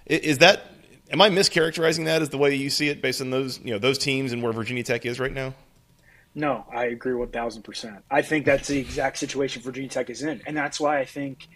Is 0.07 0.39
that 0.39 0.68
am 1.11 1.21
I 1.21 1.31
mischaracterizing 1.31 2.05
that 2.07 2.23
as 2.23 2.29
the 2.31 2.39
way 2.39 2.55
you 2.55 2.71
see 2.71 2.89
it 2.89 3.03
based 3.03 3.21
on 3.21 3.31
those 3.31 3.61
you 3.61 3.73
know 3.73 3.79
those 3.79 3.99
teams 3.99 4.33
and 4.33 4.43
where 4.43 4.53
Virginia 4.53 4.83
Tech 4.83 5.07
is 5.07 5.21
right 5.21 5.33
now? 5.33 5.55
No, 6.35 6.65
I 6.73 6.87
agree 6.87 7.15
one 7.15 7.29
thousand 7.29 7.63
percent. 7.63 8.05
I 8.11 8.23
think 8.23 8.45
that's 8.45 8.69
the 8.69 8.79
exact 8.79 9.19
situation 9.19 9.63
Virginia 9.63 9.91
Tech 9.91 10.11
is 10.11 10.23
in, 10.23 10.43
and 10.47 10.57
that's 10.57 10.79
why 10.79 10.99
I 10.99 11.05
think 11.05 11.49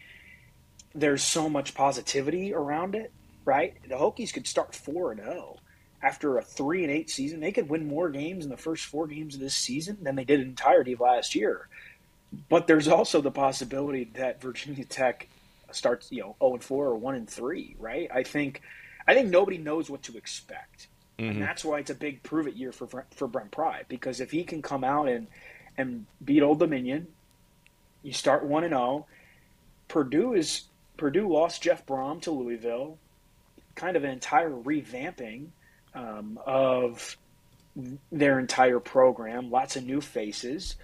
there's 0.94 1.22
so 1.22 1.48
much 1.48 1.74
positivity 1.74 2.54
around 2.54 2.94
it. 2.94 3.12
Right, 3.44 3.76
the 3.88 3.96
Hokies 3.96 4.32
could 4.32 4.46
start 4.46 4.74
four 4.74 5.10
and 5.10 5.20
zero 5.20 5.56
after 6.02 6.36
a 6.36 6.42
three 6.42 6.82
and 6.82 6.92
eight 6.92 7.08
season, 7.10 7.40
they 7.40 7.52
could 7.52 7.68
win 7.68 7.86
more 7.86 8.10
games 8.10 8.44
in 8.44 8.50
the 8.50 8.56
first 8.56 8.86
four 8.86 9.06
games 9.06 9.34
of 9.34 9.40
this 9.40 9.54
season 9.54 9.98
than 10.02 10.16
they 10.16 10.24
did 10.24 10.40
in 10.40 10.48
entirety 10.48 10.92
of 10.92 11.00
last 11.00 11.34
year. 11.34 11.68
But 12.48 12.66
there's 12.66 12.88
also 12.88 13.20
the 13.20 13.30
possibility 13.30 14.04
that 14.14 14.40
Virginia 14.40 14.84
Tech 14.84 15.28
starts, 15.70 16.10
you 16.10 16.22
know, 16.22 16.36
0 16.40 16.54
and 16.54 16.64
4 16.64 16.86
or 16.86 16.96
1 16.96 17.14
and 17.14 17.30
3, 17.30 17.76
right? 17.78 18.10
I 18.12 18.24
think 18.24 18.62
I 19.06 19.14
think 19.14 19.30
nobody 19.30 19.58
knows 19.58 19.90
what 19.90 20.02
to 20.04 20.16
expect. 20.16 20.88
Mm-hmm. 21.18 21.30
And 21.30 21.42
that's 21.42 21.64
why 21.64 21.78
it's 21.78 21.90
a 21.90 21.94
big 21.94 22.22
prove 22.22 22.46
it 22.46 22.54
year 22.54 22.72
for 22.72 23.04
for 23.10 23.26
Brent 23.28 23.50
Pry 23.50 23.82
because 23.88 24.20
if 24.20 24.30
he 24.30 24.44
can 24.44 24.62
come 24.62 24.84
out 24.84 25.08
and 25.08 25.26
and 25.76 26.06
beat 26.24 26.42
Old 26.42 26.58
Dominion, 26.58 27.06
you 28.02 28.12
start 28.12 28.44
1 28.44 28.64
and 28.64 28.72
0. 28.72 29.06
Purdue 29.88 30.34
is 30.34 30.62
Purdue 30.96 31.28
lost 31.28 31.62
Jeff 31.62 31.86
Brohm 31.86 32.20
to 32.22 32.30
Louisville, 32.30 32.98
kind 33.74 33.96
of 33.96 34.04
an 34.04 34.10
entire 34.10 34.50
revamping 34.50 35.48
um, 35.94 36.38
of 36.46 37.16
their 38.10 38.38
entire 38.38 38.80
program. 38.80 39.50
Lots 39.50 39.76
of 39.76 39.84
new 39.84 40.00
faces. 40.00 40.76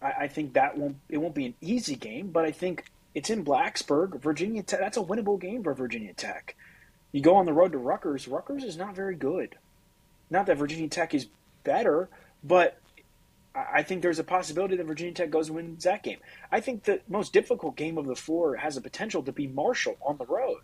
I, 0.00 0.12
I, 0.20 0.28
think 0.28 0.54
that 0.54 0.76
won't 0.76 0.96
it 1.08 1.18
won't 1.18 1.34
be 1.34 1.46
an 1.46 1.54
easy 1.60 1.96
game, 1.96 2.30
but 2.30 2.44
I 2.44 2.50
think 2.52 2.84
it's 3.14 3.30
in 3.30 3.44
Blacksburg, 3.44 4.20
Virginia 4.20 4.62
Tech. 4.62 4.80
That's 4.80 4.96
a 4.96 5.02
winnable 5.02 5.40
game 5.40 5.62
for 5.62 5.74
Virginia 5.74 6.14
Tech. 6.14 6.56
You 7.12 7.20
go 7.20 7.36
on 7.36 7.46
the 7.46 7.52
road 7.52 7.72
to 7.72 7.78
Rutgers. 7.78 8.26
Rutgers 8.26 8.64
is 8.64 8.76
not 8.76 8.96
very 8.96 9.14
good. 9.14 9.56
Not 10.30 10.46
that 10.46 10.56
Virginia 10.56 10.88
Tech 10.88 11.14
is 11.14 11.26
better, 11.62 12.08
but 12.42 12.78
I 13.54 13.82
think 13.82 14.02
there's 14.02 14.18
a 14.18 14.24
possibility 14.24 14.76
that 14.76 14.86
Virginia 14.86 15.12
Tech 15.12 15.30
goes 15.30 15.48
and 15.48 15.56
wins 15.56 15.84
that 15.84 16.02
game. 16.02 16.18
I 16.50 16.60
think 16.60 16.84
the 16.84 17.00
most 17.08 17.34
difficult 17.34 17.76
game 17.76 17.98
of 17.98 18.06
the 18.06 18.16
four 18.16 18.56
has 18.56 18.78
a 18.78 18.80
potential 18.80 19.22
to 19.24 19.32
be 19.32 19.46
Marshall 19.46 19.98
on 20.04 20.16
the 20.16 20.24
road. 20.24 20.62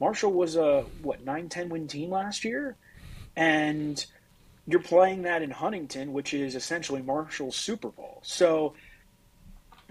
Marshall 0.00 0.32
was 0.32 0.54
a 0.54 0.82
what 1.02 1.24
9-10 1.24 1.68
win 1.68 1.88
team 1.88 2.10
last 2.10 2.44
year 2.44 2.76
and 3.34 4.06
you're 4.68 4.80
playing 4.80 5.22
that 5.22 5.42
in 5.42 5.50
Huntington, 5.50 6.12
which 6.12 6.32
is 6.34 6.54
essentially 6.54 7.02
Marshall's 7.02 7.56
Super 7.56 7.88
Bowl. 7.88 8.20
So, 8.22 8.74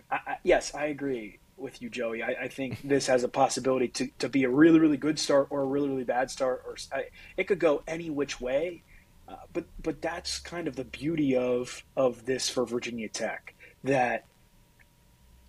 I, 0.09 0.19
I, 0.25 0.37
yes, 0.43 0.73
I 0.73 0.85
agree 0.85 1.39
with 1.57 1.81
you, 1.81 1.89
Joey. 1.89 2.23
I, 2.23 2.35
I, 2.43 2.47
think 2.47 2.81
this 2.83 3.07
has 3.07 3.23
a 3.23 3.27
possibility 3.27 3.87
to, 3.89 4.07
to 4.19 4.29
be 4.29 4.43
a 4.43 4.49
really, 4.49 4.79
really 4.79 4.97
good 4.97 5.19
start 5.19 5.47
or 5.49 5.61
a 5.61 5.65
really, 5.65 5.89
really 5.89 6.03
bad 6.03 6.29
start, 6.29 6.63
or 6.65 6.75
it 7.35 7.45
could 7.45 7.59
go 7.59 7.83
any 7.87 8.09
which 8.09 8.39
way. 8.39 8.83
Uh, 9.27 9.35
but 9.51 9.65
but 9.83 10.01
that's 10.01 10.39
kind 10.39 10.67
of 10.67 10.75
the 10.77 10.85
beauty 10.85 11.35
of 11.35 11.83
of 11.97 12.25
this 12.25 12.47
for 12.47 12.65
Virginia 12.65 13.09
Tech 13.09 13.53
that 13.83 14.25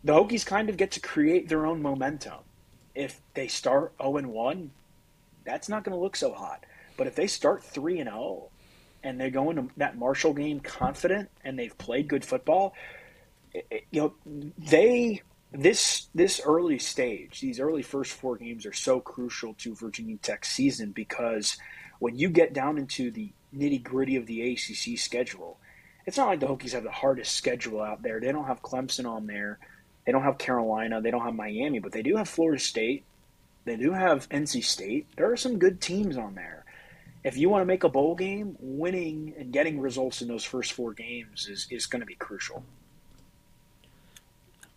the 0.02 0.12
Hokies 0.12 0.44
kind 0.44 0.68
of 0.68 0.76
get 0.76 0.90
to 0.92 1.00
create 1.00 1.48
their 1.48 1.66
own 1.66 1.80
momentum. 1.80 2.40
If 2.94 3.20
they 3.34 3.46
start 3.46 3.92
zero 4.00 4.16
and 4.16 4.32
one, 4.32 4.72
that's 5.44 5.68
not 5.68 5.84
going 5.84 5.96
to 5.96 6.02
look 6.02 6.16
so 6.16 6.32
hot. 6.32 6.64
But 6.96 7.06
if 7.06 7.14
they 7.14 7.28
start 7.28 7.62
three 7.62 8.00
and 8.00 8.08
zero, 8.08 8.18
oh, 8.20 8.50
and 9.04 9.20
they 9.20 9.30
go 9.30 9.50
into 9.50 9.68
that 9.76 9.96
Marshall 9.96 10.34
game 10.34 10.58
confident 10.58 11.30
and 11.44 11.56
they've 11.56 11.76
played 11.78 12.08
good 12.08 12.24
football, 12.24 12.74
you 13.92 14.00
know, 14.00 14.14
they 14.58 15.22
this 15.52 16.08
this 16.14 16.40
early 16.44 16.78
stage, 16.78 17.40
these 17.40 17.60
early 17.60 17.82
first 17.82 18.12
four 18.12 18.36
games 18.36 18.66
are 18.66 18.72
so 18.72 19.00
crucial 19.00 19.54
to 19.54 19.74
Virginia 19.74 20.16
Tech's 20.18 20.50
season 20.50 20.92
because 20.92 21.56
when 21.98 22.16
you 22.16 22.28
get 22.28 22.52
down 22.52 22.78
into 22.78 23.10
the 23.10 23.30
nitty 23.56 23.82
gritty 23.82 24.16
of 24.16 24.26
the 24.26 24.52
ACC 24.52 24.98
schedule, 24.98 25.58
it's 26.06 26.16
not 26.16 26.28
like 26.28 26.40
the 26.40 26.46
Hokies 26.46 26.72
have 26.72 26.84
the 26.84 26.90
hardest 26.90 27.34
schedule 27.34 27.80
out 27.80 28.02
there. 28.02 28.20
They 28.20 28.32
don't 28.32 28.46
have 28.46 28.62
Clemson 28.62 29.08
on 29.08 29.26
there, 29.26 29.58
they 30.04 30.12
don't 30.12 30.22
have 30.22 30.38
Carolina, 30.38 31.00
they 31.00 31.10
don't 31.10 31.24
have 31.24 31.34
Miami, 31.34 31.78
but 31.78 31.92
they 31.92 32.02
do 32.02 32.16
have 32.16 32.28
Florida 32.28 32.60
State, 32.60 33.04
they 33.64 33.76
do 33.76 33.92
have 33.92 34.28
NC 34.28 34.64
State. 34.64 35.06
There 35.16 35.30
are 35.32 35.36
some 35.36 35.58
good 35.58 35.80
teams 35.80 36.16
on 36.16 36.34
there. 36.34 36.64
If 37.24 37.36
you 37.36 37.48
want 37.48 37.62
to 37.62 37.66
make 37.66 37.84
a 37.84 37.88
bowl 37.88 38.14
game, 38.14 38.56
winning 38.60 39.34
and 39.38 39.52
getting 39.52 39.80
results 39.80 40.22
in 40.22 40.28
those 40.28 40.44
first 40.44 40.72
four 40.72 40.92
games 40.92 41.48
is, 41.48 41.66
is 41.70 41.86
going 41.86 42.00
to 42.00 42.06
be 42.06 42.14
crucial. 42.14 42.64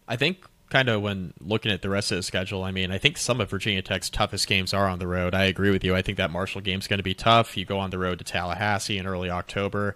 I 0.07 0.17
think 0.17 0.45
kind 0.72 0.89
of 0.89 1.01
when 1.01 1.34
looking 1.39 1.72
at 1.72 1.82
the 1.82 1.89
rest 1.89 2.11
of 2.11 2.15
the 2.17 2.24
schedule, 2.24 2.63
I 2.63 2.72
mean, 2.72 2.91
I 2.91 2.97
think 2.97 3.17
some 3.17 3.41
of 3.41 3.49
Virginia 3.49 3.82
Tech's 3.82 4.09
toughest 4.09 4.47
games 4.47 4.74
are 4.74 4.88
on 4.88 4.99
the 4.99 5.07
road. 5.07 5.36
I 5.36 5.43
agree 5.43 5.69
with 5.69 5.84
you. 5.84 5.95
I 5.95 6.01
think 6.01 6.17
that 6.17 6.32
Marshall 6.32 6.61
game's 6.61 6.88
going 6.88 6.99
to 6.99 7.03
be 7.03 7.13
tough. 7.13 7.57
You 7.57 7.65
go 7.65 7.78
on 7.78 7.89
the 7.89 7.99
road 7.99 8.17
to 8.19 8.24
Tallahassee 8.24 8.97
in 8.97 9.05
early 9.05 9.30
October. 9.30 9.95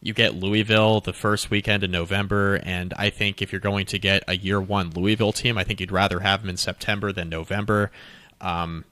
You 0.00 0.14
get 0.14 0.34
Louisville 0.34 1.00
the 1.00 1.12
first 1.12 1.50
weekend 1.50 1.84
in 1.84 1.90
November, 1.90 2.56
and 2.62 2.92
I 2.96 3.10
think 3.10 3.40
if 3.40 3.52
you're 3.52 3.60
going 3.60 3.86
to 3.86 3.98
get 3.98 4.24
a 4.26 4.36
year 4.36 4.60
one 4.60 4.90
Louisville 4.90 5.32
team, 5.32 5.56
I 5.56 5.64
think 5.64 5.78
you'd 5.78 5.92
rather 5.92 6.20
have 6.20 6.40
them 6.40 6.50
in 6.50 6.56
September 6.56 7.12
than 7.12 7.28
November. 7.28 7.90
Um, 8.40 8.84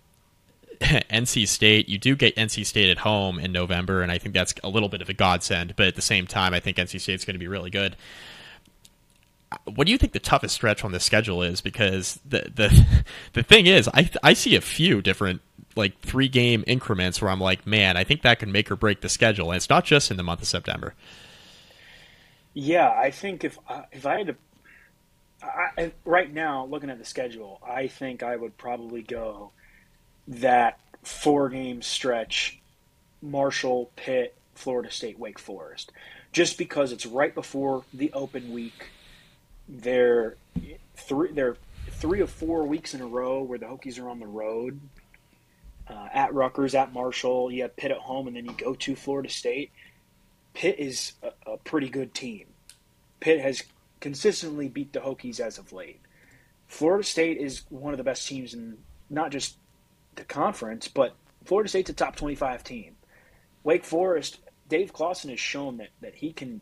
NC 0.80 1.48
State, 1.48 1.88
you 1.88 1.98
do 1.98 2.14
get 2.14 2.36
NC 2.36 2.66
State 2.66 2.90
at 2.90 2.98
home 2.98 3.38
in 3.38 3.52
November, 3.52 4.02
and 4.02 4.12
I 4.12 4.18
think 4.18 4.34
that's 4.34 4.54
a 4.62 4.68
little 4.68 4.88
bit 4.88 5.00
of 5.00 5.08
a 5.08 5.14
godsend. 5.14 5.74
But 5.76 5.86
at 5.86 5.96
the 5.96 6.02
same 6.02 6.26
time, 6.26 6.52
I 6.52 6.60
think 6.60 6.76
NC 6.76 7.00
State's 7.00 7.24
going 7.24 7.34
to 7.34 7.38
be 7.38 7.48
really 7.48 7.70
good 7.70 7.96
what 9.64 9.86
do 9.86 9.92
you 9.92 9.98
think 9.98 10.12
the 10.12 10.20
toughest 10.20 10.55
stretch 10.55 10.84
on 10.84 10.92
the 10.92 11.00
schedule 11.00 11.42
is? 11.42 11.61
Because 11.61 12.20
the 12.28 12.50
the 12.55 12.86
the 13.32 13.42
thing 13.42 13.66
is, 13.66 13.88
I 13.88 14.11
I 14.22 14.32
see 14.32 14.57
a 14.57 14.61
few 14.61 15.03
different 15.03 15.40
like 15.76 15.98
three 16.00 16.28
game 16.28 16.64
increments 16.66 17.20
where 17.20 17.30
I'm 17.30 17.40
like, 17.40 17.66
man, 17.66 17.96
I 17.96 18.05
think 18.05 18.22
that 18.22 18.38
can 18.38 18.53
make 18.53 18.70
or 18.70 18.76
break 18.76 19.00
the 19.00 19.09
schedule, 19.09 19.50
and 19.50 19.57
it's 19.57 19.70
not 19.70 19.84
just 19.84 20.11
in 20.11 20.16
the 20.16 20.22
month 20.22 20.42
of 20.42 20.48
September. 20.48 20.94
Yeah, 22.55 22.90
I 22.90 23.11
think 23.11 23.44
if 23.44 23.59
uh, 23.68 23.82
if 23.92 24.07
I 24.07 24.18
had 24.18 24.26
to, 24.28 24.36
I, 25.42 25.92
right 26.05 26.32
now 26.32 26.66
looking 26.66 26.90
at 26.90 26.98
the 26.98 27.05
schedule, 27.05 27.61
I 27.66 27.86
think 27.86 28.22
I 28.22 28.36
would 28.36 28.57
probably 28.59 29.03
go 29.03 29.53
that 30.28 30.78
four 31.03 31.48
game 31.48 31.82
stretch: 31.82 32.61
Marshall, 33.22 33.90
Pitt, 33.96 34.34
Florida 34.55 34.90
State, 34.90 35.18
Wake 35.18 35.38
Forest, 35.38 35.92
just 36.32 36.59
because 36.59 36.92
it's 36.92 37.07
right 37.07 37.34
before 37.34 37.84
the 37.94 38.12
open 38.12 38.53
week 38.53 38.90
they're 39.68 40.36
three 40.94 41.32
they're 41.32 41.56
three 41.90 42.20
or 42.20 42.26
four 42.26 42.66
weeks 42.66 42.94
in 42.94 43.00
a 43.00 43.06
row 43.06 43.42
where 43.42 43.58
the 43.58 43.66
Hokies 43.66 44.00
are 44.00 44.08
on 44.08 44.18
the 44.18 44.26
road 44.26 44.80
uh, 45.88 46.08
at 46.12 46.34
Rutgers, 46.34 46.74
at 46.74 46.92
Marshall. 46.92 47.50
You 47.50 47.62
have 47.62 47.76
Pitt 47.76 47.90
at 47.90 47.98
home, 47.98 48.26
and 48.26 48.36
then 48.36 48.44
you 48.46 48.52
go 48.52 48.74
to 48.74 48.96
Florida 48.96 49.28
State. 49.28 49.70
Pitt 50.54 50.76
is 50.78 51.12
a, 51.22 51.52
a 51.52 51.56
pretty 51.58 51.88
good 51.88 52.14
team. 52.14 52.46
Pitt 53.20 53.40
has 53.40 53.62
consistently 54.00 54.68
beat 54.68 54.92
the 54.92 55.00
Hokies 55.00 55.40
as 55.40 55.58
of 55.58 55.72
late. 55.72 56.00
Florida 56.66 57.04
State 57.04 57.38
is 57.38 57.62
one 57.68 57.92
of 57.92 57.98
the 57.98 58.04
best 58.04 58.26
teams 58.26 58.54
in 58.54 58.78
not 59.10 59.30
just 59.30 59.56
the 60.16 60.24
conference, 60.24 60.88
but 60.88 61.14
Florida 61.44 61.68
State's 61.68 61.90
a 61.90 61.92
top 61.92 62.16
25 62.16 62.64
team. 62.64 62.96
Wake 63.62 63.84
Forest, 63.84 64.38
Dave 64.68 64.92
Clawson 64.92 65.30
has 65.30 65.38
shown 65.38 65.76
that, 65.76 65.90
that 66.00 66.14
he 66.14 66.32
can 66.32 66.60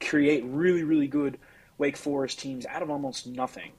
create 0.00 0.44
really, 0.44 0.84
really 0.84 1.08
good 1.08 1.38
Wake 1.80 1.96
Forest 1.96 2.38
teams 2.38 2.66
out 2.66 2.82
of 2.82 2.90
almost 2.90 3.26
nothing. 3.26 3.72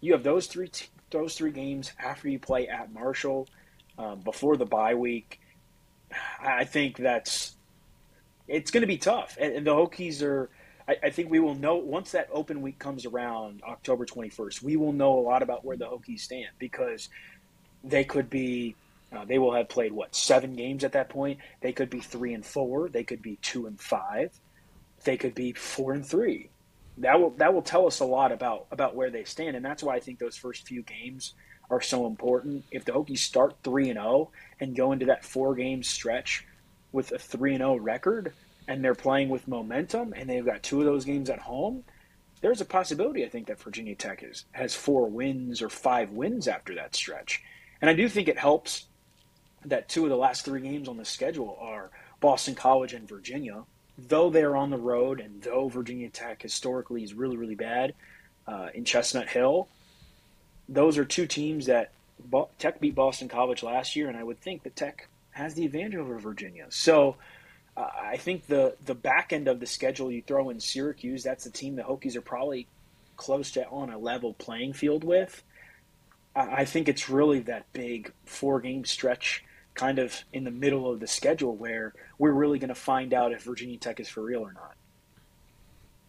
You 0.00 0.12
have 0.12 0.22
those 0.22 0.46
three 0.46 0.70
those 1.10 1.34
three 1.34 1.50
games 1.50 1.92
after 1.98 2.28
you 2.28 2.38
play 2.38 2.68
at 2.68 2.92
Marshall 2.92 3.48
um, 3.98 4.20
before 4.20 4.56
the 4.56 4.64
bye 4.64 4.94
week. 4.94 5.40
I 6.40 6.64
think 6.64 6.96
that's 6.96 7.56
it's 8.46 8.70
going 8.70 8.82
to 8.82 8.86
be 8.86 8.96
tough, 8.96 9.36
and, 9.38 9.52
and 9.52 9.66
the 9.66 9.74
Hokies 9.74 10.22
are. 10.22 10.48
I, 10.86 10.96
I, 11.02 11.10
think 11.10 11.30
we 11.30 11.40
will 11.40 11.56
know 11.56 11.76
once 11.76 12.12
that 12.12 12.28
open 12.32 12.62
week 12.62 12.78
comes 12.78 13.04
around, 13.04 13.60
October 13.68 14.06
twenty 14.06 14.30
first. 14.30 14.62
We 14.62 14.76
will 14.76 14.92
know 14.92 15.18
a 15.18 15.20
lot 15.20 15.42
about 15.42 15.64
where 15.64 15.76
the 15.76 15.86
Hokies 15.86 16.20
stand 16.20 16.50
because 16.58 17.08
they 17.82 18.04
could 18.04 18.30
be. 18.30 18.76
Uh, 19.10 19.24
they 19.24 19.38
will 19.38 19.54
have 19.54 19.68
played 19.68 19.92
what 19.92 20.14
seven 20.14 20.54
games 20.54 20.84
at 20.84 20.92
that 20.92 21.08
point. 21.08 21.40
They 21.60 21.72
could 21.72 21.90
be 21.90 22.00
three 22.00 22.34
and 22.34 22.46
four. 22.46 22.88
They 22.88 23.02
could 23.02 23.20
be 23.20 23.36
two 23.42 23.66
and 23.66 23.80
five. 23.80 24.30
They 25.02 25.16
could 25.16 25.34
be 25.34 25.52
four 25.52 25.92
and 25.92 26.06
three 26.06 26.50
that 27.00 27.20
will 27.20 27.30
that 27.30 27.54
will 27.54 27.62
tell 27.62 27.86
us 27.86 28.00
a 28.00 28.04
lot 28.04 28.32
about 28.32 28.66
about 28.70 28.94
where 28.94 29.10
they 29.10 29.24
stand, 29.24 29.56
and 29.56 29.64
that's 29.64 29.82
why 29.82 29.96
I 29.96 30.00
think 30.00 30.18
those 30.18 30.36
first 30.36 30.66
few 30.66 30.82
games 30.82 31.34
are 31.70 31.80
so 31.80 32.06
important. 32.06 32.64
If 32.70 32.84
the 32.84 32.92
Hokies 32.92 33.18
start 33.18 33.56
three 33.62 33.90
and 33.90 33.98
zero 33.98 34.08
oh 34.08 34.30
and 34.60 34.76
go 34.76 34.92
into 34.92 35.06
that 35.06 35.24
four 35.24 35.54
game 35.54 35.82
stretch 35.82 36.46
with 36.92 37.12
a 37.12 37.18
three 37.18 37.52
and 37.52 37.60
zero 37.60 37.72
oh 37.72 37.76
record, 37.76 38.32
and 38.66 38.84
they're 38.84 38.94
playing 38.94 39.28
with 39.28 39.48
momentum, 39.48 40.12
and 40.14 40.28
they've 40.28 40.44
got 40.44 40.62
two 40.62 40.80
of 40.80 40.86
those 40.86 41.04
games 41.04 41.30
at 41.30 41.38
home, 41.38 41.84
there's 42.40 42.60
a 42.60 42.64
possibility 42.64 43.24
I 43.24 43.28
think 43.28 43.46
that 43.48 43.60
Virginia 43.60 43.94
Tech 43.94 44.22
is, 44.22 44.44
has 44.52 44.74
four 44.74 45.08
wins 45.08 45.62
or 45.62 45.68
five 45.68 46.12
wins 46.12 46.48
after 46.48 46.74
that 46.76 46.94
stretch, 46.94 47.42
and 47.80 47.90
I 47.90 47.94
do 47.94 48.08
think 48.08 48.28
it 48.28 48.38
helps 48.38 48.86
that 49.64 49.88
two 49.88 50.04
of 50.04 50.10
the 50.10 50.16
last 50.16 50.44
three 50.44 50.60
games 50.60 50.88
on 50.88 50.96
the 50.96 51.04
schedule 51.04 51.58
are 51.60 51.90
Boston 52.20 52.54
College 52.54 52.94
and 52.94 53.08
Virginia 53.08 53.64
though 53.98 54.30
they're 54.30 54.56
on 54.56 54.70
the 54.70 54.78
road 54.78 55.20
and 55.20 55.42
though 55.42 55.68
Virginia 55.68 56.08
Tech 56.08 56.42
historically 56.42 57.02
is 57.02 57.14
really, 57.14 57.36
really 57.36 57.56
bad 57.56 57.94
uh, 58.46 58.68
in 58.72 58.84
Chestnut 58.84 59.28
Hill, 59.28 59.68
those 60.68 60.96
are 60.98 61.04
two 61.04 61.26
teams 61.26 61.66
that 61.66 61.90
Tech 62.58 62.80
beat 62.80 62.94
Boston 62.94 63.28
College 63.28 63.62
last 63.62 63.96
year, 63.96 64.08
and 64.08 64.16
I 64.16 64.22
would 64.22 64.40
think 64.40 64.62
that 64.62 64.76
Tech 64.76 65.08
has 65.30 65.54
the 65.54 65.64
advantage 65.64 65.96
over 65.96 66.18
Virginia. 66.18 66.66
So 66.68 67.16
uh, 67.76 67.88
I 68.00 68.16
think 68.16 68.46
the 68.46 68.76
the 68.84 68.94
back 68.94 69.32
end 69.32 69.48
of 69.48 69.60
the 69.60 69.66
schedule, 69.66 70.10
you 70.10 70.22
throw 70.22 70.50
in 70.50 70.60
Syracuse, 70.60 71.22
that's 71.22 71.44
the 71.44 71.50
team 71.50 71.76
the 71.76 71.82
Hokies 71.82 72.16
are 72.16 72.20
probably 72.20 72.66
close 73.16 73.52
to 73.52 73.66
on 73.68 73.90
a 73.90 73.98
level 73.98 74.34
playing 74.34 74.72
field 74.72 75.04
with. 75.04 75.42
I 76.34 76.64
think 76.66 76.88
it's 76.88 77.08
really 77.08 77.40
that 77.40 77.72
big 77.72 78.12
four 78.24 78.60
game 78.60 78.84
stretch 78.84 79.44
kind 79.78 80.00
of 80.00 80.24
in 80.32 80.42
the 80.42 80.50
middle 80.50 80.90
of 80.90 80.98
the 80.98 81.06
schedule 81.06 81.54
where 81.54 81.94
we're 82.18 82.32
really 82.32 82.58
going 82.58 82.68
to 82.68 82.74
find 82.74 83.14
out 83.14 83.32
if 83.32 83.42
Virginia 83.44 83.78
Tech 83.78 84.00
is 84.00 84.08
for 84.08 84.22
real 84.22 84.40
or 84.40 84.52
not. 84.52 84.74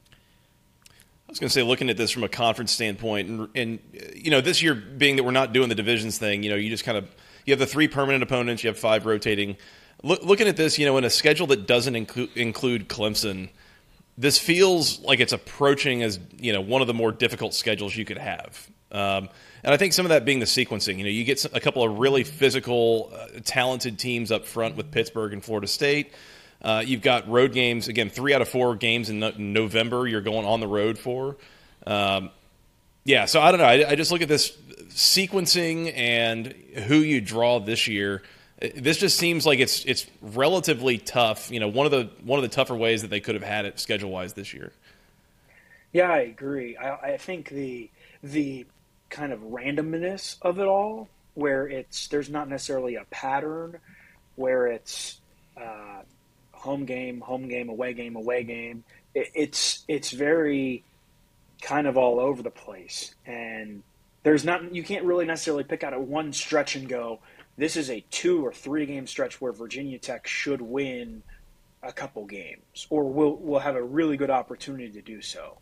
I 0.09 1.31
was 1.31 1.37
going 1.37 1.49
to 1.49 1.53
say, 1.53 1.61
looking 1.61 1.91
at 1.91 1.95
this 1.95 2.09
from 2.09 2.23
a 2.23 2.29
conference 2.29 2.71
standpoint, 2.71 3.29
and, 3.29 3.47
and, 3.53 3.79
you 4.15 4.31
know, 4.31 4.41
this 4.41 4.63
year 4.63 4.73
being 4.73 5.15
that 5.17 5.23
we're 5.23 5.29
not 5.29 5.53
doing 5.53 5.69
the 5.69 5.75
divisions 5.75 6.17
thing, 6.17 6.41
you 6.41 6.49
know, 6.49 6.55
you 6.55 6.71
just 6.71 6.83
kind 6.83 6.97
of 6.97 7.07
you 7.45 7.51
have 7.51 7.59
the 7.59 7.67
three 7.67 7.87
permanent 7.87 8.23
opponents, 8.23 8.63
you 8.63 8.69
have 8.69 8.79
five 8.79 9.05
rotating. 9.05 9.55
Look, 10.01 10.23
looking 10.23 10.47
at 10.47 10.57
this, 10.57 10.79
you 10.79 10.87
know, 10.87 10.97
in 10.97 11.03
a 11.03 11.09
schedule 11.09 11.45
that 11.47 11.67
doesn't 11.67 11.95
include 11.95 12.35
include 12.35 12.89
Clemson, 12.89 13.49
this 14.17 14.39
feels 14.39 14.99
like 15.01 15.19
it's 15.19 15.33
approaching 15.33 16.01
as 16.01 16.19
you 16.39 16.51
know 16.51 16.61
one 16.61 16.81
of 16.81 16.87
the 16.87 16.95
more 16.95 17.11
difficult 17.11 17.53
schedules 17.53 17.95
you 17.95 18.05
could 18.05 18.17
have. 18.17 18.67
Um, 18.91 19.29
and 19.63 19.73
I 19.73 19.77
think 19.77 19.93
some 19.93 20.05
of 20.05 20.09
that 20.09 20.25
being 20.25 20.39
the 20.39 20.45
sequencing. 20.45 20.97
You 20.97 21.03
know, 21.03 21.09
you 21.09 21.23
get 21.23 21.43
a 21.45 21.59
couple 21.59 21.83
of 21.83 21.99
really 21.99 22.23
physical, 22.23 23.11
uh, 23.13 23.39
talented 23.43 23.99
teams 23.99 24.31
up 24.31 24.45
front 24.45 24.75
with 24.75 24.91
Pittsburgh 24.91 25.33
and 25.33 25.43
Florida 25.43 25.67
State. 25.67 26.13
Uh, 26.61 26.83
you've 26.85 27.01
got 27.01 27.29
road 27.29 27.53
games 27.53 27.87
again. 27.87 28.09
Three 28.09 28.33
out 28.33 28.41
of 28.41 28.49
four 28.49 28.75
games 28.75 29.09
in, 29.09 29.19
no- 29.19 29.33
November 29.37 30.07
you're 30.07 30.21
going 30.21 30.45
on 30.45 30.59
the 30.59 30.67
road 30.67 30.97
for. 30.97 31.37
Um, 31.85 32.31
yeah, 33.05 33.25
so 33.25 33.41
I 33.41 33.51
don't 33.51 33.59
know. 33.59 33.65
I, 33.65 33.91
I, 33.91 33.95
just 33.95 34.11
look 34.11 34.21
at 34.21 34.27
this 34.27 34.51
sequencing 34.89 35.93
and 35.95 36.47
who 36.47 36.97
you 36.97 37.21
draw 37.21 37.59
this 37.59 37.87
year. 37.87 38.21
This 38.75 38.97
just 38.97 39.17
seems 39.17 39.45
like 39.45 39.59
it's 39.59 39.85
it's 39.85 40.05
relatively 40.21 40.97
tough. 40.97 41.49
You 41.49 41.61
know, 41.61 41.69
one 41.69 41.85
of 41.85 41.91
the 41.91 42.09
one 42.23 42.37
of 42.37 42.43
the 42.43 42.53
tougher 42.53 42.75
ways 42.75 43.03
that 43.03 43.07
they 43.07 43.21
could 43.21 43.35
have 43.35 43.43
had 43.43 43.65
it 43.65 43.79
schedule 43.79 44.11
wise 44.11 44.33
this 44.33 44.53
year. 44.53 44.73
Yeah, 45.93 46.11
I 46.11 46.19
agree. 46.19 46.75
I, 46.75 47.13
I 47.13 47.17
think 47.17 47.49
the 47.49 47.89
the 48.21 48.65
kind 49.09 49.31
of 49.31 49.39
randomness 49.41 50.37
of 50.41 50.59
it 50.59 50.67
all, 50.67 51.07
where 51.33 51.67
it's 51.67 52.07
there's 52.07 52.29
not 52.29 52.49
necessarily 52.49 52.95
a 52.95 53.05
pattern, 53.05 53.79
where 54.35 54.67
it's 54.67 55.19
uh, 55.57 56.01
home 56.51 56.85
game, 56.85 57.21
home 57.21 57.47
game, 57.47 57.69
away 57.69 57.93
game, 57.93 58.15
away 58.15 58.43
game. 58.43 58.83
It, 59.13 59.29
it's 59.33 59.83
it's 59.87 60.11
very 60.11 60.83
kind 61.61 61.87
of 61.87 61.97
all 61.97 62.19
over 62.19 62.41
the 62.41 62.51
place, 62.51 63.15
and 63.25 63.83
there's 64.23 64.45
not 64.45 64.73
you 64.73 64.83
can't 64.83 65.05
really 65.05 65.25
necessarily 65.25 65.63
pick 65.63 65.83
out 65.83 65.93
a 65.93 65.99
one 65.99 66.33
stretch 66.33 66.75
and 66.75 66.87
go, 66.87 67.19
this 67.57 67.75
is 67.75 67.89
a 67.89 68.03
two 68.11 68.45
or 68.45 68.53
three 68.53 68.85
game 68.85 69.07
stretch 69.07 69.39
where 69.41 69.51
Virginia 69.51 69.97
Tech 69.97 70.27
should 70.27 70.61
win 70.61 71.23
a 71.81 71.93
couple 71.93 72.25
games, 72.25 72.87
or 72.89 73.05
will 73.05 73.37
will 73.37 73.59
have 73.59 73.75
a 73.75 73.83
really 73.83 74.17
good 74.17 74.29
opportunity 74.29 74.89
to 74.91 75.01
do 75.01 75.21
so 75.21 75.57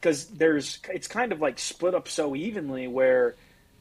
because 0.00 0.26
there's 0.26 0.78
it's 0.90 1.08
kind 1.08 1.32
of 1.32 1.40
like 1.40 1.58
split 1.58 1.94
up 1.94 2.08
so 2.08 2.36
evenly 2.36 2.86
where 2.86 3.34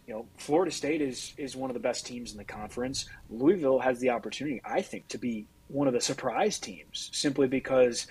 you 0.07 0.13
know, 0.13 0.26
Florida 0.38 0.72
State 0.72 1.01
is 1.01 1.34
is 1.38 1.55
one 1.55 1.70
of 1.70 1.74
the 1.74 1.80
best 1.80 2.05
teams 2.05 2.32
in 2.32 2.38
the 2.38 2.43
conference. 2.43 3.09
Louisville 3.30 3.80
has 3.80 3.99
the 3.99 4.11
opportunity, 4.11 4.61
I 4.63 4.82
think, 4.82 5.07
to 5.09 5.18
be 5.18 5.47
one 5.68 5.88
of 5.88 5.93
the 5.93 6.01
surprise 6.01 6.59
teams 6.59 7.09
simply 7.11 7.47
because 7.47 8.05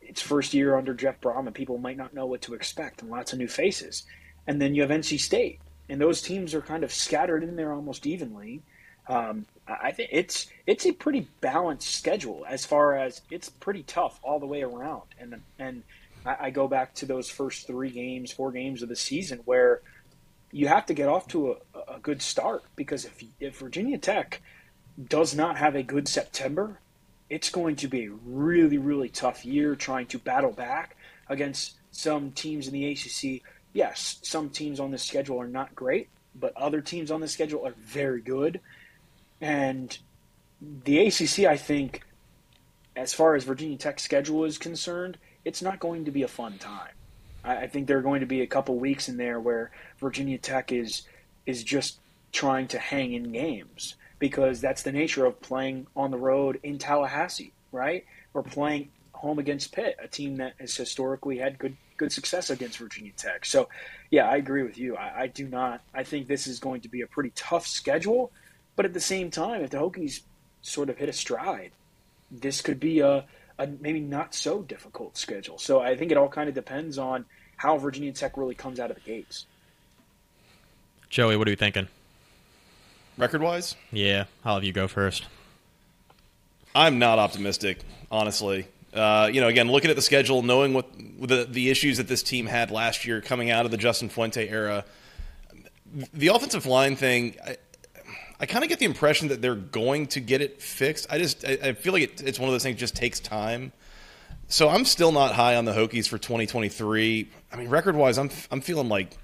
it's 0.00 0.20
first 0.20 0.52
year 0.52 0.76
under 0.76 0.94
Jeff 0.94 1.20
Brohm 1.20 1.46
and 1.46 1.54
people 1.54 1.78
might 1.78 1.96
not 1.96 2.12
know 2.12 2.26
what 2.26 2.42
to 2.42 2.54
expect 2.54 3.02
and 3.02 3.10
lots 3.10 3.32
of 3.32 3.38
new 3.38 3.46
faces. 3.46 4.02
And 4.48 4.60
then 4.60 4.74
you 4.74 4.82
have 4.82 4.90
NC 4.90 5.20
State, 5.20 5.60
and 5.88 6.00
those 6.00 6.20
teams 6.20 6.54
are 6.54 6.60
kind 6.60 6.82
of 6.82 6.92
scattered 6.92 7.44
in 7.44 7.54
there 7.54 7.72
almost 7.72 8.06
evenly. 8.06 8.62
Um, 9.08 9.46
I 9.68 9.92
think 9.92 10.10
it's 10.12 10.48
it's 10.66 10.86
a 10.86 10.92
pretty 10.92 11.28
balanced 11.40 11.94
schedule 11.94 12.44
as 12.48 12.66
far 12.66 12.96
as 12.96 13.20
it's 13.30 13.48
pretty 13.48 13.84
tough 13.84 14.18
all 14.24 14.40
the 14.40 14.46
way 14.46 14.62
around. 14.62 15.02
And 15.20 15.40
and 15.60 15.84
I, 16.24 16.36
I 16.40 16.50
go 16.50 16.68
back 16.68 16.94
to 16.96 17.06
those 17.06 17.28
first 17.28 17.66
three 17.66 17.90
games, 17.90 18.32
four 18.32 18.52
games 18.52 18.82
of 18.82 18.88
the 18.88 18.96
season 18.96 19.40
where 19.44 19.80
you 20.50 20.68
have 20.68 20.86
to 20.86 20.94
get 20.94 21.08
off 21.08 21.28
to 21.28 21.52
a, 21.74 21.94
a 21.94 21.98
good 22.00 22.22
start 22.22 22.62
because 22.76 23.04
if 23.04 23.22
if 23.40 23.58
Virginia 23.58 23.98
Tech 23.98 24.40
does 25.08 25.34
not 25.34 25.56
have 25.56 25.74
a 25.74 25.82
good 25.82 26.06
September, 26.06 26.78
it's 27.30 27.50
going 27.50 27.76
to 27.76 27.88
be 27.88 28.06
a 28.06 28.12
really 28.24 28.78
really 28.78 29.08
tough 29.08 29.44
year 29.44 29.74
trying 29.74 30.06
to 30.06 30.18
battle 30.18 30.52
back 30.52 30.96
against 31.28 31.76
some 31.90 32.32
teams 32.32 32.66
in 32.66 32.72
the 32.72 32.90
ACC. 32.90 33.42
Yes, 33.72 34.18
some 34.22 34.50
teams 34.50 34.80
on 34.80 34.90
the 34.90 34.98
schedule 34.98 35.40
are 35.40 35.48
not 35.48 35.74
great, 35.74 36.08
but 36.34 36.54
other 36.56 36.80
teams 36.80 37.10
on 37.10 37.20
the 37.20 37.28
schedule 37.28 37.66
are 37.66 37.74
very 37.78 38.20
good. 38.20 38.60
And 39.40 39.96
the 40.84 41.06
ACC, 41.06 41.40
I 41.40 41.56
think, 41.56 42.02
as 42.94 43.14
far 43.14 43.34
as 43.34 43.44
Virginia 43.44 43.78
Tech's 43.78 44.02
schedule 44.02 44.44
is 44.44 44.58
concerned, 44.58 45.18
it's 45.44 45.62
not 45.62 45.80
going 45.80 46.04
to 46.04 46.10
be 46.10 46.22
a 46.22 46.28
fun 46.28 46.58
time. 46.58 46.92
I, 47.44 47.66
think 47.66 47.88
there 47.88 47.98
are 47.98 48.02
going 48.02 48.20
to 48.20 48.26
be 48.26 48.42
a 48.42 48.46
couple 48.46 48.76
weeks 48.76 49.08
in 49.08 49.16
there 49.16 49.40
where 49.40 49.72
Virginia 49.98 50.38
Tech 50.38 50.70
is 50.70 51.02
is 51.44 51.64
just 51.64 51.98
trying 52.30 52.68
to 52.68 52.78
hang 52.78 53.12
in 53.12 53.32
games 53.32 53.96
because 54.20 54.60
that's 54.60 54.84
the 54.84 54.92
nature 54.92 55.26
of 55.26 55.40
playing 55.40 55.88
on 55.96 56.12
the 56.12 56.18
road 56.18 56.60
in 56.62 56.78
Tallahassee, 56.78 57.52
right? 57.72 58.04
Or 58.32 58.44
playing 58.44 58.90
home 59.12 59.40
against 59.40 59.72
Pitt, 59.72 59.96
a 60.00 60.06
team 60.06 60.36
that 60.36 60.54
has 60.60 60.76
historically 60.76 61.38
had 61.38 61.58
good 61.58 61.76
good 61.96 62.12
success 62.12 62.50
against 62.50 62.78
Virginia 62.78 63.12
Tech. 63.16 63.44
So, 63.44 63.68
yeah, 64.10 64.28
I 64.28 64.36
agree 64.36 64.62
with 64.62 64.78
you. 64.78 64.96
I, 64.96 65.22
I 65.22 65.26
do 65.26 65.46
not. 65.46 65.82
I 65.94 66.04
think 66.04 66.26
this 66.26 66.46
is 66.46 66.58
going 66.58 66.80
to 66.82 66.88
be 66.88 67.02
a 67.02 67.06
pretty 67.06 67.32
tough 67.34 67.66
schedule, 67.66 68.32
but 68.76 68.84
at 68.84 68.94
the 68.94 69.00
same 69.00 69.30
time, 69.30 69.62
if 69.62 69.70
the 69.70 69.78
Hokies 69.78 70.20
sort 70.62 70.90
of 70.90 70.96
hit 70.98 71.08
a 71.08 71.12
stride, 71.12 71.72
this 72.30 72.60
could 72.60 72.80
be 72.80 73.00
a 73.00 73.24
a 73.58 73.66
maybe 73.66 74.00
not 74.00 74.34
so 74.34 74.62
difficult 74.62 75.16
schedule. 75.16 75.58
So 75.58 75.80
I 75.80 75.96
think 75.96 76.10
it 76.10 76.16
all 76.16 76.28
kind 76.28 76.48
of 76.48 76.54
depends 76.54 76.98
on 76.98 77.24
how 77.56 77.78
Virginia 77.78 78.12
Tech 78.12 78.36
really 78.36 78.54
comes 78.54 78.80
out 78.80 78.90
of 78.90 78.96
the 78.96 79.02
gates. 79.02 79.46
Joey, 81.10 81.36
what 81.36 81.46
are 81.46 81.50
you 81.50 81.56
thinking? 81.56 81.88
Record 83.18 83.42
wise? 83.42 83.76
Yeah, 83.92 84.24
I'll 84.44 84.54
have 84.54 84.64
you 84.64 84.72
go 84.72 84.88
first. 84.88 85.26
I'm 86.74 86.98
not 86.98 87.18
optimistic, 87.18 87.78
honestly. 88.10 88.66
Uh, 88.94 89.30
you 89.32 89.40
know, 89.40 89.48
again, 89.48 89.70
looking 89.70 89.90
at 89.90 89.96
the 89.96 90.02
schedule, 90.02 90.42
knowing 90.42 90.74
what 90.74 90.86
the 90.96 91.46
the 91.48 91.70
issues 91.70 91.98
that 91.98 92.08
this 92.08 92.22
team 92.22 92.46
had 92.46 92.70
last 92.70 93.06
year 93.06 93.20
coming 93.20 93.50
out 93.50 93.64
of 93.64 93.70
the 93.70 93.76
Justin 93.76 94.08
Fuente 94.08 94.48
era, 94.48 94.84
the 96.12 96.28
offensive 96.28 96.66
line 96.66 96.96
thing. 96.96 97.36
I, 98.42 98.46
kind 98.46 98.64
of 98.64 98.68
get 98.68 98.78
the 98.78 98.84
impression 98.84 99.28
that 99.28 99.40
they're 99.40 99.54
going 99.54 100.08
to 100.08 100.20
get 100.20 100.42
it 100.42 100.60
fixed. 100.60 101.06
I 101.08 101.18
just 101.18 101.44
I, 101.44 101.58
I 101.62 101.72
feel 101.72 101.92
like 101.92 102.02
it, 102.02 102.22
it's 102.22 102.38
one 102.38 102.48
of 102.48 102.52
those 102.52 102.62
things 102.62 102.78
just 102.78 102.96
takes 102.96 103.20
time. 103.20 103.72
So 104.48 104.68
I'm 104.68 104.84
still 104.84 105.12
not 105.12 105.32
high 105.32 105.56
on 105.56 105.64
the 105.64 105.72
Hokies 105.72 106.08
for 106.08 106.18
2023. 106.18 107.28
I 107.52 107.56
mean, 107.56 107.68
record 107.68 107.96
wise, 107.96 108.18
I'm 108.18 108.30
I'm 108.50 108.60
feeling 108.60 108.88
like 108.88 109.16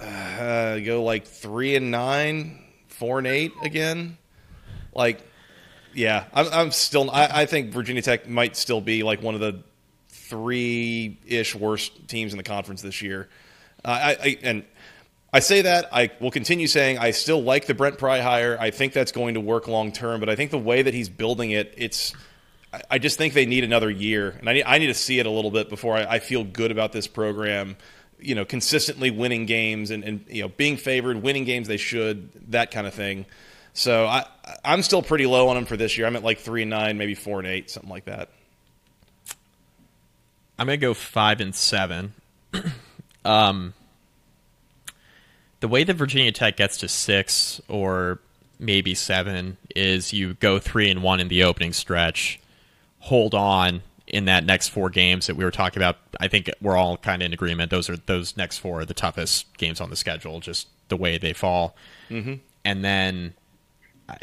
uh, 0.00 0.78
go 0.80 1.04
like 1.04 1.26
three 1.26 1.76
and 1.76 1.90
nine, 1.90 2.58
four 2.88 3.18
and 3.18 3.26
eight 3.26 3.52
again. 3.62 4.18
Like, 4.94 5.20
yeah, 5.94 6.24
I'm, 6.32 6.46
I'm 6.52 6.70
still. 6.70 7.10
I, 7.10 7.42
I 7.42 7.46
think 7.46 7.72
Virginia 7.72 8.02
Tech 8.02 8.28
might 8.28 8.56
still 8.56 8.80
be 8.80 9.02
like 9.02 9.22
one 9.22 9.34
of 9.34 9.40
the 9.40 9.62
three 10.08 11.18
ish 11.26 11.54
worst 11.54 12.08
teams 12.08 12.32
in 12.32 12.38
the 12.38 12.44
conference 12.44 12.82
this 12.82 13.02
year. 13.02 13.28
Uh, 13.84 13.88
I, 13.88 14.10
I 14.10 14.38
and 14.42 14.64
I 15.34 15.40
say 15.40 15.62
that 15.62 15.88
I 15.92 16.12
will 16.20 16.30
continue 16.30 16.68
saying 16.68 16.98
I 16.98 17.10
still 17.10 17.42
like 17.42 17.66
the 17.66 17.74
Brent 17.74 17.98
Pry 17.98 18.20
hire. 18.20 18.56
I 18.60 18.70
think 18.70 18.92
that's 18.92 19.10
going 19.10 19.34
to 19.34 19.40
work 19.40 19.66
long 19.66 19.90
term, 19.90 20.20
but 20.20 20.28
I 20.28 20.36
think 20.36 20.52
the 20.52 20.60
way 20.60 20.80
that 20.80 20.94
he's 20.94 21.08
building 21.08 21.50
it, 21.50 21.74
it's. 21.76 22.14
I 22.88 22.98
just 22.98 23.18
think 23.18 23.34
they 23.34 23.44
need 23.44 23.64
another 23.64 23.90
year, 23.90 24.30
and 24.38 24.48
I 24.48 24.52
need, 24.52 24.62
I 24.62 24.78
need 24.78 24.86
to 24.88 24.94
see 24.94 25.18
it 25.18 25.26
a 25.26 25.30
little 25.30 25.50
bit 25.50 25.68
before 25.68 25.96
I, 25.96 26.04
I 26.04 26.18
feel 26.20 26.44
good 26.44 26.70
about 26.70 26.92
this 26.92 27.08
program. 27.08 27.76
You 28.20 28.36
know, 28.36 28.44
consistently 28.44 29.10
winning 29.10 29.44
games 29.46 29.90
and, 29.90 30.04
and 30.04 30.24
you 30.28 30.42
know 30.42 30.48
being 30.50 30.76
favored, 30.76 31.20
winning 31.20 31.44
games 31.44 31.66
they 31.66 31.78
should, 31.78 32.30
that 32.52 32.70
kind 32.70 32.86
of 32.86 32.94
thing. 32.94 33.26
So 33.72 34.06
I 34.06 34.26
I'm 34.64 34.82
still 34.82 35.02
pretty 35.02 35.26
low 35.26 35.48
on 35.48 35.56
them 35.56 35.64
for 35.64 35.76
this 35.76 35.98
year. 35.98 36.06
I'm 36.06 36.14
at 36.14 36.22
like 36.22 36.38
three 36.38 36.62
and 36.62 36.70
nine, 36.70 36.96
maybe 36.96 37.16
four 37.16 37.40
and 37.40 37.48
eight, 37.48 37.70
something 37.70 37.90
like 37.90 38.04
that. 38.04 38.28
I'm 40.60 40.68
gonna 40.68 40.76
go 40.76 40.94
five 40.94 41.40
and 41.40 41.52
seven. 41.56 42.12
um, 43.24 43.74
the 45.64 45.68
way 45.68 45.82
that 45.82 45.94
Virginia 45.94 46.30
Tech 46.30 46.58
gets 46.58 46.76
to 46.76 46.88
six 46.88 47.58
or 47.68 48.18
maybe 48.58 48.94
seven 48.94 49.56
is 49.74 50.12
you 50.12 50.34
go 50.34 50.58
three 50.58 50.90
and 50.90 51.02
one 51.02 51.20
in 51.20 51.28
the 51.28 51.42
opening 51.42 51.72
stretch, 51.72 52.38
hold 52.98 53.34
on 53.34 53.80
in 54.06 54.26
that 54.26 54.44
next 54.44 54.68
four 54.68 54.90
games 54.90 55.26
that 55.26 55.36
we 55.36 55.42
were 55.42 55.50
talking 55.50 55.82
about. 55.82 55.96
I 56.20 56.28
think 56.28 56.50
we're 56.60 56.76
all 56.76 56.98
kind 56.98 57.22
of 57.22 57.26
in 57.26 57.32
agreement. 57.32 57.70
Those 57.70 57.88
are 57.88 57.96
those 57.96 58.36
next 58.36 58.58
four 58.58 58.80
are 58.80 58.84
the 58.84 58.92
toughest 58.92 59.56
games 59.56 59.80
on 59.80 59.88
the 59.88 59.96
schedule, 59.96 60.38
just 60.38 60.68
the 60.88 60.98
way 60.98 61.16
they 61.16 61.32
fall. 61.32 61.74
Mm-hmm. 62.10 62.34
And 62.66 62.84
then, 62.84 63.32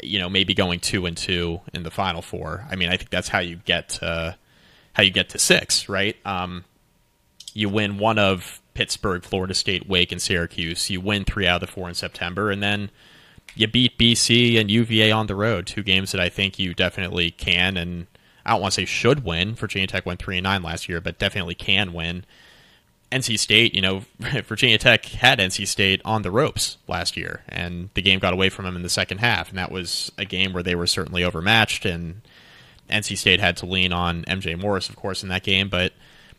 you 0.00 0.20
know, 0.20 0.28
maybe 0.28 0.54
going 0.54 0.78
two 0.78 1.06
and 1.06 1.16
two 1.16 1.60
in 1.74 1.82
the 1.82 1.90
final 1.90 2.22
four. 2.22 2.64
I 2.70 2.76
mean, 2.76 2.88
I 2.88 2.96
think 2.96 3.10
that's 3.10 3.26
how 3.26 3.40
you 3.40 3.56
get 3.56 3.88
to 3.88 4.36
how 4.92 5.02
you 5.02 5.10
get 5.10 5.30
to 5.30 5.40
six, 5.40 5.88
right? 5.88 6.14
Um, 6.24 6.62
you 7.52 7.68
win 7.68 7.98
one 7.98 8.20
of 8.20 8.61
Pittsburgh, 8.74 9.22
Florida 9.22 9.54
State, 9.54 9.88
Wake, 9.88 10.12
and 10.12 10.22
Syracuse. 10.22 10.90
You 10.90 11.00
win 11.00 11.24
three 11.24 11.46
out 11.46 11.62
of 11.62 11.68
the 11.68 11.72
four 11.72 11.88
in 11.88 11.94
September, 11.94 12.50
and 12.50 12.62
then 12.62 12.90
you 13.54 13.66
beat 13.66 13.98
BC 13.98 14.58
and 14.58 14.70
UVA 14.70 15.10
on 15.10 15.26
the 15.26 15.34
road. 15.34 15.66
Two 15.66 15.82
games 15.82 16.12
that 16.12 16.20
I 16.20 16.28
think 16.28 16.58
you 16.58 16.74
definitely 16.74 17.30
can, 17.30 17.76
and 17.76 18.06
I 18.44 18.52
don't 18.52 18.62
want 18.62 18.72
to 18.72 18.80
say 18.80 18.84
should 18.84 19.24
win. 19.24 19.54
Virginia 19.54 19.86
Tech 19.86 20.06
went 20.06 20.20
three 20.20 20.38
and 20.38 20.44
nine 20.44 20.62
last 20.62 20.88
year, 20.88 21.00
but 21.00 21.18
definitely 21.18 21.54
can 21.54 21.92
win. 21.92 22.24
NC 23.10 23.38
State, 23.38 23.74
you 23.74 23.82
know, 23.82 24.04
Virginia 24.18 24.78
Tech 24.78 25.04
had 25.04 25.38
NC 25.38 25.66
State 25.68 26.00
on 26.04 26.22
the 26.22 26.30
ropes 26.30 26.78
last 26.88 27.16
year, 27.16 27.42
and 27.48 27.90
the 27.94 28.02
game 28.02 28.18
got 28.18 28.32
away 28.32 28.48
from 28.48 28.64
them 28.64 28.76
in 28.76 28.82
the 28.82 28.88
second 28.88 29.18
half, 29.18 29.50
and 29.50 29.58
that 29.58 29.70
was 29.70 30.10
a 30.16 30.24
game 30.24 30.52
where 30.52 30.62
they 30.62 30.74
were 30.74 30.86
certainly 30.86 31.22
overmatched, 31.22 31.84
and 31.84 32.22
NC 32.88 33.18
State 33.18 33.40
had 33.40 33.56
to 33.58 33.66
lean 33.66 33.92
on 33.92 34.24
MJ 34.24 34.58
Morris, 34.58 34.88
of 34.88 34.96
course, 34.96 35.22
in 35.22 35.28
that 35.28 35.42
game, 35.42 35.68
but 35.68 35.92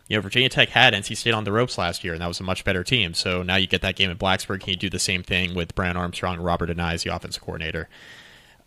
you 0.07 0.17
know, 0.17 0.21
Virginia 0.21 0.49
Tech 0.49 0.69
had 0.69 0.93
NC 0.93 1.15
State 1.15 1.33
on 1.33 1.43
the 1.43 1.51
ropes 1.51 1.77
last 1.77 2.03
year, 2.03 2.13
and 2.13 2.21
that 2.21 2.27
was 2.27 2.39
a 2.39 2.43
much 2.43 2.63
better 2.63 2.83
team. 2.83 3.13
So 3.13 3.41
now 3.41 3.55
you 3.55 3.67
get 3.67 3.81
that 3.81 3.95
game 3.95 4.11
at 4.11 4.19
Blacksburg. 4.19 4.61
Can 4.61 4.71
you 4.71 4.75
do 4.75 4.89
the 4.89 4.99
same 4.99 5.23
thing 5.23 5.55
with 5.55 5.73
Brennan 5.75 5.97
Armstrong 5.97 6.35
and 6.35 6.45
Robert 6.45 6.69
Anae 6.69 6.93
as 6.93 7.03
the 7.03 7.15
offensive 7.15 7.41
coordinator? 7.41 7.87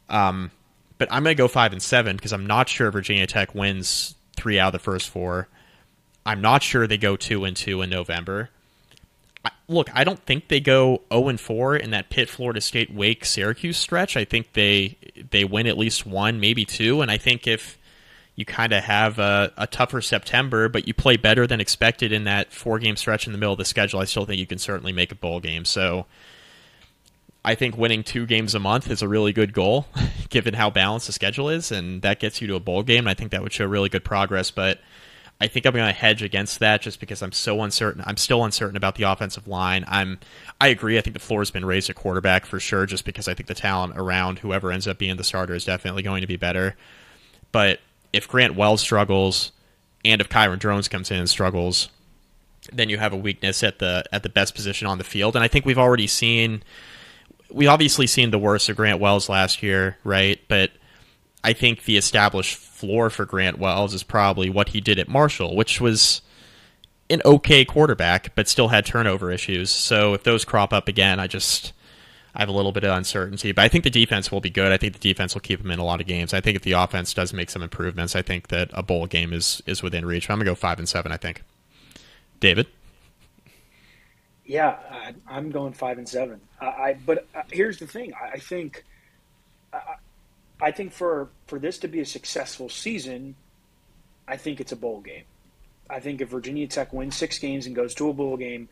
Um, 0.09 0.51
but 0.99 1.09
I'm 1.13 1.23
going 1.23 1.37
to 1.37 1.41
go 1.41 1.49
five 1.49 1.73
and 1.73 1.83
seven 1.83 2.17
because 2.17 2.33
I'm 2.33 2.47
not 2.47 2.69
sure 2.69 2.91
Virginia 2.91 3.27
Tech 3.27 3.55
wins 3.55 4.15
three 4.35 4.59
out 4.59 4.69
of 4.69 4.73
the 4.73 4.79
first 4.79 5.11
four. 5.11 5.49
I'm 6.25 6.41
not 6.41 6.63
sure 6.63 6.87
they 6.87 6.99
go 6.99 7.17
two 7.17 7.45
and 7.45 7.57
two 7.57 7.83
in 7.83 7.91
November. 7.91 8.51
I, 9.45 9.51
look, 9.69 9.89
I 9.95 10.05
don't 10.05 10.19
think 10.21 10.49
they 10.49 10.59
go 10.59 11.03
0 11.13 11.29
and 11.29 11.41
4 11.41 11.77
in 11.77 11.91
that 11.91 12.11
Pitt, 12.11 12.29
Florida 12.29 12.61
State, 12.61 12.93
Wake, 12.93 13.25
Syracuse 13.25 13.77
stretch. 13.77 14.17
I 14.17 14.25
think 14.25 14.55
they 14.55 14.97
they 15.31 15.45
win 15.45 15.69
at 15.69 15.79
least 15.79 16.05
one, 16.05 16.41
maybe 16.41 16.65
two, 16.65 17.01
and 17.01 17.11
I 17.11 17.17
think 17.17 17.47
if 17.47 17.79
you 18.37 18.45
kind 18.45 18.73
of 18.73 18.85
have 18.85 19.19
a, 19.19 19.53
a, 19.57 19.67
tougher 19.67 20.03
September, 20.03 20.69
but 20.69 20.87
you 20.87 20.93
play 20.93 21.17
better 21.17 21.47
than 21.47 21.59
expected 21.59 22.13
in 22.13 22.25
that 22.25 22.53
four 22.53 22.79
game 22.79 22.95
stretch 22.95 23.27
in 23.27 23.33
the 23.33 23.39
middle 23.39 23.53
of 23.53 23.59
the 23.59 23.65
schedule. 23.65 23.99
I 23.99 24.05
still 24.05 24.27
think 24.27 24.39
you 24.39 24.47
can 24.47 24.59
certainly 24.59 24.93
make 24.93 25.11
a 25.11 25.15
bowl 25.15 25.41
game. 25.41 25.65
So 25.65 26.05
I 27.43 27.55
think 27.55 27.79
winning 27.79 28.05
two 28.05 28.27
games 28.27 28.55
a 28.55 28.59
month 28.59 28.91
is 28.91 29.01
a 29.01 29.09
really 29.09 29.33
good 29.33 29.55
goal, 29.55 29.87
given 30.29 30.53
how 30.53 30.69
balanced 30.69 31.07
the 31.07 31.15
schedule 31.15 31.49
is, 31.49 31.73
and 31.73 32.03
that 32.03 32.21
gets 32.21 32.43
you 32.43 32.47
to 32.49 32.57
a 32.57 32.61
bowl 32.61 32.83
game. 32.83 33.09
I 33.09 33.15
think 33.15 33.31
that 33.31 33.43
would 33.43 33.55
show 33.55 33.65
really 33.65 33.89
good 33.89 34.05
progress, 34.05 34.51
but 34.51 34.81
I 35.41 35.47
think 35.47 35.65
I'm 35.65 35.73
going 35.73 35.87
to 35.87 35.93
hedge 35.93 36.23
against 36.23 36.61
that 36.61 36.83
just 36.83 37.01
because 37.01 37.23
I'm 37.23 37.33
so 37.33 37.63
uncertain. 37.63 38.03
I'm 38.07 38.17
still 38.19 38.45
uncertain 38.45 38.77
about 38.77 38.97
the 38.97 39.05
offensive 39.05 39.47
line. 39.49 39.85
I'm 39.89 40.19
I 40.61 40.69
agree. 40.69 40.99
I 40.99 41.03
think 41.03 41.15
the 41.15 41.21
floor 41.21 41.41
has 41.41 41.51
been 41.51 41.65
raised 41.65 41.89
at 41.89 41.97
quarterback 41.97 42.45
for 42.45 42.61
sure, 42.61 42.85
just 42.85 43.07
because 43.07 43.29
I 43.29 43.35
think 43.35 43.47
the 43.47 43.55
talent 43.55 43.95
around 43.97 44.41
whoever 44.41 44.71
ends 44.71 44.87
up 44.87 44.99
being 44.99 45.17
the 45.17 45.25
starter 45.25 45.55
is 45.55 45.65
definitely 45.65 46.03
going 46.03 46.23
to 46.23 46.27
be 46.27 46.37
better. 46.37 46.77
But 47.53 47.81
if 48.13 48.29
Grant 48.29 48.55
Wells 48.55 48.81
struggles 48.81 49.53
and 50.05 50.21
if 50.21 50.29
Kyron 50.29 50.59
Drones 50.59 50.89
comes 50.89 51.11
in 51.11 51.19
and 51.19 51.29
struggles, 51.29 51.89
then 52.73 52.89
you 52.89 52.99
have 52.99 53.13
a 53.13 53.17
weakness 53.17 53.63
at 53.63 53.79
the 53.79 54.05
at 54.13 54.23
the 54.23 54.29
best 54.29 54.55
position 54.55 54.87
on 54.87 54.99
the 54.99 55.05
field. 55.05 55.37
And 55.37 55.45
I 55.45 55.49
think 55.49 55.65
we've 55.65 55.79
already 55.79 56.07
seen 56.07 56.63
we 57.51 57.67
obviously 57.67 58.07
seen 58.07 58.31
the 58.31 58.39
worst 58.39 58.69
of 58.69 58.77
Grant 58.77 59.01
Wells 59.01 59.29
last 59.29 59.63
year, 59.63 59.99
right? 60.05 60.41
But 60.49 60.73
I 61.45 61.53
think 61.53 61.85
the 61.85 61.97
established 61.97 62.57
floor 62.57 63.09
for 63.11 63.25
Grant 63.25 63.59
Wells 63.59 63.95
is 63.95 64.03
probably 64.03 64.51
what 64.51 64.71
he 64.71 64.81
did 64.81 64.99
at 64.99 65.09
Marshall, 65.09 65.55
which 65.55 65.81
was 65.81 66.23
an 67.09 67.23
okay 67.25 67.65
quarterback, 67.65 68.35
but 68.35 68.49
still 68.49 68.69
had 68.69 68.85
turnover 68.85 69.31
issues. 69.31 69.71
So 69.71 70.15
if 70.15 70.25
those 70.25 70.45
crop 70.45 70.73
up 70.73 70.89
again, 70.89 71.21
I 71.21 71.29
just 71.29 71.73
I 72.37 72.41
have 72.41 72.51
a 72.51 72.53
little 72.53 72.71
bit 72.73 72.85
of 72.85 72.95
uncertainty. 72.95 73.53
But 73.53 73.63
I 73.63 73.69
think 73.69 73.83
the 73.83 73.91
defense 73.91 74.31
will 74.31 74.43
be 74.43 74.51
good. 74.51 74.71
I 74.71 74.77
think 74.77 74.93
the 74.93 74.99
defense 74.99 75.33
will 75.33 75.41
keep 75.41 75.63
them 75.63 75.71
in 75.71 75.79
a 75.79 75.85
lot 75.85 76.03
of 76.03 76.07
games. 76.07 76.35
I 76.35 76.43
think 76.43 76.55
if 76.55 76.63
the 76.63 76.73
offense 76.73 77.15
does 77.15 77.33
make 77.33 77.49
some 77.49 77.63
improvements, 77.63 78.15
I 78.15 78.21
think 78.21 78.49
that 78.49 78.69
a 78.75 78.83
bowl 78.83 79.07
game 79.07 79.33
is 79.33 79.63
is 79.67 79.83
within 79.83 80.05
reach. 80.05 80.29
I'm 80.29 80.37
gonna 80.37 80.51
go 80.51 80.55
five 80.55 80.79
and 80.79 80.89
seven. 80.89 81.13
I 81.13 81.17
think. 81.17 81.43
David. 82.39 82.67
Yeah, 84.45 84.77
I, 84.91 85.15
I'm 85.27 85.51
going 85.51 85.73
five 85.73 85.97
and 85.97 86.09
seven. 86.09 86.41
I, 86.61 86.67
I 86.67 86.99
but 87.05 87.27
uh, 87.35 87.43
here's 87.51 87.79
the 87.79 87.87
thing. 87.87 88.13
I, 88.15 88.33
I 88.33 88.39
think, 88.39 88.85
I, 89.73 89.81
I 90.61 90.71
think 90.73 90.93
for 90.93 91.31
for 91.47 91.59
this 91.59 91.79
to 91.79 91.89
be 91.89 92.01
a 92.01 92.07
successful 92.07 92.69
season, 92.69 93.35
I 94.29 94.37
think 94.37 94.61
it's 94.61 94.73
a 94.73 94.77
bowl 94.77 95.01
game. 95.01 95.25
I 95.89 96.01
think 96.01 96.21
if 96.21 96.29
Virginia 96.29 96.67
Tech 96.67 96.93
wins 96.93 97.17
six 97.17 97.39
games 97.39 97.67
and 97.67 97.75
goes 97.75 97.95
to 97.95 98.11
a 98.11 98.13
bowl 98.13 98.37
game, 98.37 98.69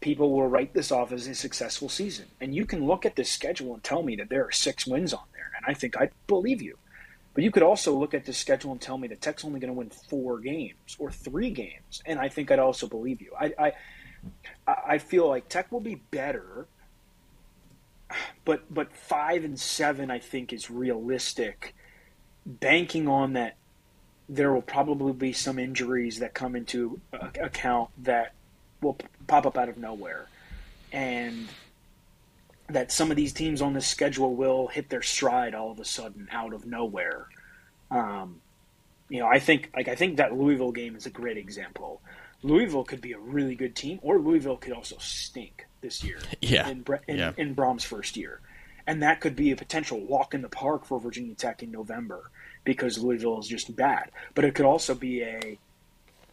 people 0.00 0.30
will 0.30 0.46
write 0.46 0.74
this 0.74 0.92
off 0.92 1.12
as 1.12 1.26
a 1.26 1.34
successful 1.34 1.88
season. 1.88 2.26
And 2.40 2.54
you 2.54 2.66
can 2.66 2.86
look 2.86 3.06
at 3.06 3.16
this 3.16 3.30
schedule 3.30 3.74
and 3.74 3.82
tell 3.82 4.02
me 4.02 4.16
that 4.16 4.28
there 4.28 4.44
are 4.44 4.52
six 4.52 4.86
wins 4.86 5.12
on 5.14 5.24
there, 5.32 5.50
and 5.56 5.64
I 5.66 5.74
think 5.74 5.96
I 5.96 6.10
believe 6.26 6.62
you. 6.62 6.78
But 7.34 7.44
you 7.44 7.50
could 7.50 7.62
also 7.62 7.94
look 7.94 8.14
at 8.14 8.24
this 8.24 8.38
schedule 8.38 8.72
and 8.72 8.80
tell 8.80 8.96
me 8.96 9.08
that 9.08 9.20
Tech's 9.20 9.44
only 9.44 9.60
going 9.60 9.68
to 9.68 9.78
win 9.78 9.90
four 9.90 10.38
games 10.38 10.96
or 10.98 11.10
three 11.10 11.50
games, 11.50 12.02
and 12.06 12.18
I 12.18 12.28
think 12.28 12.50
I'd 12.50 12.58
also 12.58 12.88
believe 12.88 13.20
you. 13.20 13.32
I, 13.38 13.52
I, 13.58 13.72
I 14.66 14.98
feel 14.98 15.28
like 15.28 15.48
Tech 15.48 15.70
will 15.70 15.80
be 15.80 15.96
better, 15.96 16.66
but 18.44 18.72
but 18.72 18.94
five 18.94 19.44
and 19.44 19.58
seven 19.58 20.10
I 20.10 20.18
think 20.18 20.52
is 20.52 20.70
realistic, 20.70 21.74
banking 22.46 23.06
on 23.06 23.34
that 23.34 23.56
there 24.28 24.52
will 24.52 24.62
probably 24.62 25.12
be 25.12 25.32
some 25.32 25.58
injuries 25.58 26.18
that 26.18 26.34
come 26.34 26.56
into 26.56 27.00
account 27.12 27.90
that 27.98 28.32
will 28.82 28.98
pop 29.26 29.46
up 29.46 29.56
out 29.56 29.68
of 29.68 29.78
nowhere, 29.78 30.26
and 30.92 31.48
that 32.68 32.90
some 32.90 33.10
of 33.10 33.16
these 33.16 33.32
teams 33.32 33.62
on 33.62 33.74
this 33.74 33.86
schedule 33.86 34.34
will 34.34 34.66
hit 34.68 34.88
their 34.88 35.02
stride 35.02 35.54
all 35.54 35.70
of 35.70 35.78
a 35.78 35.84
sudden 35.84 36.28
out 36.32 36.52
of 36.52 36.66
nowhere. 36.66 37.26
Um, 37.90 38.40
you 39.08 39.20
know, 39.20 39.26
I 39.26 39.38
think 39.38 39.70
like 39.74 39.88
I 39.88 39.94
think 39.94 40.16
that 40.16 40.36
Louisville 40.36 40.72
game 40.72 40.96
is 40.96 41.06
a 41.06 41.10
great 41.10 41.36
example. 41.36 42.00
Louisville 42.42 42.84
could 42.84 43.00
be 43.00 43.12
a 43.12 43.18
really 43.18 43.54
good 43.54 43.74
team, 43.74 43.98
or 44.02 44.18
Louisville 44.18 44.56
could 44.56 44.72
also 44.72 44.96
stink 44.98 45.66
this 45.80 46.02
year. 46.04 46.18
Yeah, 46.40 46.68
in, 46.68 46.84
in, 47.08 47.16
yeah. 47.16 47.32
in 47.36 47.54
Brohm's 47.54 47.84
first 47.84 48.16
year, 48.16 48.40
and 48.86 49.02
that 49.02 49.20
could 49.20 49.36
be 49.36 49.50
a 49.50 49.56
potential 49.56 50.00
walk 50.00 50.34
in 50.34 50.42
the 50.42 50.48
park 50.48 50.84
for 50.84 51.00
Virginia 51.00 51.34
Tech 51.34 51.62
in 51.62 51.70
November 51.70 52.30
because 52.64 52.98
Louisville 52.98 53.40
is 53.40 53.48
just 53.48 53.74
bad. 53.74 54.10
But 54.34 54.44
it 54.44 54.54
could 54.54 54.66
also 54.66 54.94
be 54.94 55.22
a 55.22 55.58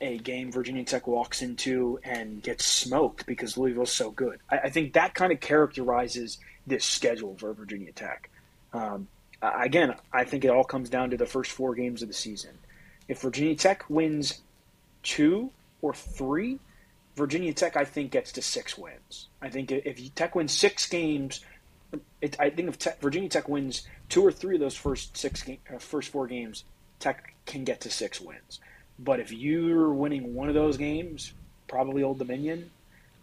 a 0.02 0.18
game 0.18 0.52
Virginia 0.52 0.84
Tech 0.84 1.08
walks 1.08 1.42
into 1.42 2.00
and 2.04 2.42
gets 2.42 2.66
smoked 2.66 3.26
because 3.26 3.58
Louisville's 3.58 3.92
so 3.92 4.12
good. 4.12 4.40
I, 4.50 4.60
I 4.60 4.70
think 4.70 4.94
that 4.94 5.14
kind 5.14 5.32
of 5.32 5.40
characterizes 5.40 6.38
this 6.68 6.86
schedule 6.86 7.36
for 7.38 7.54
Virginia 7.54 7.92
Tech. 7.92 8.30
Um, 8.74 9.08
again, 9.42 9.96
I 10.12 10.24
think 10.24 10.46
it 10.46 10.50
all 10.50 10.64
comes 10.64 10.90
down 10.90 11.12
to 11.12 11.18
the 11.18 11.26
first 11.26 11.52
four 11.52 11.76
games 11.76 12.02
of 12.02 12.08
the 12.08 12.14
season. 12.14 12.52
If 13.08 13.22
Virginia 13.22 13.56
Tech 13.56 13.86
wins 13.90 14.42
two 15.04 15.52
or 15.82 15.94
three, 15.94 16.60
Virginia 17.16 17.54
Tech, 17.54 17.78
I 17.78 17.86
think, 17.86 18.12
gets 18.12 18.32
to 18.34 18.42
six 18.42 18.78
wins. 18.78 19.28
I 19.42 19.50
think 19.50 19.72
if 19.72 20.16
Tech 20.16 20.36
wins 20.36 20.52
six 20.52 20.88
games, 20.88 21.42
it, 22.22 22.40
I 22.40 22.50
think 22.50 22.70
if 22.70 22.80
Tech, 22.80 23.00
Virginia 23.02 23.30
Tech 23.30 23.48
wins 23.48 23.88
two 24.10 24.26
or 24.26 24.32
three 24.32 24.56
of 24.56 24.62
those 24.62 24.76
first 24.76 25.16
six 25.16 25.44
game, 25.44 25.60
uh, 25.74 25.78
first 25.78 26.10
four 26.10 26.28
games, 26.28 26.64
Tech 27.00 27.36
can 27.46 27.64
get 27.64 27.82
to 27.82 27.92
six 27.92 28.20
wins. 28.20 28.60
But 29.00 29.20
if 29.20 29.32
you're 29.32 29.92
winning 29.92 30.34
one 30.36 30.50
of 30.50 30.54
those 30.54 30.78
games, 30.78 31.34
probably 31.68 32.04
Old 32.04 32.20
Dominion, 32.20 32.70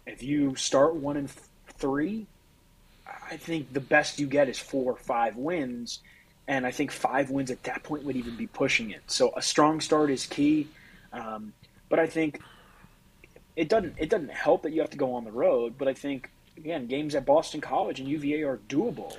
if 0.05 0.21
you 0.23 0.55
start 0.55 0.95
one 0.95 1.17
and 1.17 1.29
three, 1.77 2.25
I 3.29 3.37
think 3.37 3.73
the 3.73 3.79
best 3.79 4.19
you 4.19 4.27
get 4.27 4.49
is 4.49 4.59
four 4.59 4.93
or 4.93 4.97
five 4.97 5.35
wins. 5.35 5.99
And 6.47 6.65
I 6.65 6.71
think 6.71 6.91
five 6.91 7.29
wins 7.29 7.51
at 7.51 7.63
that 7.63 7.83
point 7.83 8.03
would 8.03 8.15
even 8.15 8.35
be 8.35 8.47
pushing 8.47 8.91
it. 8.91 9.01
So 9.07 9.33
a 9.35 9.41
strong 9.41 9.79
start 9.79 10.09
is 10.09 10.25
key. 10.25 10.67
Um, 11.13 11.53
but 11.89 11.99
I 11.99 12.07
think 12.07 12.41
it 13.55 13.69
doesn't 13.69 13.95
it 13.97 14.09
doesn't 14.09 14.31
help 14.31 14.63
that 14.63 14.71
you 14.71 14.81
have 14.81 14.89
to 14.91 14.97
go 14.97 15.13
on 15.13 15.23
the 15.23 15.31
road. 15.31 15.75
But 15.77 15.87
I 15.87 15.93
think 15.93 16.29
again, 16.57 16.87
games 16.87 17.15
at 17.15 17.25
Boston 17.25 17.61
College 17.61 17.99
and 17.99 18.09
UVA 18.09 18.43
are 18.43 18.59
doable 18.69 19.15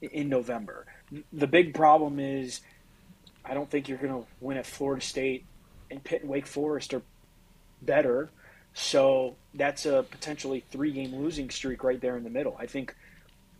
in 0.00 0.28
November. 0.28 0.86
The 1.32 1.46
big 1.46 1.74
problem 1.74 2.18
is 2.18 2.60
I 3.44 3.54
don't 3.54 3.68
think 3.68 3.88
you're 3.88 3.98
going 3.98 4.22
to 4.22 4.26
win 4.40 4.56
at 4.56 4.66
Florida 4.66 5.04
State 5.04 5.44
and 5.92 6.02
Pitt 6.02 6.22
and 6.22 6.30
Wake 6.30 6.46
Forest 6.46 6.94
are 6.94 7.02
better. 7.80 8.30
So 8.74 9.36
that's 9.54 9.86
a 9.86 10.04
potentially 10.10 10.64
three 10.70 10.92
game 10.92 11.14
losing 11.14 11.50
streak 11.50 11.84
right 11.84 12.00
there 12.00 12.16
in 12.16 12.24
the 12.24 12.30
middle. 12.30 12.56
I 12.58 12.66
think 12.66 12.94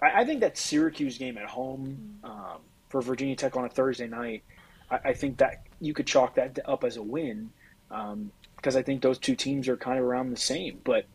I, 0.01 0.23
I 0.23 0.25
think 0.25 0.41
that 0.41 0.59
Syracuse 0.59 1.19
game 1.19 1.39
at 1.39 1.49
home 1.49 2.19
um, 2.25 2.59
for 2.89 3.03
Virginia 3.03 3.37
Tech 3.37 3.57
on 3.57 3.65
a 3.65 3.69
Thursday 3.69 4.09
night, 4.09 4.43
I, 4.91 4.99
I, 5.05 5.13
think 5.13 5.39
that 5.39 5.67
you 5.81 5.95
could 5.95 6.07
chalk 6.07 6.37
that 6.37 6.59
up 6.65 6.85
as 6.85 6.97
a 6.97 7.03
win 7.03 7.51
because 7.89 8.77
um, 8.77 8.79
I 8.79 8.83
think 8.83 9.03
those 9.03 9.19
two 9.19 9.37
teams 9.37 9.69
are 9.69 9.77
kind 9.77 9.99
of 9.99 10.05
around 10.05 10.31
the 10.31 10.37
same. 10.37 10.81
But 10.83 11.07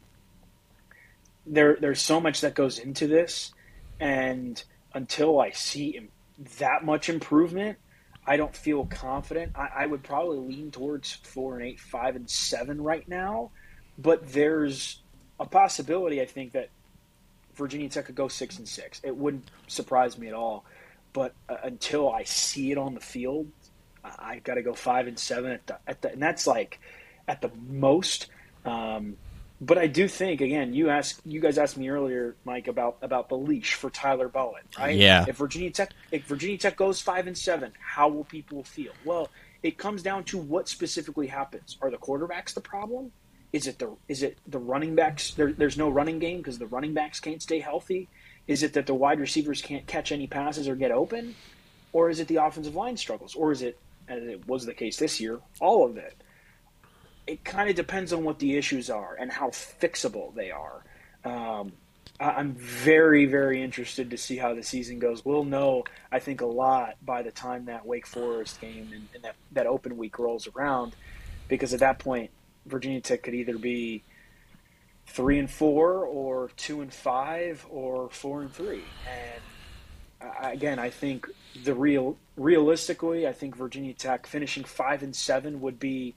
there 1.46 1.78
there's 1.80 2.02
so 2.02 2.20
much 2.22 2.42
that 2.42 2.54
goes 2.54 2.78
into 2.78 3.08
this, 3.08 3.52
and 4.00 4.64
until 4.94 5.40
I 5.40 5.52
see 5.52 6.08
that 6.60 6.86
much 6.86 7.10
improvement, 7.10 7.78
I 8.28 8.36
don't 8.36 8.56
feel 8.56 8.86
confident. 8.86 9.54
I, 9.56 9.70
I, 9.78 9.86
would 9.86 10.04
probably 10.04 10.38
lean 10.38 10.70
towards 10.70 11.14
four 11.14 11.56
and 11.56 11.66
eight, 11.66 11.80
five 11.80 12.18
and 12.18 12.30
seven 12.30 12.82
right 12.82 13.08
now, 13.08 13.52
but 13.98 14.34
there's 14.34 15.00
a 15.40 15.46
possibility. 15.46 16.22
I 16.22 16.26
think 16.26 16.52
that 16.52 16.70
Virginia 17.56 17.88
Tech 17.88 18.06
could 18.06 18.16
go 18.16 18.28
six 18.28 18.58
and 18.58 18.68
six. 18.68 19.00
It 19.04 19.16
wouldn't 19.16 19.50
surprise 19.68 20.18
me 20.18 20.28
at 20.28 20.34
all. 20.34 20.66
But 21.14 21.34
uh, 21.48 21.56
until 21.64 22.12
I 22.12 22.24
see 22.24 22.72
it 22.72 22.78
on 22.78 22.94
the 22.94 23.00
field, 23.00 23.48
I, 24.04 24.36
have 24.36 24.44
got 24.44 24.56
to 24.56 24.62
go 24.62 24.74
five 24.74 25.08
and 25.08 25.18
seven 25.18 25.52
at 25.52 25.66
the, 25.66 25.78
at 25.88 26.02
the 26.02 26.12
and 26.12 26.22
that's 26.22 26.46
like 26.46 26.80
at 27.28 27.42
the 27.42 27.52
most. 27.68 28.28
Um, 28.66 29.18
but 29.60 29.78
I 29.78 29.88
do 29.88 30.08
think 30.08 30.42
again, 30.42 30.74
you 30.74 30.90
asked 30.90 31.22
you 31.26 31.40
guys 31.40 31.58
asked 31.58 31.78
me 31.78 31.90
earlier, 31.90 32.36
Mike, 32.46 32.68
about 32.68 32.98
about 33.02 33.30
the 33.30 33.38
leash 33.38 33.74
for 33.74 33.90
Tyler 33.90 34.28
Bowen, 34.28 34.62
right? 34.78 34.96
Yeah. 34.96 35.26
If 35.28 35.38
Virginia 35.38 35.72
Tech 35.72 35.92
if 36.12 36.26
Virginia 36.26 36.58
Tech 36.58 36.76
goes 36.76 37.02
five 37.02 37.28
and 37.28 37.38
seven, 37.38 37.72
how 37.80 38.08
will 38.08 38.24
people 38.24 38.64
feel? 38.64 38.92
Well, 39.04 39.30
it 39.64 39.78
comes 39.78 40.04
down 40.04 40.24
to 40.26 40.38
what 40.38 40.70
specifically 40.70 41.28
happens. 41.28 41.78
Are 41.82 41.90
the 41.90 41.98
quarterbacks 41.98 42.54
the 42.54 42.62
problem? 42.62 43.12
Is 43.52 43.66
it 43.66 43.80
the 43.80 43.96
is 44.08 44.24
it 44.24 44.38
the 44.48 44.60
running 44.60 44.96
backs? 44.96 45.32
There, 45.32 45.52
there's 45.52 45.78
no 45.78 45.90
running 45.90 46.20
game 46.20 46.38
because 46.38 46.60
the 46.60 46.68
running 46.68 46.94
backs 46.94 47.20
can't 47.20 47.42
stay 47.42 47.60
healthy. 47.60 48.10
Is 48.48 48.64
it 48.64 48.74
that 48.74 48.86
the 48.86 48.94
wide 48.94 49.20
receivers 49.20 49.62
can't 49.62 49.88
catch 49.88 50.12
any 50.12 50.28
passes 50.28 50.68
or 50.68 50.76
get 50.76 50.92
open, 50.92 51.36
or 51.94 52.10
is 52.10 52.20
it 52.20 52.28
the 52.28 52.38
offensive 52.38 52.76
line 52.76 52.96
struggles, 52.96 53.36
or 53.36 53.52
is 53.52 53.62
it, 53.62 53.78
as 54.08 54.24
it 54.24 54.48
was 54.48 54.66
the 54.66 54.74
case 54.74 54.98
this 54.98 55.20
year, 55.20 55.40
all 55.60 55.86
of 55.86 55.98
it? 55.98 56.16
It 57.28 57.44
kind 57.44 57.70
of 57.70 57.76
depends 57.76 58.14
on 58.14 58.24
what 58.24 58.40
the 58.40 58.56
issues 58.56 58.90
are 58.90 59.16
and 59.20 59.32
how 59.32 59.50
fixable 59.50 60.34
they 60.34 60.50
are. 60.52 60.84
Um, 61.24 61.74
I'm 62.20 62.54
very, 62.54 63.26
very 63.26 63.62
interested 63.62 64.10
to 64.10 64.18
see 64.18 64.38
how 64.38 64.56
the 64.56 64.64
season 64.64 64.98
goes. 64.98 65.24
We'll 65.24 65.44
know, 65.44 65.84
I 66.12 66.18
think, 66.18 66.42
a 66.42 66.48
lot 66.48 66.96
by 67.06 67.22
the 67.22 67.30
time 67.30 67.66
that 67.66 67.86
Wake 67.86 68.08
Forest 68.08 68.60
game 68.60 68.90
and, 68.92 69.08
and 69.14 69.24
that, 69.24 69.36
that 69.52 69.68
open 69.68 69.98
week 69.98 70.18
rolls 70.18 70.48
around, 70.48 70.96
because 71.48 71.74
at 71.74 71.82
that 71.82 72.00
point, 72.00 72.32
Virginia 72.66 73.02
Tech 73.02 73.22
could 73.22 73.36
either 73.36 73.58
be 73.58 74.04
three 75.06 75.38
and 75.38 75.50
four, 75.50 76.06
or 76.06 76.50
two 76.58 76.82
and 76.82 76.92
five, 76.92 77.66
or 77.70 78.10
four 78.10 78.42
and 78.42 78.52
three. 78.52 78.84
And 79.08 80.32
again, 80.42 80.80
I 80.80 80.90
think 80.90 81.28
the 81.64 81.76
real, 81.76 82.18
realistically, 82.36 83.28
I 83.28 83.34
think 83.34 83.56
Virginia 83.56 83.94
Tech 83.94 84.26
finishing 84.26 84.64
five 84.64 85.04
and 85.04 85.16
seven 85.16 85.62
would 85.62 85.80
be 85.80 86.16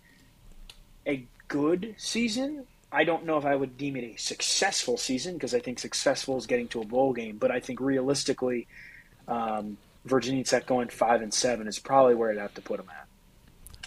a 1.07 1.27
good 1.49 1.95
season. 1.99 2.67
I 2.93 3.05
don't 3.05 3.25
know 3.25 3.39
if 3.39 3.45
I 3.45 3.55
would 3.55 3.77
deem 3.77 3.97
it 3.97 4.05
a 4.05 4.17
successful 4.17 4.97
season 4.97 5.35
because 5.35 5.55
I 5.55 5.61
think 5.61 5.79
successful 5.79 6.37
is 6.39 6.47
getting 6.47 6.69
to 6.69 6.81
a 6.81 6.85
bowl 6.85 7.13
game, 7.13 7.37
but 7.37 7.51
I 7.51 7.61
think 7.61 7.81
realistically, 7.81 8.67
um, 9.29 9.77
Virginia 10.05 10.43
Tech 10.43 10.67
going 10.67 10.89
five 10.89 11.23
and 11.23 11.33
seven 11.33 11.69
is 11.69 11.79
probably 11.79 12.15
where 12.15 12.31
I'd 12.31 12.39
have 12.39 12.55
to 12.55 12.63
put 12.63 12.79
them 12.79 12.89
at. 12.91 13.07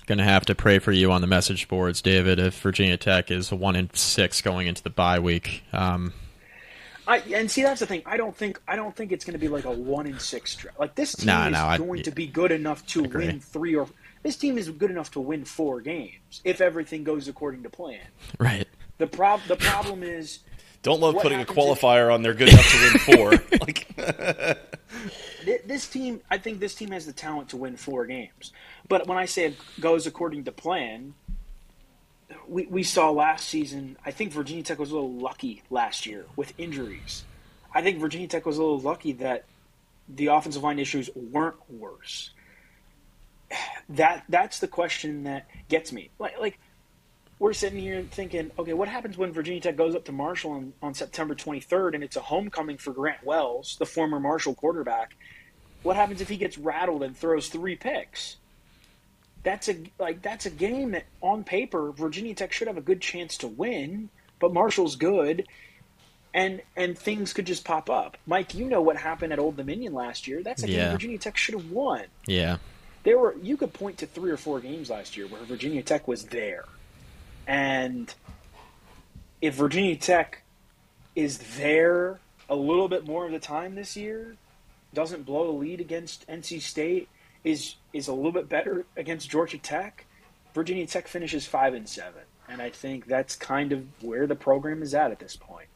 Going 0.06 0.18
to 0.18 0.24
have 0.24 0.46
to 0.46 0.56
pray 0.56 0.80
for 0.80 0.92
you 0.92 1.12
on 1.12 1.22
the 1.22 1.28
message 1.28 1.68
boards, 1.68 2.02
David. 2.02 2.40
If 2.40 2.60
Virginia 2.62 2.98
Tech 2.98 3.32
is 3.32 3.52
one 3.52 3.76
and 3.76 3.94
six 3.96 4.42
going 4.42 4.68
into 4.68 4.84
the 4.84 4.90
bye 4.90 5.20
week, 5.20 5.64
um, 5.72 6.14
I, 7.08 7.20
and 7.20 7.50
see 7.50 7.64
that's 7.64 7.80
the 7.80 7.86
thing. 7.86 8.04
I 8.06 8.18
don't 8.18 8.36
think 8.36 8.62
I 8.68 8.76
don't 8.76 8.96
think 8.96 9.12
it's 9.12 9.26
going 9.26 9.34
to 9.34 9.40
be 9.40 9.48
like 9.48 9.66
a 9.66 9.72
one 9.72 10.08
in 10.08 10.20
six 10.20 10.56
draft. 10.56 10.80
Like 10.80 10.96
this 10.96 11.16
team 11.16 11.28
no, 11.28 11.48
is 11.48 11.52
no, 11.54 11.86
going 11.86 12.04
to 12.04 12.12
be 12.12 12.28
good 12.28 12.52
enough 12.52 12.86
to 12.88 13.04
win 13.04 13.40
three 13.40 13.76
or 13.76 13.88
this 14.24 14.38
team 14.38 14.58
is 14.58 14.70
good 14.70 14.90
enough 14.90 15.12
to 15.12 15.20
win 15.20 15.46
four 15.46 15.82
games 15.82 16.42
if 16.44 16.62
everything 16.62 17.04
goes 17.04 17.28
according 17.28 17.64
to 17.64 17.70
plan. 17.70 18.02
Right. 18.40 18.68
The 18.98 19.08
prob 19.08 19.42
the 19.48 19.58
problem 19.58 20.04
is 20.04 20.40
don't 20.82 21.00
love 21.00 21.16
putting 21.16 21.40
a 21.40 21.46
qualifier 21.46 22.08
if, 22.08 22.14
on 22.14 22.24
there 22.24 22.34
good 22.34 22.50
enough 22.50 22.70
to 22.70 22.78
win 22.82 23.18
four. 23.18 23.32
like 23.62 23.88
this 25.66 25.88
team, 25.88 26.22
I 26.30 26.38
think 26.38 26.60
this 26.60 26.76
team 26.76 26.92
has 26.92 27.06
the 27.06 27.14
talent 27.14 27.50
to 27.50 27.58
win 27.58 27.78
four 27.78 28.06
games. 28.06 28.52
But 28.90 29.08
when 29.08 29.18
I 29.18 29.26
say 29.26 29.46
it 29.46 29.58
goes 29.80 30.08
according 30.08 30.44
to 30.44 30.52
plan, 30.52 31.14
we, 32.48 32.66
we 32.66 32.84
saw 32.84 33.12
last 33.12 33.48
season, 33.48 33.98
I 34.06 34.12
think 34.12 34.34
Virginia 34.34 34.64
Tech 34.64 34.80
was 34.80 34.92
a 34.92 34.94
little 34.94 35.14
lucky 35.14 35.64
last 35.70 36.06
year 36.06 36.26
with 36.36 36.54
injuries. 36.58 37.24
I 37.74 37.82
think 37.82 38.00
Virginia 38.00 38.28
Tech 38.28 38.46
was 38.46 38.58
a 38.58 38.62
little 38.62 38.80
lucky 38.80 39.14
that 39.14 39.46
the 40.10 40.28
offensive 40.28 40.64
line 40.64 40.80
issues 40.80 41.10
weren't 41.16 41.56
worse. 41.70 42.32
That 43.90 44.24
that's 44.30 44.60
the 44.60 44.68
question 44.68 45.24
that 45.26 45.48
gets 45.70 45.92
me. 45.92 46.10
Like 46.20 46.40
like 46.40 46.60
we're 47.40 47.54
sitting 47.54 47.80
here 47.80 48.04
thinking, 48.10 48.52
okay, 48.58 48.74
what 48.74 48.88
happens 48.88 49.18
when 49.18 49.34
Virginia 49.34 49.60
Tech 49.60 49.76
goes 49.76 49.96
up 49.96 50.06
to 50.06 50.12
Marshall 50.12 50.52
on, 50.52 50.74
on 50.82 50.94
September 50.94 51.36
23rd 51.36 51.96
and 51.96 52.04
it's 52.04 52.16
a 52.16 52.22
homecoming 52.22 52.78
for 52.78 52.94
Grant 52.94 53.24
Wells, 53.24 53.76
the 53.80 53.86
former 53.86 54.20
Marshall 54.20 54.54
quarterback? 54.56 55.16
What 55.82 55.96
happens 55.98 56.22
if 56.22 56.30
he 56.30 56.38
gets 56.38 56.58
rattled 56.58 57.04
and 57.04 57.18
throws 57.18 57.50
three 57.50 57.76
picks? 57.76 58.38
That's 59.44 59.68
a 59.68 59.76
like 60.00 60.22
that's 60.22 60.46
a 60.46 60.50
game 60.50 60.92
that 60.92 61.04
on 61.22 61.44
paper 61.44 61.92
Virginia 61.92 62.34
Tech 62.34 62.54
should 62.54 62.68
have 62.68 62.78
a 62.78 62.82
good 62.82 63.02
chance 63.02 63.38
to 63.40 63.48
win, 63.48 64.10
but 64.40 64.54
Marshall's 64.54 64.96
good 64.96 65.46
and 66.34 66.62
and 66.78 66.98
things 66.98 67.34
could 67.34 67.46
just 67.46 67.66
pop 67.66 67.90
up. 67.90 68.18
Mike, 68.26 68.54
you 68.56 68.66
know 68.66 68.82
what 68.82 68.96
happened 68.96 69.34
at 69.34 69.40
Old 69.40 69.58
Dominion 69.58 69.94
last 69.94 70.28
year? 70.28 70.42
That's 70.42 70.64
a 70.64 70.70
Yeah. 70.70 70.84
game 70.86 70.92
Virginia 70.94 71.18
Tech 71.18 71.36
should 71.36 71.56
have 71.56 71.70
won. 71.72 72.04
Yeah. 72.26 72.58
There 73.04 73.20
were 73.20 73.36
you 73.42 73.58
could 73.58 73.74
point 73.74 73.98
to 74.00 74.06
three 74.06 74.32
or 74.32 74.38
four 74.38 74.60
games 74.60 74.90
last 74.90 75.18
year 75.18 75.28
where 75.28 75.42
Virginia 75.44 75.84
Tech 75.84 76.08
was 76.08 76.26
there, 76.26 76.66
and 77.46 78.14
if 79.42 79.56
Virginia 79.56 79.96
Tech 79.96 80.44
is 81.16 81.38
there 81.58 82.20
a 82.50 82.56
little 82.56 82.88
bit 82.88 83.06
more 83.06 83.26
of 83.26 83.32
the 83.32 83.40
time 83.40 83.76
this 83.76 83.96
year, 83.96 84.36
doesn't 84.94 85.26
blow 85.26 85.50
a 85.50 85.56
lead 85.56 85.82
against 85.82 86.28
NC 86.28 86.62
State, 86.62 87.10
is 87.44 87.76
is 87.92 88.08
a 88.08 88.14
little 88.14 88.32
bit 88.32 88.48
better 88.48 88.86
against 88.96 89.30
Georgia 89.30 89.58
Tech, 89.58 90.06
Virginia 90.54 90.86
Tech 90.86 91.08
finishes 91.08 91.46
five 91.46 91.74
and 91.74 91.88
seven, 91.88 92.22
and 92.48 92.62
I 92.62 92.70
think 92.70 93.08
that's 93.08 93.36
kind 93.36 93.72
of 93.72 93.86
where 94.02 94.28
the 94.28 94.36
program 94.36 94.82
is 94.82 94.94
at 94.94 95.12
at 95.12 95.20
this 95.20 95.36
point. 95.36 95.68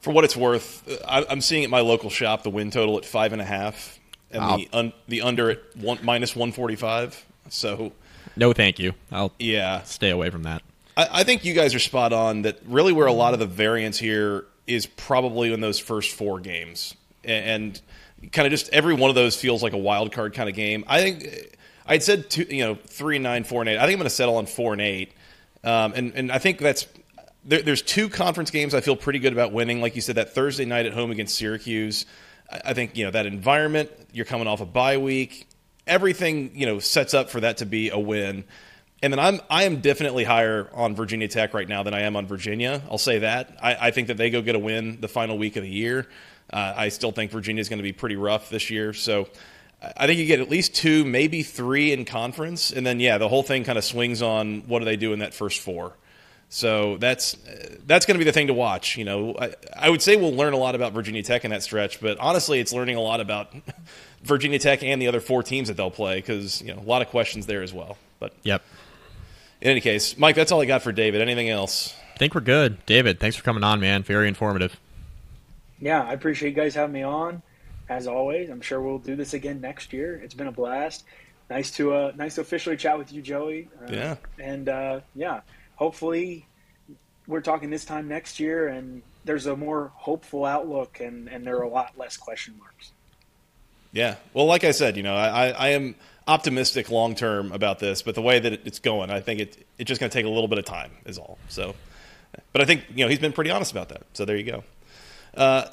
For 0.00 0.12
what 0.12 0.24
it's 0.24 0.36
worth, 0.36 1.02
I'm 1.08 1.40
seeing 1.40 1.64
at 1.64 1.70
my 1.70 1.80
local 1.80 2.10
shop 2.10 2.42
the 2.42 2.50
win 2.50 2.70
total 2.70 2.98
at 2.98 3.04
five 3.04 3.32
and 3.32 3.42
a 3.42 3.44
half, 3.44 3.97
and 4.30 4.60
the 4.60 4.68
un, 4.72 4.92
the 5.06 5.22
under 5.22 5.50
at 5.50 5.76
one 5.76 5.98
minus 6.02 6.36
one 6.36 6.52
forty 6.52 6.76
five. 6.76 7.24
So 7.48 7.92
No, 8.36 8.52
thank 8.52 8.78
you. 8.78 8.92
I'll 9.10 9.32
yeah, 9.38 9.82
stay 9.82 10.10
away 10.10 10.30
from 10.30 10.42
that. 10.44 10.62
I, 10.96 11.08
I 11.12 11.24
think 11.24 11.44
you 11.44 11.54
guys 11.54 11.74
are 11.74 11.78
spot 11.78 12.12
on. 12.12 12.42
That 12.42 12.58
really 12.66 12.92
where 12.92 13.06
a 13.06 13.12
lot 13.12 13.32
of 13.34 13.40
the 13.40 13.46
variance 13.46 13.98
here 13.98 14.46
is 14.66 14.86
probably 14.86 15.52
in 15.52 15.60
those 15.60 15.78
first 15.78 16.14
four 16.14 16.40
games, 16.40 16.94
and, 17.24 17.80
and 18.22 18.32
kind 18.32 18.46
of 18.46 18.50
just 18.50 18.68
every 18.70 18.94
one 18.94 19.08
of 19.08 19.16
those 19.16 19.36
feels 19.36 19.62
like 19.62 19.72
a 19.72 19.78
wild 19.78 20.12
card 20.12 20.34
kind 20.34 20.48
of 20.48 20.54
game. 20.54 20.84
I 20.86 21.00
think 21.00 21.56
I'd 21.86 22.02
said 22.02 22.28
two, 22.30 22.46
you 22.50 22.64
know 22.64 22.74
three 22.74 23.16
and 23.16 23.22
nine, 23.22 23.44
four 23.44 23.62
and 23.62 23.68
eight. 23.68 23.78
I 23.78 23.82
think 23.82 23.92
I'm 23.92 23.98
going 23.98 24.04
to 24.04 24.10
settle 24.10 24.36
on 24.36 24.46
four 24.46 24.72
and 24.72 24.82
eight, 24.82 25.12
um, 25.64 25.92
and 25.94 26.12
and 26.14 26.32
I 26.32 26.38
think 26.38 26.58
that's 26.58 26.86
there, 27.44 27.62
there's 27.62 27.82
two 27.82 28.08
conference 28.08 28.50
games 28.50 28.74
I 28.74 28.80
feel 28.80 28.96
pretty 28.96 29.18
good 29.18 29.32
about 29.32 29.52
winning. 29.52 29.80
Like 29.80 29.96
you 29.96 30.02
said, 30.02 30.16
that 30.16 30.34
Thursday 30.34 30.64
night 30.64 30.86
at 30.86 30.92
home 30.92 31.10
against 31.10 31.34
Syracuse. 31.36 32.06
I, 32.50 32.74
think 32.74 32.96
you 32.96 33.04
know 33.04 33.10
that 33.10 33.26
environment. 33.26 33.90
You're 34.12 34.24
coming 34.24 34.46
off 34.46 34.60
a 34.60 34.66
bye 34.66 34.98
week. 34.98 35.48
Everything 35.86 36.52
you 36.54 36.66
know 36.66 36.78
sets 36.78 37.14
up 37.14 37.30
for 37.30 37.40
that 37.40 37.58
to 37.58 37.66
be 37.66 37.90
a 37.90 37.98
win. 37.98 38.44
And 39.02 39.12
then 39.12 39.20
I'm 39.20 39.40
I 39.48 39.64
am 39.64 39.80
definitely 39.80 40.24
higher 40.24 40.68
on 40.72 40.94
Virginia 40.94 41.28
Tech 41.28 41.54
right 41.54 41.68
now 41.68 41.82
than 41.82 41.94
I 41.94 42.00
am 42.00 42.16
on 42.16 42.26
Virginia. 42.26 42.82
I'll 42.90 42.98
say 42.98 43.20
that. 43.20 43.56
I, 43.62 43.88
I 43.88 43.90
think 43.90 44.08
that 44.08 44.16
they 44.16 44.30
go 44.30 44.42
get 44.42 44.54
a 44.54 44.58
win 44.58 45.00
the 45.00 45.08
final 45.08 45.38
week 45.38 45.56
of 45.56 45.62
the 45.62 45.70
year. 45.70 46.06
Uh, 46.52 46.74
I 46.76 46.88
still 46.88 47.12
think 47.12 47.30
Virginia 47.30 47.60
is 47.60 47.68
going 47.68 47.78
to 47.78 47.82
be 47.82 47.92
pretty 47.92 48.16
rough 48.16 48.48
this 48.48 48.70
year. 48.70 48.92
So 48.94 49.28
I 49.96 50.06
think 50.06 50.18
you 50.18 50.26
get 50.26 50.40
at 50.40 50.50
least 50.50 50.74
two, 50.74 51.04
maybe 51.04 51.42
three 51.42 51.92
in 51.92 52.04
conference, 52.04 52.72
and 52.72 52.84
then 52.84 52.98
yeah, 52.98 53.18
the 53.18 53.28
whole 53.28 53.42
thing 53.42 53.64
kind 53.64 53.78
of 53.78 53.84
swings 53.84 54.22
on 54.22 54.62
what 54.66 54.80
do 54.80 54.84
they 54.84 54.96
do 54.96 55.12
in 55.12 55.20
that 55.20 55.34
first 55.34 55.60
four. 55.60 55.92
So 56.50 56.96
that's 56.96 57.36
that's 57.86 58.06
going 58.06 58.14
to 58.14 58.18
be 58.18 58.24
the 58.24 58.32
thing 58.32 58.46
to 58.46 58.54
watch. 58.54 58.96
You 58.96 59.04
know, 59.04 59.36
I, 59.38 59.52
I 59.76 59.90
would 59.90 60.00
say 60.00 60.16
we'll 60.16 60.34
learn 60.34 60.54
a 60.54 60.56
lot 60.56 60.74
about 60.74 60.92
Virginia 60.94 61.22
Tech 61.22 61.44
in 61.44 61.50
that 61.50 61.62
stretch, 61.62 62.00
but 62.00 62.18
honestly, 62.18 62.58
it's 62.58 62.72
learning 62.72 62.96
a 62.96 63.00
lot 63.02 63.20
about 63.20 63.52
Virginia 64.22 64.58
Tech 64.58 64.82
and 64.82 65.00
the 65.00 65.08
other 65.08 65.20
four 65.20 65.42
teams 65.42 65.68
that 65.68 65.76
they'll 65.76 65.90
play 65.90 66.16
because 66.16 66.62
you 66.62 66.74
know 66.74 66.80
a 66.80 66.88
lot 66.88 67.02
of 67.02 67.08
questions 67.08 67.46
there 67.46 67.62
as 67.62 67.74
well. 67.74 67.98
But 68.18 68.32
Yep. 68.44 68.62
in 69.60 69.70
any 69.70 69.80
case, 69.82 70.16
Mike, 70.16 70.36
that's 70.36 70.50
all 70.50 70.60
I 70.62 70.64
got 70.64 70.82
for 70.82 70.90
David. 70.92 71.20
Anything 71.20 71.50
else? 71.50 71.94
I 72.14 72.18
think 72.18 72.34
we're 72.34 72.40
good. 72.40 72.84
David, 72.86 73.20
thanks 73.20 73.36
for 73.36 73.44
coming 73.44 73.62
on, 73.62 73.78
man. 73.78 74.02
Very 74.02 74.26
informative. 74.26 74.78
Yeah, 75.80 76.02
I 76.02 76.14
appreciate 76.14 76.48
you 76.50 76.56
guys 76.56 76.74
having 76.74 76.94
me 76.94 77.02
on. 77.02 77.42
As 77.90 78.06
always, 78.06 78.48
I'm 78.50 78.60
sure 78.60 78.80
we'll 78.80 78.98
do 78.98 79.16
this 79.16 79.34
again 79.34 79.60
next 79.60 79.92
year. 79.92 80.20
It's 80.24 80.34
been 80.34 80.48
a 80.48 80.52
blast. 80.52 81.04
Nice 81.50 81.70
to 81.72 81.92
uh, 81.94 82.12
nice 82.16 82.36
to 82.36 82.40
officially 82.40 82.76
chat 82.76 82.98
with 82.98 83.12
you, 83.12 83.20
Joey. 83.22 83.68
Uh, 83.86 83.92
Yeah. 83.92 84.16
and 84.38 84.68
uh, 84.68 85.00
yeah, 85.14 85.40
hopefully 85.78 86.44
we're 87.28 87.40
talking 87.40 87.70
this 87.70 87.84
time 87.84 88.08
next 88.08 88.40
year, 88.40 88.68
and 88.68 89.02
there's 89.24 89.46
a 89.46 89.56
more 89.56 89.92
hopeful 89.94 90.44
outlook, 90.44 91.00
and 91.00 91.28
and 91.28 91.46
there 91.46 91.56
are 91.58 91.62
a 91.62 91.68
lot 91.68 91.96
less 91.96 92.16
question 92.16 92.54
marks. 92.58 92.92
Yeah. 93.92 94.16
Well, 94.34 94.46
like 94.46 94.64
I 94.64 94.72
said, 94.72 94.96
you 94.96 95.02
know, 95.02 95.14
I, 95.14 95.48
I, 95.48 95.68
am 95.68 95.94
optimistic 96.26 96.90
long 96.90 97.14
term 97.14 97.52
about 97.52 97.78
this, 97.78 98.02
but 98.02 98.14
the 98.14 98.20
way 98.20 98.38
that 98.38 98.66
it's 98.66 98.80
going, 98.80 99.10
I 99.10 99.20
think 99.20 99.40
it 99.40 99.66
it's 99.78 99.88
just 99.88 99.98
going 99.98 100.10
to 100.10 100.14
take 100.14 100.26
a 100.26 100.28
little 100.28 100.48
bit 100.48 100.58
of 100.58 100.66
time, 100.66 100.90
is 101.06 101.16
all. 101.16 101.38
So, 101.48 101.74
but 102.52 102.60
I 102.60 102.64
think 102.64 102.84
you 102.94 103.04
know 103.04 103.08
he's 103.08 103.18
been 103.18 103.32
pretty 103.32 103.50
honest 103.50 103.70
about 103.70 103.88
that. 103.90 104.02
So 104.12 104.24
there 104.24 104.36
you 104.36 104.44
go. 104.44 104.64
Uh, 105.34 105.66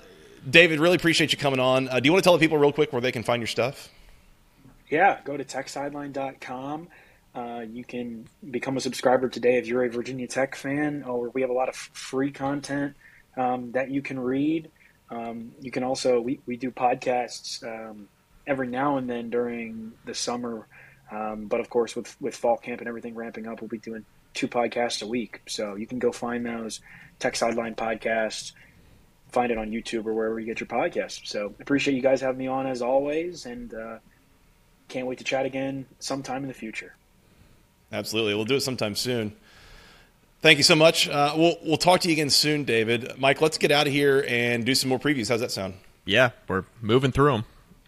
David, 0.47 0.79
really 0.79 0.95
appreciate 0.95 1.31
you 1.31 1.37
coming 1.37 1.59
on. 1.59 1.89
Uh, 1.89 1.99
do 1.99 2.07
you 2.07 2.11
want 2.11 2.23
to 2.23 2.27
tell 2.27 2.37
the 2.37 2.39
people 2.39 2.57
real 2.57 2.71
quick 2.71 2.93
where 2.93 3.01
they 3.01 3.11
can 3.11 3.23
find 3.23 3.41
your 3.41 3.47
stuff? 3.47 3.89
Yeah, 4.89 5.19
go 5.23 5.35
to 5.35 5.43
techsideline.com. 5.43 6.87
Uh, 7.35 7.65
you 7.69 7.83
can 7.83 8.25
become 8.49 8.77
a 8.77 8.81
subscriber 8.81 9.27
today 9.27 9.57
if 9.57 9.67
you're 9.67 9.83
a 9.83 9.89
Virginia 9.89 10.27
Tech 10.27 10.55
fan, 10.55 11.03
or 11.03 11.29
we 11.29 11.41
have 11.41 11.49
a 11.49 11.53
lot 11.53 11.67
of 11.67 11.75
free 11.75 12.31
content 12.31 12.95
um, 13.35 13.73
that 13.73 13.91
you 13.91 14.01
can 14.01 14.17
read. 14.17 14.71
Um, 15.09 15.51
you 15.59 15.69
can 15.69 15.83
also, 15.83 16.21
we, 16.21 16.39
we 16.45 16.55
do 16.55 16.71
podcasts 16.71 17.61
um, 17.63 18.07
every 18.47 18.67
now 18.67 18.97
and 18.97 19.09
then 19.09 19.29
during 19.29 19.91
the 20.05 20.15
summer. 20.15 20.67
Um, 21.11 21.47
but 21.47 21.59
of 21.59 21.69
course, 21.69 21.95
with, 21.95 22.15
with 22.21 22.35
fall 22.35 22.57
camp 22.57 22.79
and 22.79 22.87
everything 22.87 23.15
ramping 23.15 23.47
up, 23.47 23.61
we'll 23.61 23.67
be 23.67 23.79
doing 23.79 24.05
two 24.33 24.47
podcasts 24.47 25.03
a 25.03 25.07
week. 25.07 25.41
So 25.45 25.75
you 25.75 25.87
can 25.87 25.99
go 25.99 26.11
find 26.13 26.45
those 26.45 26.79
Tech 27.19 27.35
Sideline 27.35 27.75
podcasts, 27.75 28.53
find 29.31 29.51
it 29.51 29.57
on 29.57 29.71
YouTube 29.71 30.05
or 30.05 30.13
wherever 30.13 30.39
you 30.39 30.45
get 30.45 30.61
your 30.61 30.67
podcasts. 30.67 31.27
So 31.27 31.53
appreciate 31.59 31.95
you 31.95 32.01
guys 32.01 32.21
having 32.21 32.39
me 32.39 32.47
on 32.47 32.65
as 32.65 32.81
always. 32.81 33.45
And, 33.45 33.73
uh, 33.73 33.97
can't 34.87 35.07
wait 35.07 35.17
to 35.17 35.23
chat 35.23 35.45
again 35.45 35.85
sometime 35.99 36.43
in 36.43 36.47
the 36.47 36.53
future. 36.53 36.95
Absolutely, 37.95 38.35
we'll 38.35 38.45
do 38.45 38.55
it 38.55 38.61
sometime 38.61 38.95
soon. 38.95 39.33
Thank 40.41 40.57
you 40.57 40.63
so 40.63 40.75
much. 40.75 41.07
Uh, 41.07 41.33
we'll 41.35 41.57
we'll 41.63 41.77
talk 41.77 42.01
to 42.01 42.07
you 42.09 42.13
again 42.13 42.29
soon, 42.29 42.65
David. 42.65 43.17
Mike, 43.17 43.41
let's 43.41 43.57
get 43.57 43.71
out 43.71 43.87
of 43.87 43.93
here 43.93 44.23
and 44.27 44.65
do 44.65 44.75
some 44.75 44.89
more 44.89 44.99
previews. 44.99 45.29
How's 45.29 45.39
that 45.39 45.51
sound? 45.51 45.75
Yeah, 46.05 46.31
we're 46.47 46.65
moving 46.81 47.11
through 47.11 47.31
them. 47.31 47.45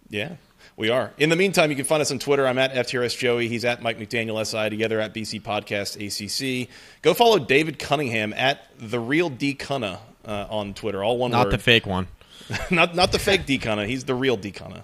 Yeah, 0.10 0.38
we 0.76 0.90
are. 0.90 1.12
In 1.20 1.30
the 1.30 1.36
meantime, 1.36 1.70
you 1.70 1.76
can 1.76 1.86
find 1.86 2.02
us 2.02 2.10
on 2.10 2.18
Twitter. 2.20 2.48
I'm 2.48 2.58
at 2.58 2.74
FTRS 2.74 3.16
Joey. 3.18 3.48
He's 3.48 3.64
at 3.66 3.84
Mike 3.84 4.00
McDaniel 4.00 4.44
SI, 4.44 4.70
together 4.70 5.00
at 5.00 5.14
BC 5.14 5.42
Podcast 5.42 5.98
ACC. 5.98 6.70
Go 7.04 7.14
follow 7.14 7.38
David 7.38 7.78
Cunningham 7.78 8.34
at 8.34 8.62
The 8.80 9.00
Real 9.00 9.30
D 9.30 9.54
Cunna 9.54 10.00
uh, 10.26 10.48
on 10.50 10.74
Twitter. 10.74 11.04
All 11.04 11.18
one 11.18 11.32
Not 11.32 11.48
word. 11.48 11.54
the 11.54 11.58
fake 11.60 11.86
one. 11.86 12.08
not, 12.72 12.96
not 12.96 13.12
the 13.12 13.20
fake 13.20 13.46
D 13.46 13.60
Cunna. 13.60 13.86
He's 13.86 14.06
the 14.06 14.16
real 14.16 14.38
D 14.38 14.52
Cunna. 14.52 14.84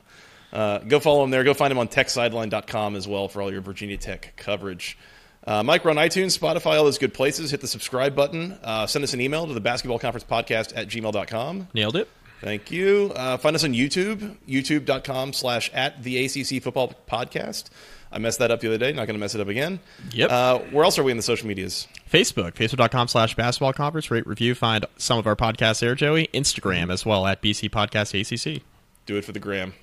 Uh, 0.52 0.78
go 0.80 1.00
follow 1.00 1.24
him 1.24 1.32
there. 1.32 1.44
Go 1.44 1.56
find 1.56 1.72
him 1.72 1.80
on 1.80 1.88
techsideline.com 1.88 2.96
as 2.96 3.08
well 3.08 3.28
for 3.28 3.42
all 3.42 3.52
your 3.52 3.62
Virginia 3.62 3.98
Tech 3.98 4.34
coverage. 4.38 4.98
Uh, 5.46 5.62
Mike, 5.62 5.84
we're 5.84 5.92
on 5.92 5.98
iTunes, 5.98 6.38
Spotify, 6.38 6.78
all 6.78 6.86
those 6.86 6.98
good 6.98 7.14
places. 7.14 7.52
Hit 7.52 7.62
the 7.62 7.68
subscribe 7.68 8.16
button. 8.16 8.58
Uh, 8.64 8.88
send 8.88 9.04
us 9.04 9.14
an 9.14 9.20
email 9.22 9.46
to 9.46 9.54
the 9.54 9.60
basketball 9.62 10.00
conference 10.00 10.24
podcast 10.24 10.76
at 10.76 10.88
gmail.com. 10.88 11.68
Nailed 11.74 11.96
it. 11.98 12.08
Thank 12.42 12.72
you. 12.72 13.12
Uh, 13.16 13.38
find 13.38 13.56
us 13.56 13.64
on 13.64 13.74
YouTube, 13.74 14.36
youtube.com 14.48 15.34
slash 15.34 15.72
at 15.74 16.04
the 16.04 16.26
ACC 16.26 16.62
Football 16.62 16.94
Podcast. 17.10 17.66
I 18.12 18.20
messed 18.20 18.40
that 18.40 18.52
up 18.52 18.60
the 18.60 18.68
other 18.68 18.78
day. 18.78 18.92
Not 18.92 19.08
going 19.08 19.16
to 19.16 19.20
mess 19.20 19.34
it 19.34 19.42
up 19.42 19.48
again. 19.48 19.80
Yep. 20.12 20.30
Uh, 20.30 20.60
where 20.72 20.84
else 20.84 21.00
are 21.00 21.04
we 21.04 21.12
in 21.12 21.18
the 21.18 21.24
social 21.24 21.48
medias? 21.48 21.88
Facebook, 22.12 22.54
facebook.com 22.54 23.08
slash 23.08 23.36
basketball 23.36 23.74
conference. 23.74 24.12
Rate, 24.12 24.28
review, 24.28 24.56
find 24.56 24.86
some 24.98 25.18
of 25.18 25.26
our 25.26 25.36
podcasts 25.36 25.80
there, 25.80 25.96
Joey. 25.96 26.28
Instagram 26.34 26.92
as 26.92 27.06
well 27.06 27.26
at 27.26 27.42
BC 27.42 27.70
Podcast 27.70 28.14
ACC. 28.14 28.62
Do 29.06 29.18
it 29.18 29.26
for 29.26 29.32
the 29.32 29.40
gram. 29.40 29.74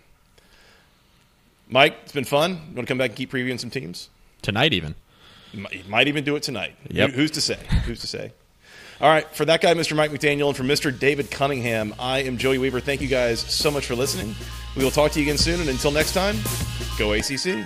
Mike, 1.68 1.96
it's 2.02 2.12
been 2.12 2.24
fun. 2.24 2.52
You 2.52 2.76
want 2.76 2.86
to 2.86 2.86
come 2.86 2.98
back 2.98 3.11
and 3.11 3.16
keep 3.16 3.32
previewing 3.32 3.58
some 3.58 3.70
teams? 3.70 4.11
Tonight, 4.42 4.72
even. 4.74 4.94
You 5.53 5.66
might- 5.88 6.09
even 6.09 6.24
do 6.24 6.36
it 6.36 6.42
tonight. 6.42 6.74
Yep. 6.90 7.11
Who's 7.11 7.30
to 7.32 7.40
say? 7.40 7.59
Who's 7.84 8.01
to 8.01 8.07
say? 8.07 8.32
All 9.01 9.09
right. 9.09 9.26
For 9.34 9.44
that 9.46 9.61
guy, 9.61 9.72
Mr. 9.74 9.96
Mike 9.96 10.11
McDaniel, 10.11 10.48
and 10.48 10.57
for 10.57 10.62
Mr. 10.62 10.96
David 10.96 11.30
Cunningham, 11.30 11.94
I 11.98 12.20
am 12.22 12.36
Joey 12.38 12.59
Weaver. 12.59 12.80
Thank 12.80 13.01
you 13.01 13.09
guys 13.09 13.40
so 13.40 13.70
much 13.70 13.86
for 13.86 13.94
listening. 13.94 14.34
We 14.76 14.84
will 14.84 14.90
talk 14.90 15.12
to 15.12 15.20
you 15.20 15.24
again 15.26 15.38
soon. 15.38 15.61
And 15.61 15.68
until 15.68 15.90
next 15.90 16.12
time, 16.12 16.36
go 16.98 17.12
ACC. 17.12 17.64